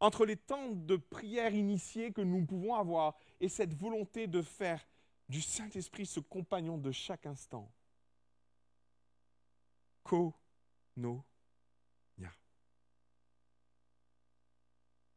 entre 0.00 0.26
les 0.26 0.36
temps 0.36 0.70
de 0.70 0.96
prière 0.96 1.54
initiés 1.54 2.12
que 2.12 2.20
nous 2.20 2.44
pouvons 2.44 2.74
avoir 2.74 3.16
et 3.40 3.48
cette 3.48 3.74
volonté 3.74 4.26
de 4.26 4.42
faire 4.42 4.84
du 5.28 5.40
Saint-Esprit 5.40 6.06
ce 6.06 6.20
compagnon 6.20 6.78
de 6.78 6.90
chaque 6.90 7.26
instant? 7.26 7.70
Kononia. 10.02 11.24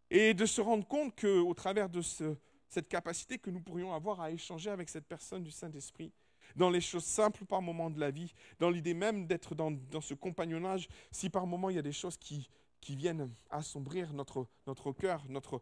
Et 0.10 0.34
de 0.34 0.46
se 0.46 0.62
rendre 0.62 0.88
compte 0.88 1.20
qu'au 1.20 1.54
travers 1.54 1.90
de 1.90 2.02
cette 2.02 2.88
capacité 2.88 3.38
que 3.38 3.50
nous 3.50 3.60
pourrions 3.60 3.94
avoir 3.94 4.22
à 4.22 4.32
échanger 4.32 4.70
avec 4.70 4.90
cette 4.90 5.06
personne 5.06 5.44
du 5.44 5.52
Saint-Esprit, 5.52 6.14
dans 6.56 6.70
les 6.70 6.82
choses 6.82 7.04
simples 7.04 7.46
par 7.46 7.62
moment 7.62 7.90
de 7.90 8.00
la 8.00 8.10
vie, 8.10 8.34
dans 8.60 8.70
l'idée 8.70 8.94
même 8.94 9.28
d'être 9.28 9.54
dans, 9.54 10.02
ce 10.02 10.14
compagnonnage, 10.14 10.88
si 11.12 11.30
par 11.30 11.46
moment 11.46 11.70
il 11.70 11.76
y 11.76 11.80
a 11.80 11.84
des 11.84 11.92
choses 11.92 12.18
qui, 12.18 12.50
viennent 12.90 13.30
assombrir 13.50 14.14
notre, 14.14 14.48
notre 14.66 14.94
cœur, 14.94 15.26
notre... 15.28 15.62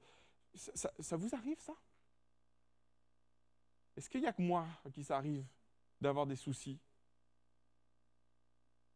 Ça, 0.53 0.91
ça 0.99 1.17
vous 1.17 1.33
arrive 1.33 1.59
ça? 1.59 1.73
Est-ce 3.97 4.09
qu'il 4.09 4.21
n'y 4.21 4.27
a 4.27 4.33
que 4.33 4.43
moi 4.43 4.67
à 4.85 4.91
qui 4.91 5.03
ça 5.03 5.17
arrive 5.17 5.43
d'avoir 5.99 6.27
des 6.27 6.35
soucis? 6.35 6.79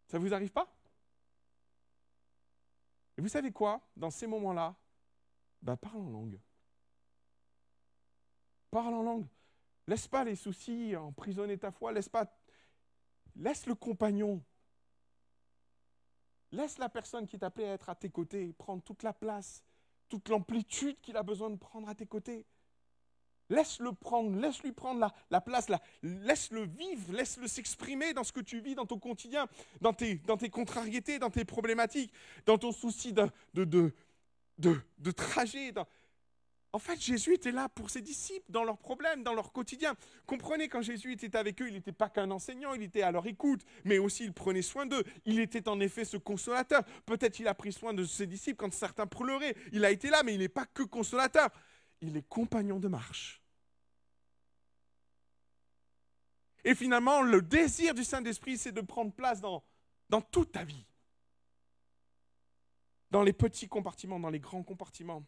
Ça 0.08 0.20
ne 0.20 0.24
vous 0.24 0.34
arrive 0.34 0.52
pas? 0.52 0.72
Et 3.18 3.22
vous 3.22 3.28
savez 3.28 3.52
quoi? 3.52 3.82
Dans 3.96 4.10
ces 4.10 4.28
moments-là, 4.28 4.76
bah, 5.62 5.78
parle 5.78 6.02
en 6.02 6.10
langue. 6.10 6.40
Parle 8.72 8.94
en 8.94 9.04
langue. 9.04 9.28
Laisse 9.88 10.08
pas 10.08 10.24
les 10.24 10.36
soucis 10.36 10.96
emprisonner 10.96 11.58
ta 11.58 11.72
foi. 11.72 11.92
Laisse 11.92 12.10
pas. 12.10 12.26
Laisse 13.36 13.66
le 13.66 13.76
compagnon. 13.76 14.44
Laisse 16.52 16.78
la 16.78 16.90
personne 16.90 17.28
qui 17.28 17.36
est 17.36 17.44
appelée 17.44 17.68
à 17.68 17.74
être 17.74 17.90
à 17.90 17.96
tes 17.96 18.10
côtés 18.10 18.54
prendre 18.54 18.84
toute 18.84 19.04
la 19.04 19.14
place. 19.14 19.64
toute 20.10 20.28
l'amplitude 20.30 21.00
qu'il 21.02 21.16
a 21.16 21.24
besoin 21.24 21.50
de 21.52 21.56
prendre 21.56 21.88
à 21.88 21.96
tes 21.96 22.08
côtés. 22.08 22.46
Laisse-le 23.52 23.94
prendre, 23.94 24.40
laisse-lui 24.40 24.72
prendre 24.74 25.00
la, 25.00 25.14
la 25.32 25.42
place, 25.42 25.68
laisse-le 26.04 26.66
vivre, 26.68 27.14
laisse-le 27.14 27.48
s'exprimer 27.48 28.14
dans 28.14 28.24
ce 28.24 28.32
que 28.32 28.42
tu 28.42 28.60
vis 28.60 28.76
dans 28.76 28.86
ton 28.86 29.00
quotidien, 29.00 29.48
dans 29.82 29.94
tes, 29.94 30.16
dans 30.16 30.38
tes 30.38 30.50
contrariétés, 30.50 31.18
dans 31.18 31.32
tes 31.32 31.46
problématiques, 31.46 32.14
dans 32.46 32.60
ton 32.60 32.72
souci 32.72 33.12
de, 33.14 33.94
de, 34.60 35.12
trajet. 35.12 35.74
En 36.72 36.80
fait, 36.80 37.02
Jésus 37.02 37.34
était 37.34 37.52
là 37.52 37.70
pour 37.70 37.90
ses 37.90 38.02
disciples, 38.02 38.46
dans 38.50 38.64
leurs 38.64 38.78
problèmes, 38.78 39.24
dans 39.24 39.34
leur 39.34 39.52
quotidien. 39.52 39.96
Comprenez, 40.28 40.70
quand 40.70 40.82
Jésus 40.82 41.14
était 41.14 41.36
avec 41.36 41.62
eux, 41.62 41.68
il 41.68 41.74
n'était 41.74 41.92
pas 41.92 42.10
qu'un 42.10 42.30
enseignant, 42.30 42.74
il 42.74 42.84
était 42.84 43.02
à 43.02 43.12
leur 43.12 43.26
écoute, 43.26 43.66
mais 43.86 43.98
aussi 43.98 44.26
il 44.26 44.34
prenait 44.34 44.62
soin 44.62 44.86
d'eux. 44.86 45.04
Il 45.26 45.40
était 45.40 45.68
en 45.68 45.80
effet 45.80 46.06
ce 46.06 46.18
consolateur. 46.18 46.84
Peut-être 47.06 47.40
il 47.40 47.48
a 47.48 47.56
pris 47.56 47.74
soin 47.74 47.94
de 47.94 48.04
ses 48.04 48.28
disciples 48.28 48.58
quand 48.58 48.74
certains 48.74 49.08
pleuraient. 49.08 49.56
Il 49.72 49.84
a 49.84 49.92
été 49.92 50.10
là, 50.10 50.22
mais 50.24 50.34
il 50.34 50.40
n'est 50.40 50.48
pas 50.48 50.66
que 50.66 50.84
consolateur. 50.84 51.50
Il 52.02 52.16
est 52.16 52.28
compagnon 52.28 52.80
de 52.80 52.88
marche. 52.88 53.42
Et 56.64 56.76
finalement, 56.76 57.22
le 57.22 57.42
désir 57.42 57.94
du 57.94 58.04
Saint-Esprit, 58.04 58.58
c'est 58.58 58.72
de 58.72 58.82
prendre 58.82 59.12
place 59.12 59.42
dans, 59.42 59.64
dans 60.10 60.22
toute 60.22 60.52
ta 60.52 60.64
vie. 60.64 60.86
Dans 63.12 63.24
les 63.24 63.34
petits 63.34 63.68
compartiments, 63.68 64.20
dans 64.20 64.30
les 64.30 64.40
grands 64.40 64.64
compartiments. 64.64 65.26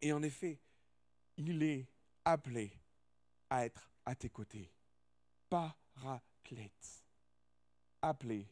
Et 0.00 0.12
en 0.12 0.22
effet, 0.22 0.60
il 1.36 1.62
est 1.62 1.86
appelé 2.24 2.72
à 3.50 3.64
être 3.64 3.90
à 4.04 4.14
tes 4.14 4.30
côtés. 4.30 4.72
Paraclète. 5.48 7.04
Appelé 8.00 8.48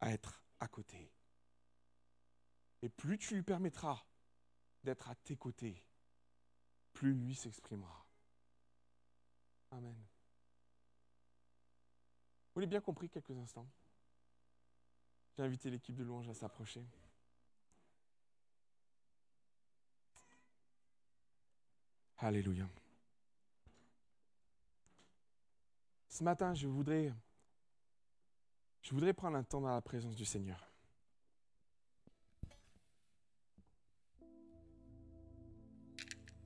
à 0.00 0.12
être 0.12 0.42
à 0.60 0.68
côté. 0.68 1.10
Et 2.82 2.88
plus 2.88 3.18
tu 3.18 3.34
lui 3.34 3.42
permettras 3.42 4.04
d'être 4.84 5.08
à 5.08 5.14
tes 5.16 5.36
côtés, 5.36 5.82
plus 6.92 7.12
lui 7.12 7.34
s'exprimera. 7.34 8.06
Amen. 9.72 9.96
Vous 12.54 12.60
l'avez 12.60 12.70
bien 12.70 12.80
compris 12.80 13.10
quelques 13.10 13.36
instants 13.36 13.68
J'ai 15.36 15.42
invité 15.42 15.68
l'équipe 15.68 15.96
de 15.96 16.04
louange 16.04 16.28
à 16.28 16.34
s'approcher. 16.34 16.86
Alléluia. 22.18 22.66
Ce 26.08 26.24
matin, 26.24 26.54
je 26.54 26.66
voudrais, 26.66 27.12
prendre 29.12 29.36
un 29.36 29.42
temps 29.42 29.60
dans 29.60 29.68
la 29.68 29.82
présence 29.82 30.16
du 30.16 30.24
Seigneur. 30.24 30.66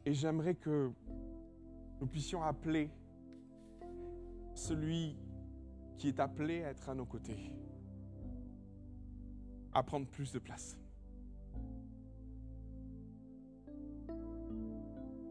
Et 0.04 0.12
j'aimerais 0.12 0.56
que 0.56 0.90
nous 2.00 2.06
puissions 2.08 2.42
appeler 2.42 2.90
celui 4.54 5.16
qui 5.98 6.08
est 6.08 6.18
appelé 6.18 6.64
à 6.64 6.70
être 6.70 6.88
à 6.88 6.94
nos 6.96 7.06
côtés, 7.06 7.52
à 9.72 9.84
prendre 9.84 10.08
plus 10.08 10.32
de 10.32 10.40
place. 10.40 10.76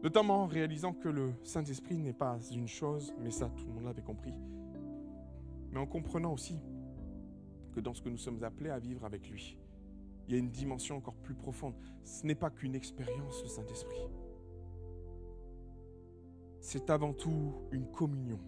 Notamment 0.02 0.44
en 0.44 0.46
réalisant 0.46 0.94
que 0.94 1.08
le 1.08 1.32
Saint-Esprit 1.44 1.98
n'est 1.98 2.14
pas 2.14 2.38
une 2.52 2.68
chose, 2.68 3.12
mais 3.20 3.30
ça 3.30 3.50
tout 3.50 3.66
le 3.66 3.72
monde 3.72 3.84
l'avait 3.84 4.02
compris, 4.02 4.32
mais 5.70 5.78
en 5.78 5.86
comprenant 5.86 6.32
aussi 6.32 6.58
que 7.72 7.80
dans 7.80 7.94
ce 7.94 8.02
que 8.02 8.08
nous 8.08 8.16
sommes 8.16 8.42
appelés 8.42 8.70
à 8.70 8.78
vivre 8.78 9.04
avec 9.04 9.28
lui, 9.28 9.58
il 10.26 10.34
y 10.34 10.36
a 10.36 10.38
une 10.38 10.50
dimension 10.50 10.96
encore 10.96 11.16
plus 11.16 11.34
profonde. 11.34 11.74
Ce 12.04 12.24
n'est 12.24 12.34
pas 12.34 12.50
qu'une 12.50 12.74
expérience, 12.74 13.42
le 13.42 13.48
Saint-Esprit. 13.48 14.08
C'est 16.60 16.88
avant 16.88 17.12
tout 17.12 17.54
une 17.72 17.90
communion. 17.90 18.38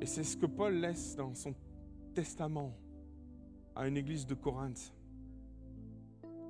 Et 0.00 0.06
c'est 0.06 0.24
ce 0.24 0.36
que 0.36 0.46
Paul 0.46 0.74
laisse 0.74 1.16
dans 1.16 1.34
son 1.34 1.54
testament 2.14 2.76
à 3.74 3.86
une 3.86 3.96
église 3.96 4.26
de 4.26 4.34
Corinthe, 4.34 4.94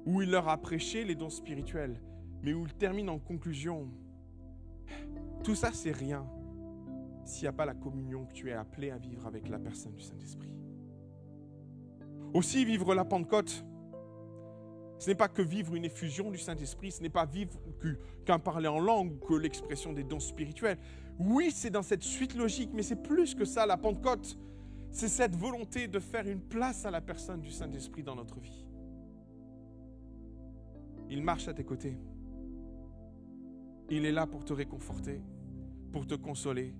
où 0.04 0.22
il 0.22 0.30
leur 0.30 0.48
a 0.48 0.56
prêché 0.56 1.04
les 1.04 1.14
dons 1.14 1.30
spirituels, 1.30 2.00
mais 2.46 2.54
où 2.54 2.64
il 2.64 2.74
termine 2.74 3.10
en 3.10 3.18
conclusion. 3.18 3.88
Tout 5.42 5.56
ça, 5.56 5.72
c'est 5.72 5.90
rien 5.90 6.24
s'il 7.24 7.42
n'y 7.42 7.48
a 7.48 7.52
pas 7.52 7.66
la 7.66 7.74
communion 7.74 8.24
que 8.24 8.32
tu 8.32 8.50
es 8.50 8.52
appelé 8.52 8.92
à 8.92 8.98
vivre 8.98 9.26
avec 9.26 9.48
la 9.48 9.58
personne 9.58 9.92
du 9.94 10.00
Saint-Esprit. 10.00 10.54
Aussi, 12.32 12.64
vivre 12.64 12.94
la 12.94 13.04
Pentecôte, 13.04 13.64
ce 15.00 15.08
n'est 15.08 15.16
pas 15.16 15.26
que 15.26 15.42
vivre 15.42 15.74
une 15.74 15.84
effusion 15.84 16.30
du 16.30 16.38
Saint-Esprit, 16.38 16.92
ce 16.92 17.02
n'est 17.02 17.08
pas 17.08 17.26
vivre 17.26 17.58
qu'un 18.24 18.38
parler 18.38 18.68
en 18.68 18.78
langue, 18.78 19.18
que 19.26 19.34
l'expression 19.34 19.92
des 19.92 20.04
dons 20.04 20.20
spirituels. 20.20 20.78
Oui, 21.18 21.50
c'est 21.50 21.70
dans 21.70 21.82
cette 21.82 22.04
suite 22.04 22.36
logique, 22.36 22.70
mais 22.72 22.84
c'est 22.84 23.02
plus 23.02 23.34
que 23.34 23.44
ça, 23.44 23.66
la 23.66 23.76
Pentecôte. 23.76 24.38
C'est 24.92 25.08
cette 25.08 25.34
volonté 25.34 25.88
de 25.88 25.98
faire 25.98 26.28
une 26.28 26.40
place 26.40 26.86
à 26.86 26.92
la 26.92 27.00
personne 27.00 27.40
du 27.40 27.50
Saint-Esprit 27.50 28.04
dans 28.04 28.14
notre 28.14 28.38
vie. 28.38 28.68
Il 31.10 31.24
marche 31.24 31.48
à 31.48 31.54
tes 31.54 31.64
côtés. 31.64 31.98
Il 33.90 34.04
est 34.04 34.12
là 34.12 34.26
pour 34.26 34.44
te 34.44 34.52
réconforter, 34.52 35.20
pour 35.92 36.06
te 36.06 36.14
consoler, 36.14 36.74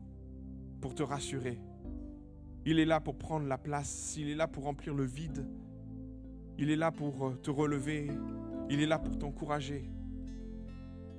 pour 0.80 0.94
te 0.94 1.02
rassurer. 1.02 1.60
Il 2.64 2.78
est 2.78 2.84
là 2.84 3.00
pour 3.00 3.16
prendre 3.16 3.46
la 3.46 3.58
place, 3.58 4.16
il 4.18 4.28
est 4.28 4.34
là 4.34 4.48
pour 4.48 4.64
remplir 4.64 4.94
le 4.94 5.04
vide. 5.04 5.46
Il 6.58 6.70
est 6.70 6.76
là 6.76 6.90
pour 6.90 7.40
te 7.42 7.50
relever, 7.50 8.10
il 8.70 8.80
est 8.80 8.86
là 8.86 8.98
pour 8.98 9.18
t'encourager. 9.18 9.88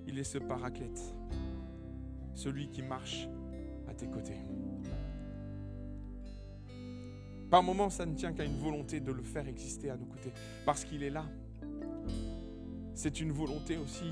Il 0.08 0.18
est 0.20 0.24
ce 0.24 0.38
paraclète 0.38 1.14
celui 2.38 2.70
qui 2.70 2.84
marche 2.84 3.28
à 3.90 3.94
tes 3.94 4.08
côtés. 4.08 4.38
Par 7.50 7.64
moments, 7.64 7.90
ça 7.90 8.06
ne 8.06 8.14
tient 8.14 8.34
qu'à 8.34 8.46
une 8.46 8.58
volonté 8.58 9.00
de 9.00 9.12
le 9.12 9.24
faire 9.24 9.48
exister 9.48 9.90
à 9.90 9.98
nos 9.98 10.06
côtés, 10.06 10.32
parce 10.66 10.84
qu'il 10.84 11.02
est 11.02 11.10
là. 11.10 11.26
C'est 12.94 13.20
une 13.22 13.32
volonté 13.32 13.78
aussi 13.78 14.12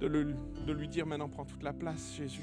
de, 0.00 0.72
lui 0.72 0.88
dire 0.88 1.06
maintenant 1.06 1.28
prends 1.28 1.44
toute 1.44 1.62
la 1.62 1.72
place, 1.72 2.14
Jésus. 2.16 2.42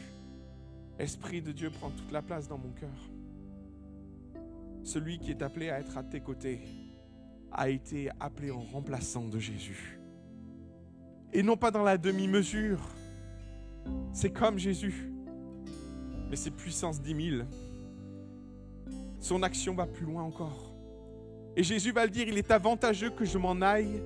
Esprit 0.99 1.41
de 1.41 1.51
Dieu, 1.51 1.69
prends 1.69 1.89
toute 1.89 2.11
la 2.11 2.21
place 2.21 2.47
dans 2.47 2.57
mon 2.57 2.69
cœur. 2.69 2.89
Celui 4.83 5.19
qui 5.19 5.31
est 5.31 5.41
appelé 5.41 5.69
à 5.69 5.79
être 5.79 5.97
à 5.97 6.03
tes 6.03 6.21
côtés 6.21 6.61
a 7.51 7.69
été 7.69 8.09
appelé 8.19 8.51
en 8.51 8.61
remplaçant 8.61 9.27
de 9.27 9.39
Jésus. 9.39 9.99
Et 11.33 11.43
non 11.43 11.57
pas 11.57 11.71
dans 11.71 11.83
la 11.83 11.97
demi-mesure, 11.97 12.79
c'est 14.11 14.31
comme 14.31 14.57
Jésus. 14.57 15.11
Mais 16.29 16.35
c'est 16.35 16.51
puissance 16.51 17.01
10 17.01 17.37
000. 17.37 17.43
Son 19.19 19.43
action 19.43 19.75
va 19.75 19.85
plus 19.85 20.05
loin 20.05 20.23
encore. 20.23 20.73
Et 21.55 21.63
Jésus 21.63 21.91
va 21.91 22.05
le 22.05 22.11
dire, 22.11 22.27
il 22.27 22.37
est 22.37 22.51
avantageux 22.51 23.09
que 23.09 23.25
je 23.25 23.37
m'en 23.37 23.61
aille. 23.61 24.01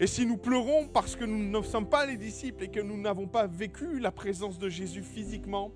Et 0.00 0.06
si 0.06 0.24
nous 0.24 0.38
pleurons 0.38 0.88
parce 0.88 1.14
que 1.14 1.26
nous 1.26 1.36
ne 1.36 1.62
sommes 1.62 1.88
pas 1.88 2.06
les 2.06 2.16
disciples 2.16 2.64
et 2.64 2.68
que 2.68 2.80
nous 2.80 2.98
n'avons 2.98 3.26
pas 3.26 3.46
vécu 3.46 4.00
la 4.00 4.10
présence 4.10 4.58
de 4.58 4.70
Jésus 4.70 5.02
physiquement, 5.02 5.72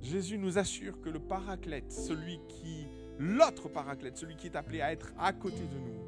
Jésus 0.00 0.38
nous 0.38 0.56
assure 0.56 1.00
que 1.00 1.10
le 1.10 1.18
paraclète, 1.18 1.90
celui 1.90 2.38
qui, 2.48 2.86
l'autre 3.18 3.68
paraclète, 3.68 4.16
celui 4.16 4.36
qui 4.36 4.46
est 4.46 4.54
appelé 4.54 4.80
à 4.80 4.92
être 4.92 5.12
à 5.18 5.32
côté 5.32 5.58
de 5.58 5.78
nous, 5.80 5.98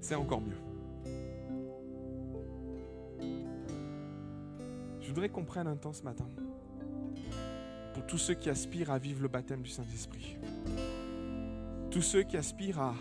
c'est 0.00 0.16
encore 0.16 0.40
mieux. 0.40 0.58
Je 5.00 5.06
voudrais 5.06 5.28
qu'on 5.28 5.44
prenne 5.44 5.68
un 5.68 5.76
temps 5.76 5.92
ce 5.92 6.02
matin 6.02 6.26
pour 7.94 8.04
tous 8.06 8.18
ceux 8.18 8.34
qui 8.34 8.50
aspirent 8.50 8.90
à 8.90 8.98
vivre 8.98 9.22
le 9.22 9.28
baptême 9.28 9.62
du 9.62 9.70
Saint-Esprit. 9.70 10.36
Tous 11.92 12.02
ceux 12.02 12.24
qui 12.24 12.36
aspirent 12.36 12.80
à, 12.80 12.94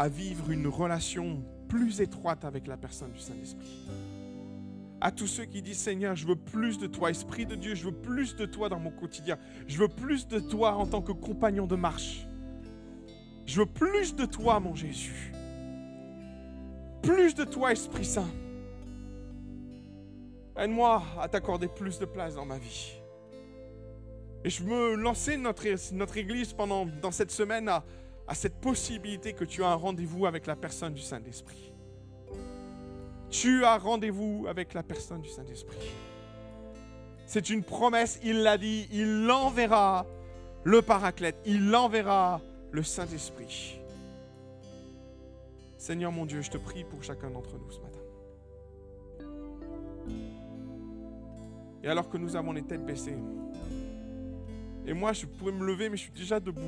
à 0.00 0.08
vivre 0.08 0.50
une 0.50 0.66
relation 0.66 1.44
plus 1.68 2.00
étroite 2.00 2.46
avec 2.46 2.66
la 2.66 2.78
personne 2.78 3.12
du 3.12 3.20
Saint-Esprit. 3.20 3.86
À 4.98 5.12
tous 5.12 5.26
ceux 5.26 5.44
qui 5.44 5.60
disent 5.60 5.76
Seigneur, 5.76 6.16
je 6.16 6.26
veux 6.26 6.36
plus 6.36 6.78
de 6.78 6.86
toi, 6.86 7.10
Esprit 7.10 7.44
de 7.44 7.54
Dieu, 7.54 7.74
je 7.74 7.84
veux 7.84 7.92
plus 7.92 8.34
de 8.34 8.46
toi 8.46 8.70
dans 8.70 8.78
mon 8.78 8.92
quotidien. 8.92 9.38
Je 9.66 9.76
veux 9.76 9.88
plus 9.88 10.26
de 10.26 10.40
toi 10.40 10.72
en 10.72 10.86
tant 10.86 11.02
que 11.02 11.12
compagnon 11.12 11.66
de 11.66 11.76
marche. 11.76 12.26
Je 13.44 13.60
veux 13.60 13.66
plus 13.66 14.16
de 14.16 14.24
toi, 14.24 14.58
mon 14.58 14.74
Jésus. 14.74 15.34
Plus 17.02 17.34
de 17.34 17.44
toi, 17.44 17.70
Esprit 17.70 18.06
Saint. 18.06 18.30
Aide-moi 20.56 21.02
à 21.20 21.28
t'accorder 21.28 21.68
plus 21.68 21.98
de 21.98 22.06
place 22.06 22.36
dans 22.36 22.46
ma 22.46 22.56
vie. 22.56 22.92
Et 24.44 24.48
je 24.48 24.62
veux 24.62 24.94
lancer 24.94 25.36
notre, 25.36 25.66
notre 25.92 26.16
Église 26.16 26.54
pendant, 26.54 26.86
dans 26.86 27.10
cette 27.10 27.30
semaine 27.32 27.68
à, 27.68 27.84
à 28.30 28.34
cette 28.34 28.60
possibilité 28.60 29.32
que 29.32 29.44
tu 29.44 29.64
as 29.64 29.70
un 29.70 29.74
rendez-vous 29.74 30.24
avec 30.24 30.46
la 30.46 30.54
personne 30.54 30.94
du 30.94 31.00
Saint-Esprit. 31.00 31.72
Tu 33.28 33.64
as 33.64 33.76
rendez-vous 33.76 34.46
avec 34.48 34.72
la 34.72 34.84
personne 34.84 35.20
du 35.20 35.28
Saint-Esprit. 35.28 35.90
C'est 37.26 37.50
une 37.50 37.64
promesse, 37.64 38.20
il 38.22 38.44
l'a 38.44 38.56
dit, 38.56 38.86
il 38.92 39.28
enverra 39.32 40.06
le 40.62 40.80
paraclète, 40.80 41.38
il 41.44 41.74
enverra 41.74 42.40
le 42.70 42.84
Saint-Esprit. 42.84 43.80
Seigneur 45.76 46.12
mon 46.12 46.24
Dieu, 46.24 46.40
je 46.40 46.52
te 46.52 46.58
prie 46.58 46.84
pour 46.84 47.02
chacun 47.02 47.30
d'entre 47.30 47.58
nous 47.58 47.70
ce 47.72 47.80
matin. 47.80 47.98
Et 51.82 51.88
alors 51.88 52.08
que 52.08 52.16
nous 52.16 52.36
avons 52.36 52.52
les 52.52 52.62
têtes 52.62 52.86
baissées, 52.86 53.18
et 54.86 54.92
moi 54.92 55.12
je 55.14 55.26
pourrais 55.26 55.50
me 55.50 55.66
lever, 55.66 55.88
mais 55.88 55.96
je 55.96 56.02
suis 56.02 56.12
déjà 56.12 56.38
debout. 56.38 56.60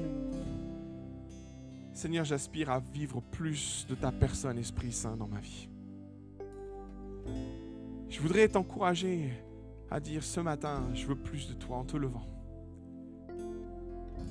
Seigneur, 1.93 2.25
j'aspire 2.25 2.71
à 2.71 2.81
vivre 2.81 3.21
plus 3.21 3.87
de 3.89 3.95
ta 3.95 4.11
personne, 4.11 4.59
Esprit 4.59 4.93
Saint, 4.93 5.17
dans 5.17 5.29
ma 5.29 5.41
vie. 5.41 5.69
Je 8.09 8.21
voudrais 8.21 8.49
t'encourager 8.49 9.31
à 9.91 10.01
dire 10.01 10.25
ce 10.25 10.41
matin, 10.41 10.89
je 10.95 11.07
veux 11.07 11.17
plus 11.17 11.49
de 11.49 11.55
toi 11.55 11.77
en 11.77 11.85
te 11.85 11.97
levant. 11.97 12.27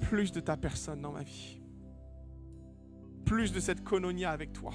Plus 0.01 0.31
de 0.31 0.39
ta 0.39 0.57
personne 0.57 1.01
dans 1.01 1.11
ma 1.11 1.21
vie. 1.21 1.61
Plus 3.25 3.51
de 3.51 3.59
cette 3.59 3.83
cononia 3.83 4.31
avec 4.31 4.53
toi. 4.53 4.73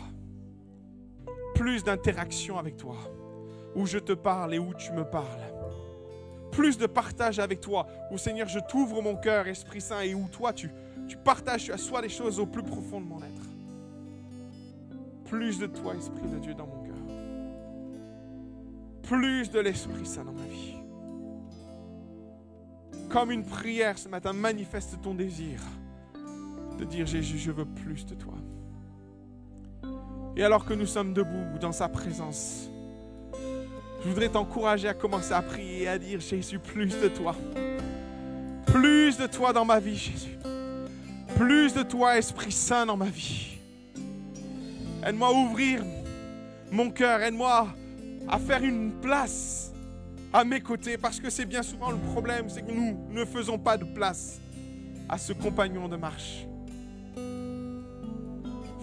Plus 1.57 1.83
d'interaction 1.83 2.57
avec 2.57 2.77
toi. 2.77 2.97
Où 3.75 3.85
je 3.87 3.99
te 3.99 4.13
parle 4.13 4.55
et 4.55 4.59
où 4.61 4.73
tu 4.75 4.93
me 4.93 5.05
parles. 5.05 5.53
Plus 6.53 6.79
de 6.79 6.87
partage 6.87 7.41
avec 7.41 7.61
toi. 7.61 7.89
Où 8.13 8.19
Seigneur, 8.19 8.49
je 8.49 8.61
t'ouvre 8.61 9.03
mon 9.03 9.17
cœur, 9.17 9.49
Esprit 9.49 9.81
Saint, 9.81 10.01
et 10.03 10.15
où 10.15 10.29
toi, 10.29 10.53
tu, 10.53 10.71
tu 11.09 11.17
partages, 11.17 11.65
tu 11.65 11.73
assois 11.73 12.01
les 12.01 12.09
choses 12.09 12.41
au 12.41 12.47
plus 12.47 12.63
profond 12.63 13.01
de 13.01 13.07
mon 13.07 13.19
être. 13.19 13.43
Plus 15.27 15.59
de 15.59 15.67
toi, 15.67 15.95
Esprit 15.95 16.29
de 16.29 16.39
Dieu, 16.39 16.55
dans 16.55 16.67
mon 16.67 16.83
cœur. 16.83 16.95
Plus 19.03 19.51
de 19.51 19.61
l'Esprit 19.61 20.07
Saint 20.07 20.25
dans 20.25 20.33
ma 20.33 20.47
vie. 20.47 20.75
Comme 23.09 23.31
une 23.31 23.45
prière 23.45 23.99
ce 23.99 24.09
matin, 24.09 24.33
manifeste 24.33 25.01
ton 25.03 25.15
désir 25.15 25.61
de 26.79 26.85
dire 26.85 27.07
Jésus, 27.07 27.39
je 27.39 27.51
veux 27.51 27.65
plus 27.65 28.05
de 28.07 28.15
toi. 28.15 28.35
Et 30.37 30.45
alors 30.45 30.65
que 30.67 30.75
nous 30.75 30.87
sommes 30.87 31.15
debout 31.15 31.59
dans 31.61 31.73
sa 31.73 31.89
présence, 31.89 32.69
je 34.03 34.09
voudrais 34.09 34.29
t'encourager 34.29 34.89
à 34.89 34.95
commencer 34.95 35.33
à 35.33 35.41
prier 35.41 35.83
et 35.83 35.89
à 35.89 35.99
dire 35.99 36.21
Jésus, 36.21 36.59
plus 36.59 37.01
de 37.01 37.09
toi. 37.09 37.35
Plus 38.67 39.17
de 39.17 39.27
toi 39.27 39.53
dans 39.53 39.65
ma 39.65 39.81
vie, 39.81 39.97
Jésus. 39.97 40.37
Plus 41.37 41.75
de 41.75 41.83
toi, 41.83 42.17
Esprit 42.17 42.51
Saint, 42.51 42.87
dans 42.87 42.97
ma 42.97 43.11
vie. 43.11 43.59
Aide-moi 45.05 45.29
à 45.29 45.33
ouvrir 45.33 45.85
mon 46.73 46.91
cœur. 46.91 47.21
Aide-moi 47.21 47.69
à 48.27 48.39
faire 48.39 48.65
une 48.65 48.91
place 49.03 49.71
à 50.33 50.45
mes 50.45 50.63
côtés. 50.63 50.97
Parce 50.97 51.21
que 51.21 51.29
c'est 51.29 51.45
bien 51.45 51.63
souvent 51.63 51.91
le 51.91 51.99
problème, 51.99 52.49
c'est 52.49 52.63
que 52.63 52.73
nous 52.73 52.99
ne 53.11 53.27
faisons 53.27 53.59
pas 53.59 53.77
de 53.77 53.85
place 53.85 54.41
à 55.11 55.19
ce 55.19 55.35
compagnon 55.35 55.89
de 55.89 55.97
marche. 55.97 56.47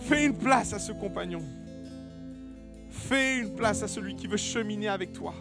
Fais 0.04 0.24
une 0.24 0.38
place 0.38 0.74
à 0.74 0.80
ce 0.80 0.92
compagnon. 0.92 1.42
Fais 2.92 3.40
une 3.40 3.56
place 3.56 3.82
à 3.82 3.88
celui 3.88 4.16
qui 4.16 4.28
veut 4.28 4.38
cheminer 4.38 4.90
avec 4.90 5.12
toi. 5.12 5.34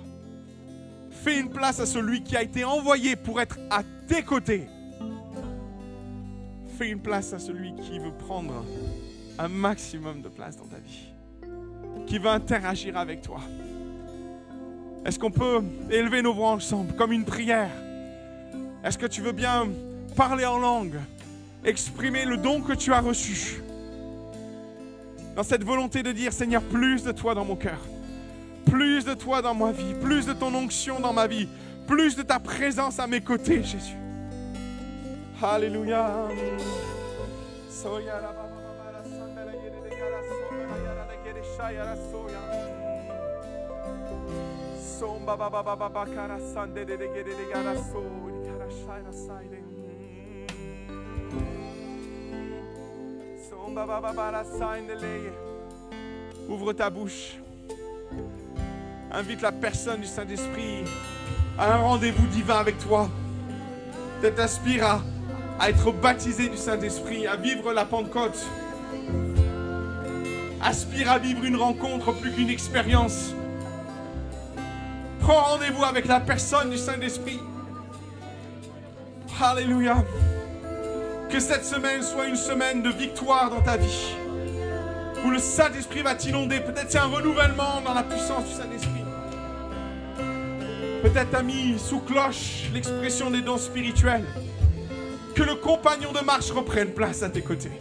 Fais 1.10 1.38
une 1.38 1.50
place 1.50 1.78
à 1.78 1.84
celui 1.84 2.22
qui 2.22 2.38
a 2.38 2.42
été 2.42 2.64
envoyé 2.64 3.16
pour 3.16 3.38
être 3.38 3.58
à 3.68 3.82
tes 4.08 4.22
côtés. 4.22 4.66
Fais 6.78 6.88
une 6.88 7.00
place 7.00 7.32
à 7.32 7.38
celui 7.38 7.74
qui 7.74 7.98
veut 7.98 8.12
prendre 8.12 8.64
un 9.38 9.48
maximum 9.48 10.22
de 10.22 10.28
place 10.28 10.56
dans 10.56 10.66
ta 10.66 10.78
vie. 10.78 11.12
Qui 12.06 12.18
veut 12.18 12.28
interagir 12.28 12.96
avec 12.96 13.22
toi. 13.22 13.40
Est-ce 15.04 15.18
qu'on 15.18 15.30
peut 15.30 15.62
élever 15.90 16.22
nos 16.22 16.32
voix 16.32 16.50
ensemble 16.50 16.94
comme 16.94 17.12
une 17.12 17.24
prière? 17.24 17.70
Est-ce 18.84 18.96
que 18.96 19.06
tu 19.06 19.20
veux 19.20 19.32
bien 19.32 19.68
parler 20.16 20.46
en 20.46 20.58
langue 20.58 20.98
Exprimer 21.64 22.24
le 22.24 22.36
don 22.36 22.60
que 22.62 22.72
tu 22.72 22.92
as 22.92 23.00
reçu 23.00 23.62
dans 25.36 25.42
cette 25.42 25.64
volonté 25.64 26.02
de 26.02 26.12
dire, 26.12 26.32
Seigneur, 26.32 26.62
plus 26.62 27.04
de 27.04 27.12
toi 27.12 27.34
dans 27.34 27.44
mon 27.44 27.56
cœur, 27.56 27.78
plus 28.66 29.04
de 29.04 29.14
toi 29.14 29.40
dans 29.40 29.54
ma 29.54 29.72
vie, 29.72 29.94
plus 30.02 30.26
de 30.26 30.32
ton 30.32 30.54
onction 30.54 31.00
dans 31.00 31.12
ma 31.12 31.26
vie, 31.26 31.48
plus 31.86 32.16
de 32.16 32.22
ta 32.22 32.38
présence 32.38 32.98
à 32.98 33.06
mes 33.06 33.20
côtés, 33.20 33.62
Jésus? 33.62 34.01
Alléluia. 35.42 36.28
Ouvre 56.48 56.72
ta 56.72 56.88
bouche. 56.88 57.36
Invite 59.10 59.42
la 59.42 59.52
personne 59.52 60.00
du 60.00 60.06
Saint-Esprit 60.06 60.84
à 61.58 61.74
un 61.74 61.78
rendez-vous 61.78 62.26
divin 62.28 62.58
avec 62.58 62.78
toi. 62.78 63.08
Aspire 64.38 64.86
à, 64.86 65.00
à 65.62 65.70
être 65.70 65.92
baptisé 65.92 66.48
du 66.48 66.56
Saint-Esprit, 66.56 67.28
à 67.28 67.36
vivre 67.36 67.72
la 67.72 67.84
Pentecôte. 67.84 68.36
Aspire 70.60 71.12
à 71.12 71.18
vivre 71.20 71.44
une 71.44 71.54
rencontre 71.54 72.10
plus 72.10 72.32
qu'une 72.32 72.50
expérience. 72.50 73.32
Prends 75.20 75.40
rendez-vous 75.40 75.84
avec 75.84 76.06
la 76.06 76.18
personne 76.18 76.68
du 76.70 76.76
Saint-Esprit. 76.76 77.38
Alléluia. 79.40 80.04
Que 81.30 81.38
cette 81.38 81.64
semaine 81.64 82.02
soit 82.02 82.26
une 82.26 82.36
semaine 82.36 82.82
de 82.82 82.90
victoire 82.90 83.48
dans 83.48 83.60
ta 83.60 83.76
vie. 83.76 84.16
Où 85.24 85.30
le 85.30 85.38
Saint-Esprit 85.38 86.02
va 86.02 86.16
t'inonder. 86.16 86.58
Peut-être 86.58 86.90
c'est 86.90 86.98
un 86.98 87.06
renouvellement 87.06 87.80
dans 87.84 87.94
la 87.94 88.02
puissance 88.02 88.46
du 88.46 88.54
Saint-Esprit. 88.54 89.04
Peut-être 91.02 91.30
t'as 91.30 91.42
mis 91.42 91.78
sous 91.78 92.00
cloche 92.00 92.64
l'expression 92.74 93.30
des 93.30 93.42
dons 93.42 93.58
spirituels. 93.58 94.24
Que 95.42 95.48
le 95.48 95.56
compagnon 95.56 96.12
de 96.12 96.24
marche 96.24 96.52
reprenne 96.52 96.90
place 96.90 97.24
à 97.24 97.28
tes 97.28 97.42
côtés. 97.42 97.72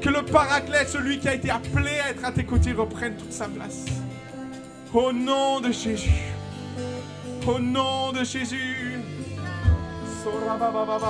Que 0.00 0.08
le 0.08 0.24
paraclète, 0.24 0.88
celui 0.88 1.18
qui 1.18 1.26
a 1.26 1.34
été 1.34 1.50
appelé 1.50 1.90
à 2.06 2.10
être 2.10 2.24
à 2.24 2.30
tes 2.30 2.44
côtés, 2.44 2.72
reprenne 2.72 3.16
toute 3.16 3.32
sa 3.32 3.48
place. 3.48 3.84
Au 4.92 5.12
nom 5.12 5.58
de 5.58 5.72
Jésus. 5.72 6.32
Au 7.48 7.58
nom 7.58 8.12
de 8.12 8.22
Jésus. 8.22 9.00
Baba 10.24 11.08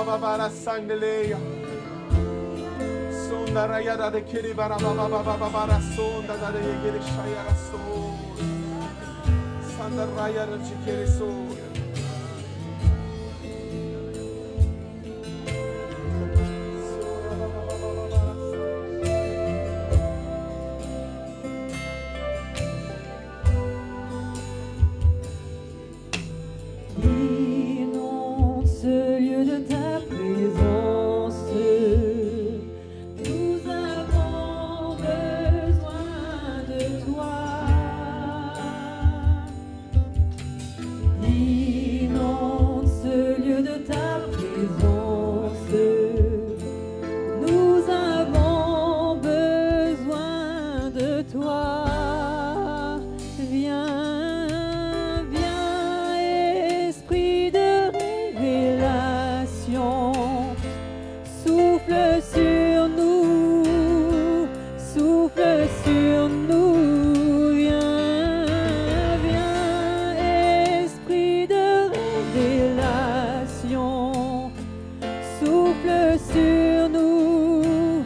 Souffle 75.85 76.17
sur 76.33 76.89
nous, 76.89 78.03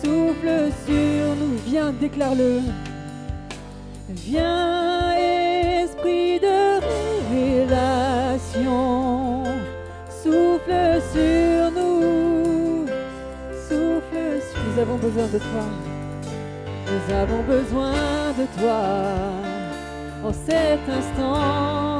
souffle 0.00 0.72
sur 0.86 1.36
nous. 1.36 1.58
Viens, 1.66 1.92
déclare-le. 1.92 2.62
Viens, 4.08 5.12
esprit 5.82 6.40
de 6.40 6.80
révélation, 7.30 9.44
souffle 10.08 11.02
sur 11.12 11.70
nous, 11.72 12.86
souffle 13.68 14.40
sur 14.40 14.58
nous 14.64 14.78
avons 14.80 14.96
besoin 14.96 15.26
de 15.26 15.38
toi. 15.38 15.66
Nous 16.86 17.04
avons 17.14 17.42
besoin 17.42 18.32
de 18.38 18.46
toi 18.58 18.80
en 20.24 20.32
cet 20.32 20.88
instant. 20.88 21.95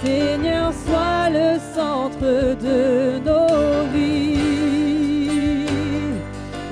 Seigneur, 0.00 0.72
sois 0.86 1.28
le 1.30 1.58
centre 1.74 2.54
de 2.66 3.18
nos 3.18 3.84
vies. 3.92 5.66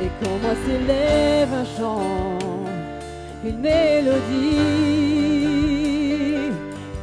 Et 0.02 0.10
qu'en 0.20 0.36
moi 0.42 0.54
s'élève 0.64 1.52
un 1.52 1.64
chant, 1.76 2.38
une 3.44 3.58
mélodie, 3.58 4.62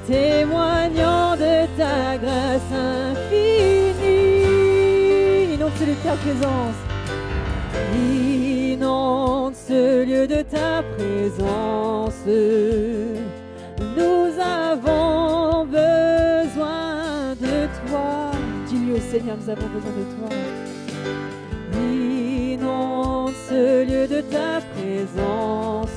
témoignant 0.07 1.35
de 1.35 1.67
ta 1.77 2.17
grâce 2.17 2.71
infinie. 2.71 3.83
Inonde 5.55 5.75
ce 5.77 5.83
de 5.83 5.95
ta 6.03 6.15
présence. 6.23 6.79
Inonde 7.95 9.55
ce 9.55 10.05
lieu 10.05 10.25
de 10.27 10.41
ta 10.41 10.83
présence. 10.95 12.23
Seigneur, 19.13 19.37
nous 19.39 19.47
avons 19.47 19.67
besoin 19.67 19.91
de 19.91 20.05
toi. 20.17 20.29
Inonde 21.79 23.33
ce 23.47 23.85
lieu 23.85 24.07
de 24.07 24.21
ta 24.21 24.59
présence. 24.73 25.89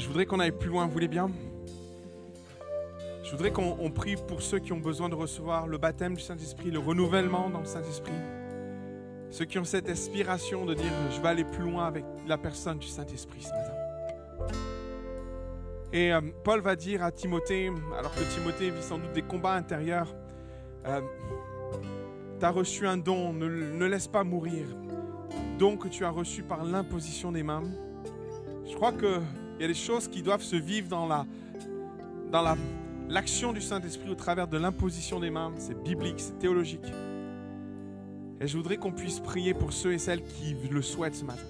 Je 0.00 0.06
voudrais 0.08 0.24
qu'on 0.24 0.40
aille 0.40 0.50
plus 0.50 0.70
loin, 0.70 0.86
vous 0.86 0.92
voulez 0.92 1.08
bien? 1.08 1.30
Je 3.22 3.30
voudrais 3.30 3.50
qu'on 3.50 3.76
on 3.78 3.90
prie 3.90 4.16
pour 4.16 4.40
ceux 4.40 4.58
qui 4.58 4.72
ont 4.72 4.80
besoin 4.80 5.10
de 5.10 5.14
recevoir 5.14 5.66
le 5.66 5.76
baptême 5.76 6.14
du 6.14 6.22
Saint-Esprit, 6.22 6.70
le 6.70 6.78
renouvellement 6.78 7.50
dans 7.50 7.58
le 7.58 7.66
Saint-Esprit. 7.66 8.14
Ceux 9.30 9.44
qui 9.44 9.58
ont 9.58 9.64
cette 9.64 9.90
aspiration 9.90 10.64
de 10.64 10.72
dire 10.72 10.90
je 11.14 11.20
vais 11.20 11.28
aller 11.28 11.44
plus 11.44 11.70
loin 11.70 11.86
avec 11.86 12.06
la 12.26 12.38
personne 12.38 12.78
du 12.78 12.86
Saint-Esprit 12.86 13.42
ce 13.42 13.50
matin. 13.50 14.54
Et 15.92 16.14
euh, 16.14 16.22
Paul 16.44 16.62
va 16.62 16.76
dire 16.76 17.04
à 17.04 17.12
Timothée, 17.12 17.70
alors 17.98 18.14
que 18.14 18.22
Timothée 18.34 18.70
vit 18.70 18.82
sans 18.82 18.96
doute 18.96 19.12
des 19.12 19.22
combats 19.22 19.54
intérieurs, 19.54 20.14
tu 20.82 22.46
as 22.46 22.50
reçu 22.50 22.86
un 22.86 22.96
don, 22.96 23.34
ne, 23.34 23.46
ne 23.46 23.84
laisse 23.84 24.08
pas 24.08 24.24
mourir. 24.24 24.66
Don 25.58 25.76
que 25.76 25.88
tu 25.88 26.06
as 26.06 26.10
reçu 26.10 26.42
par 26.42 26.64
l'imposition 26.64 27.32
des 27.32 27.42
mains. 27.42 27.64
Je 28.66 28.74
crois 28.74 28.92
qu'il 29.60 29.66
y 29.68 29.70
a 29.70 29.74
des 29.74 29.78
choses 29.78 30.08
qui 30.08 30.22
doivent 30.22 30.40
se 30.42 30.56
vivre 30.56 30.88
dans 30.88 31.06
la 31.06 31.26
dans 32.32 32.40
la- 32.40 32.56
l'action 33.10 33.52
du 33.52 33.60
Saint-Esprit 33.60 34.08
au 34.08 34.14
travers 34.14 34.48
de 34.48 34.56
l'imposition 34.56 35.20
des 35.20 35.28
mains. 35.28 35.52
C'est 35.58 35.78
biblique, 35.82 36.18
c'est 36.18 36.38
théologique. 36.38 36.86
Et 38.40 38.46
je 38.46 38.56
voudrais 38.56 38.78
qu'on 38.78 38.92
puisse 38.92 39.20
prier 39.20 39.52
pour 39.52 39.74
ceux 39.74 39.92
et 39.92 39.98
celles 39.98 40.22
qui 40.22 40.56
le 40.70 40.80
souhaitent 40.80 41.16
ce 41.16 41.24
matin. 41.26 41.42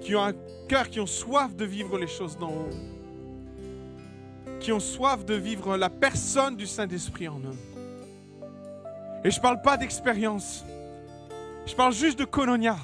Qui 0.00 0.14
ont 0.14 0.22
un 0.22 0.32
cœur, 0.68 0.88
qui 0.88 1.00
ont 1.00 1.06
soif 1.06 1.56
de 1.56 1.64
vivre 1.64 1.98
les 1.98 2.06
choses 2.06 2.38
d'en 2.38 2.50
haut. 2.50 2.70
Qui 4.60 4.70
ont 4.70 4.78
soif 4.80 5.24
de 5.24 5.34
vivre 5.34 5.76
la 5.76 5.90
personne 5.90 6.54
du 6.54 6.66
Saint-Esprit 6.68 7.26
en 7.26 7.38
eux. 7.40 7.58
Et 9.24 9.30
je 9.32 9.38
ne 9.38 9.42
parle 9.42 9.60
pas 9.60 9.76
d'expérience. 9.76 10.64
Je 11.66 11.74
parle 11.74 11.92
juste 11.92 12.18
de 12.18 12.24
koinonia. 12.24 12.76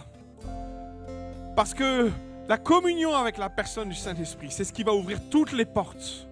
Parce 1.55 1.73
que 1.73 2.11
la 2.49 2.59
communion 2.59 3.15
avec 3.15 3.39
la 3.39 3.49
personne 3.49 3.89
du 3.89 3.95
Saint-Esprit, 3.95 4.51
c'est 4.51 4.65
ce 4.65 4.73
qui 4.73 4.83
va 4.83 4.93
ouvrir 4.95 5.19
toutes 5.31 5.53
les 5.53 5.65
portes. 5.65 6.29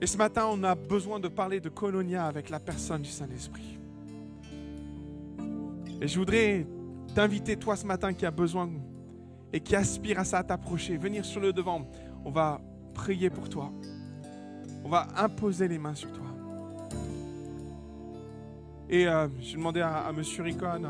Et 0.00 0.06
ce 0.06 0.16
matin, 0.16 0.46
on 0.50 0.62
a 0.64 0.74
besoin 0.74 1.18
de 1.20 1.28
parler 1.28 1.60
de 1.60 1.68
koinonia 1.68 2.26
avec 2.26 2.50
la 2.50 2.60
personne 2.60 3.02
du 3.02 3.10
Saint-Esprit. 3.10 3.78
Et 6.00 6.08
je 6.08 6.18
voudrais 6.18 6.66
t'inviter, 7.14 7.56
toi 7.56 7.76
ce 7.76 7.86
matin 7.86 8.12
qui 8.12 8.26
a 8.26 8.30
besoin 8.30 8.68
et 9.52 9.60
qui 9.60 9.74
aspire 9.74 10.18
à 10.18 10.24
ça, 10.24 10.38
à 10.38 10.44
t'approcher, 10.44 10.96
venir 10.98 11.24
sur 11.24 11.40
le 11.40 11.52
devant. 11.52 11.88
On 12.24 12.30
va 12.30 12.60
prier 12.92 13.30
pour 13.30 13.48
toi. 13.48 13.72
On 14.84 14.88
va 14.88 15.08
imposer 15.16 15.66
les 15.68 15.78
mains 15.78 15.94
sur 15.94 16.12
toi. 16.12 16.26
Et 18.90 19.08
euh, 19.08 19.28
je 19.40 19.56
demandais 19.56 19.80
à, 19.80 19.98
à 20.06 20.12
Monsieur 20.12 20.42
Ricon, 20.42 20.82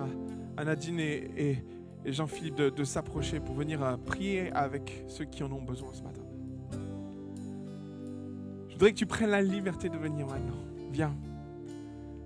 à, 0.56 0.64
Nadine 0.64 1.00
et- 1.00 1.62
et 2.06 2.12
Jean-Philippe 2.12 2.54
de, 2.54 2.70
de 2.70 2.84
s'approcher 2.84 3.40
pour 3.40 3.56
venir 3.56 3.82
euh, 3.82 3.96
prier 3.96 4.52
avec 4.52 5.04
ceux 5.08 5.24
qui 5.24 5.42
en 5.42 5.50
ont 5.50 5.60
besoin 5.60 5.92
ce 5.92 6.02
matin. 6.02 6.22
Je 8.68 8.74
voudrais 8.74 8.92
que 8.92 8.98
tu 8.98 9.06
prennes 9.06 9.30
la 9.30 9.42
liberté 9.42 9.88
de 9.88 9.98
venir 9.98 10.26
maintenant. 10.26 10.62
Viens. 10.92 11.14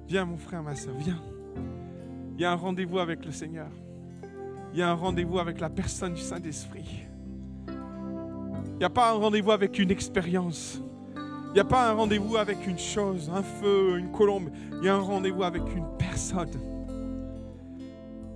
Viens 0.07 0.27
mon 0.27 0.37
frère, 0.37 0.63
ma 0.63 0.77
soeur, 0.77 0.95
viens. 0.99 1.21
Il 2.35 2.43
y 2.43 2.45
a 2.45 2.53
un 2.53 2.57
rendez-vous 2.57 2.99
avec 2.99 3.25
le 3.25 3.33
Seigneur. 3.33 3.71
Il 4.73 4.79
y 4.79 4.83
a 4.83 4.91
un 4.91 4.95
rendez-vous 4.95 5.39
avec 5.39 5.61
la 5.61 5.71
personne 5.71 6.13
du 6.13 6.21
Saint-Esprit. 6.21 7.07
Il 7.69 8.79
n'y 8.79 8.85
a 8.85 8.91
pas 8.91 9.11
un 9.11 9.15
rendez-vous 9.15 9.51
avec 9.51 9.79
une 9.79 9.91
expérience. 9.91 10.81
Il 11.17 11.55
n'y 11.55 11.61
a 11.61 11.65
pas 11.65 11.91
un 11.91 11.95
rendez-vous 11.95 12.37
avec 12.37 12.67
une 12.67 12.79
chose, 12.79 13.31
un 13.35 13.43
feu, 13.43 13.99
une 13.99 14.13
colombe. 14.13 14.51
Il 14.79 14.85
y 14.85 14.89
a 14.89 14.95
un 14.95 15.01
rendez-vous 15.01 15.43
avec 15.43 15.63
une 15.75 15.87
personne. 15.99 16.70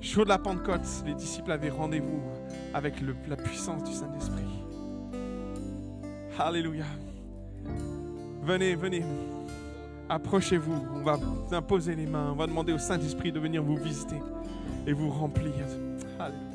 Jour 0.05 0.25
de 0.25 0.29
la 0.29 0.39
Pentecôte, 0.39 0.87
les 1.07 1.15
disciples 1.15 1.51
avaient 1.51 1.71
rendez-vous 1.71 2.21
avec 2.75 2.97
la 3.27 3.37
puissance 3.37 3.83
du 3.85 3.93
Saint-Esprit. 3.93 4.45
Alléluia. 6.39 6.85
Venez, 8.43 8.75
venez. 8.75 9.03
Approchez-vous. 10.11 10.77
On 10.95 11.01
va 11.01 11.19
imposer 11.53 11.95
les 11.95 12.05
mains. 12.05 12.33
On 12.33 12.37
va 12.37 12.47
demander 12.47 12.75
au 12.75 12.79
Saint-Esprit 12.79 13.33
de 13.33 13.41
venir 13.41 13.63
vous 13.63 13.77
visiter 13.77 14.21
et 14.87 14.93
vous 14.93 15.09
remplir. 15.09 15.55
Alléluia. 16.21 16.54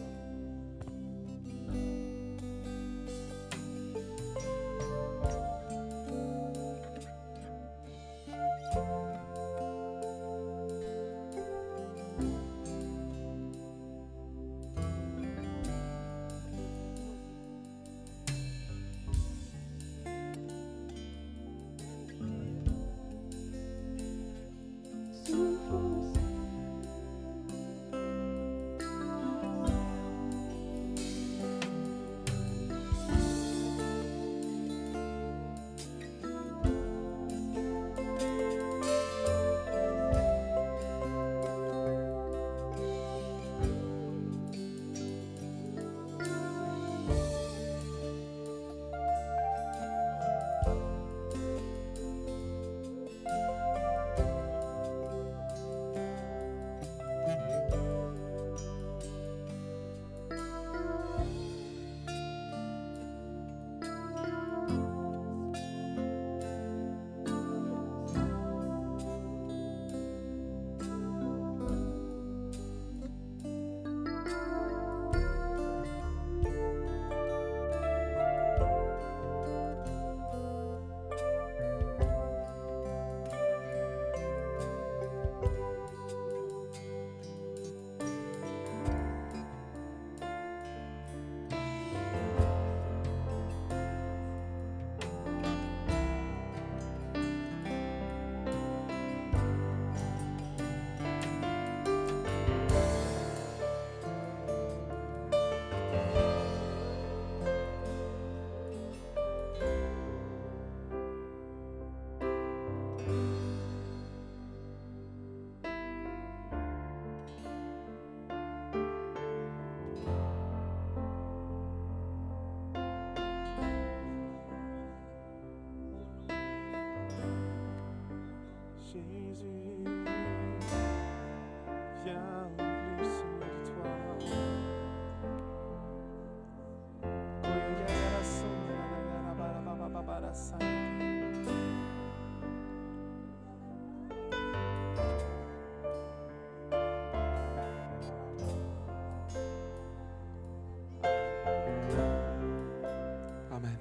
Amen. 153.51 153.77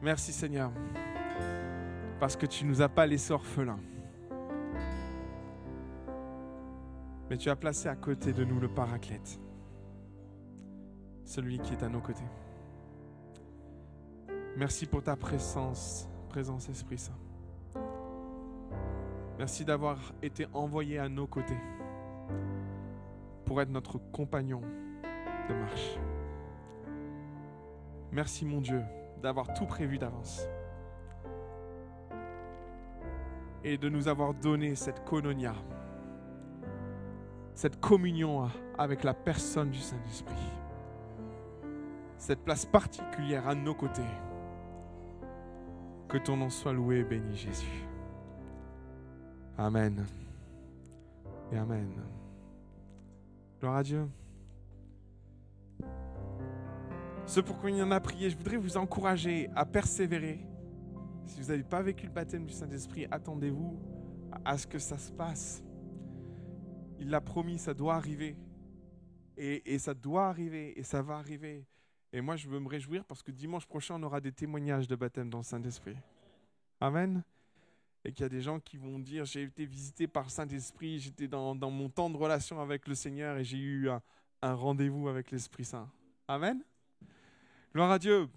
Merci 0.00 0.32
Seigneur, 0.32 0.70
parce 2.18 2.34
que 2.36 2.46
tu 2.46 2.64
nous 2.64 2.80
as 2.80 2.88
pas 2.88 3.04
laissés 3.06 3.32
orphelins. 3.32 3.78
Mais 7.30 7.36
tu 7.36 7.50
as 7.50 7.56
placé 7.56 7.88
à 7.88 7.96
côté 7.96 8.32
de 8.32 8.44
nous 8.44 8.58
le 8.58 8.68
paraclète, 8.68 9.38
celui 11.24 11.58
qui 11.58 11.74
est 11.74 11.82
à 11.82 11.88
nos 11.88 12.00
côtés. 12.00 12.24
Merci 14.56 14.86
pour 14.86 15.02
ta 15.02 15.14
présence, 15.14 16.08
présence 16.28 16.68
Esprit 16.68 16.98
Saint. 16.98 17.18
Merci 19.38 19.64
d'avoir 19.64 19.98
été 20.20 20.46
envoyé 20.52 20.98
à 20.98 21.08
nos 21.08 21.26
côtés 21.26 21.58
pour 23.44 23.62
être 23.62 23.70
notre 23.70 23.98
compagnon 24.10 24.62
de 25.48 25.54
marche. 25.54 25.98
Merci 28.10 28.44
mon 28.44 28.60
Dieu 28.60 28.82
d'avoir 29.22 29.52
tout 29.54 29.66
prévu 29.66 29.98
d'avance 29.98 30.42
et 33.62 33.78
de 33.78 33.88
nous 33.88 34.08
avoir 34.08 34.34
donné 34.34 34.74
cette 34.74 35.04
kononia, 35.04 35.54
cette 37.58 37.80
communion 37.80 38.48
avec 38.78 39.02
la 39.02 39.12
personne 39.12 39.70
du 39.70 39.80
Saint-Esprit, 39.80 40.52
cette 42.16 42.44
place 42.44 42.64
particulière 42.64 43.48
à 43.48 43.54
nos 43.56 43.74
côtés. 43.74 44.00
Que 46.06 46.18
ton 46.18 46.36
nom 46.36 46.50
soit 46.50 46.72
loué 46.72 46.98
et 46.98 47.02
béni, 47.02 47.36
Jésus. 47.36 47.84
Amen. 49.58 50.06
Et 51.50 51.56
Amen. 51.56 51.90
Gloire 53.58 53.78
à 53.78 53.82
Dieu. 53.82 54.08
Ce 57.26 57.40
pourquoi 57.40 57.72
il 57.72 57.78
y 57.78 57.82
en 57.82 57.90
a 57.90 57.98
prié, 57.98 58.30
je 58.30 58.36
voudrais 58.36 58.56
vous 58.56 58.76
encourager 58.76 59.50
à 59.56 59.66
persévérer. 59.66 60.46
Si 61.26 61.40
vous 61.40 61.48
n'avez 61.48 61.64
pas 61.64 61.82
vécu 61.82 62.06
le 62.06 62.12
baptême 62.12 62.46
du 62.46 62.52
Saint-Esprit, 62.52 63.08
attendez-vous 63.10 63.76
à 64.44 64.56
ce 64.56 64.64
que 64.64 64.78
ça 64.78 64.96
se 64.96 65.10
passe. 65.10 65.64
Il 67.00 67.10
l'a 67.10 67.20
promis, 67.20 67.58
ça 67.58 67.74
doit 67.74 67.94
arriver. 67.94 68.36
Et, 69.36 69.78
ça 69.78 69.94
doit 69.94 70.26
arriver, 70.26 70.78
et 70.78 70.82
ça 70.82 71.00
va 71.00 71.16
arriver. 71.16 71.64
Et 72.12 72.20
moi, 72.20 72.34
je 72.34 72.48
veux 72.48 72.58
me 72.58 72.68
réjouir 72.68 73.04
parce 73.04 73.22
que 73.22 73.30
dimanche 73.30 73.66
prochain, 73.66 73.94
on 73.94 74.02
aura 74.02 74.20
des 74.20 74.32
témoignages 74.32 74.88
de 74.88 74.96
baptême 74.96 75.30
dans 75.30 75.38
le 75.38 75.44
Saint-Esprit. 75.44 75.96
Amen. 76.80 77.22
Et 78.04 78.12
qu'il 78.12 78.22
y 78.22 78.26
a 78.26 78.28
des 78.28 78.40
gens 78.40 78.58
qui 78.58 78.76
vont 78.78 78.98
dire, 78.98 79.24
j'ai 79.24 79.44
été 79.44 79.64
visité 79.64 80.08
par 80.08 80.24
le 80.24 80.30
Saint-Esprit, 80.30 80.98
j'étais 80.98 81.28
dans, 81.28 81.54
dans, 81.54 81.70
mon 81.70 81.88
temps 81.88 82.10
de 82.10 82.16
relation 82.16 82.60
avec 82.60 82.88
le 82.88 82.96
Seigneur 82.96 83.36
et 83.36 83.44
j'ai 83.44 83.58
eu 83.58 83.88
un, 83.88 84.02
un 84.42 84.54
rendez-vous 84.54 85.08
avec 85.08 85.30
l'Esprit 85.30 85.64
Saint. 85.64 85.88
Amen. 86.26 86.62
Gloire 87.72 87.92
à 87.92 87.98
Dieu. 87.98 88.28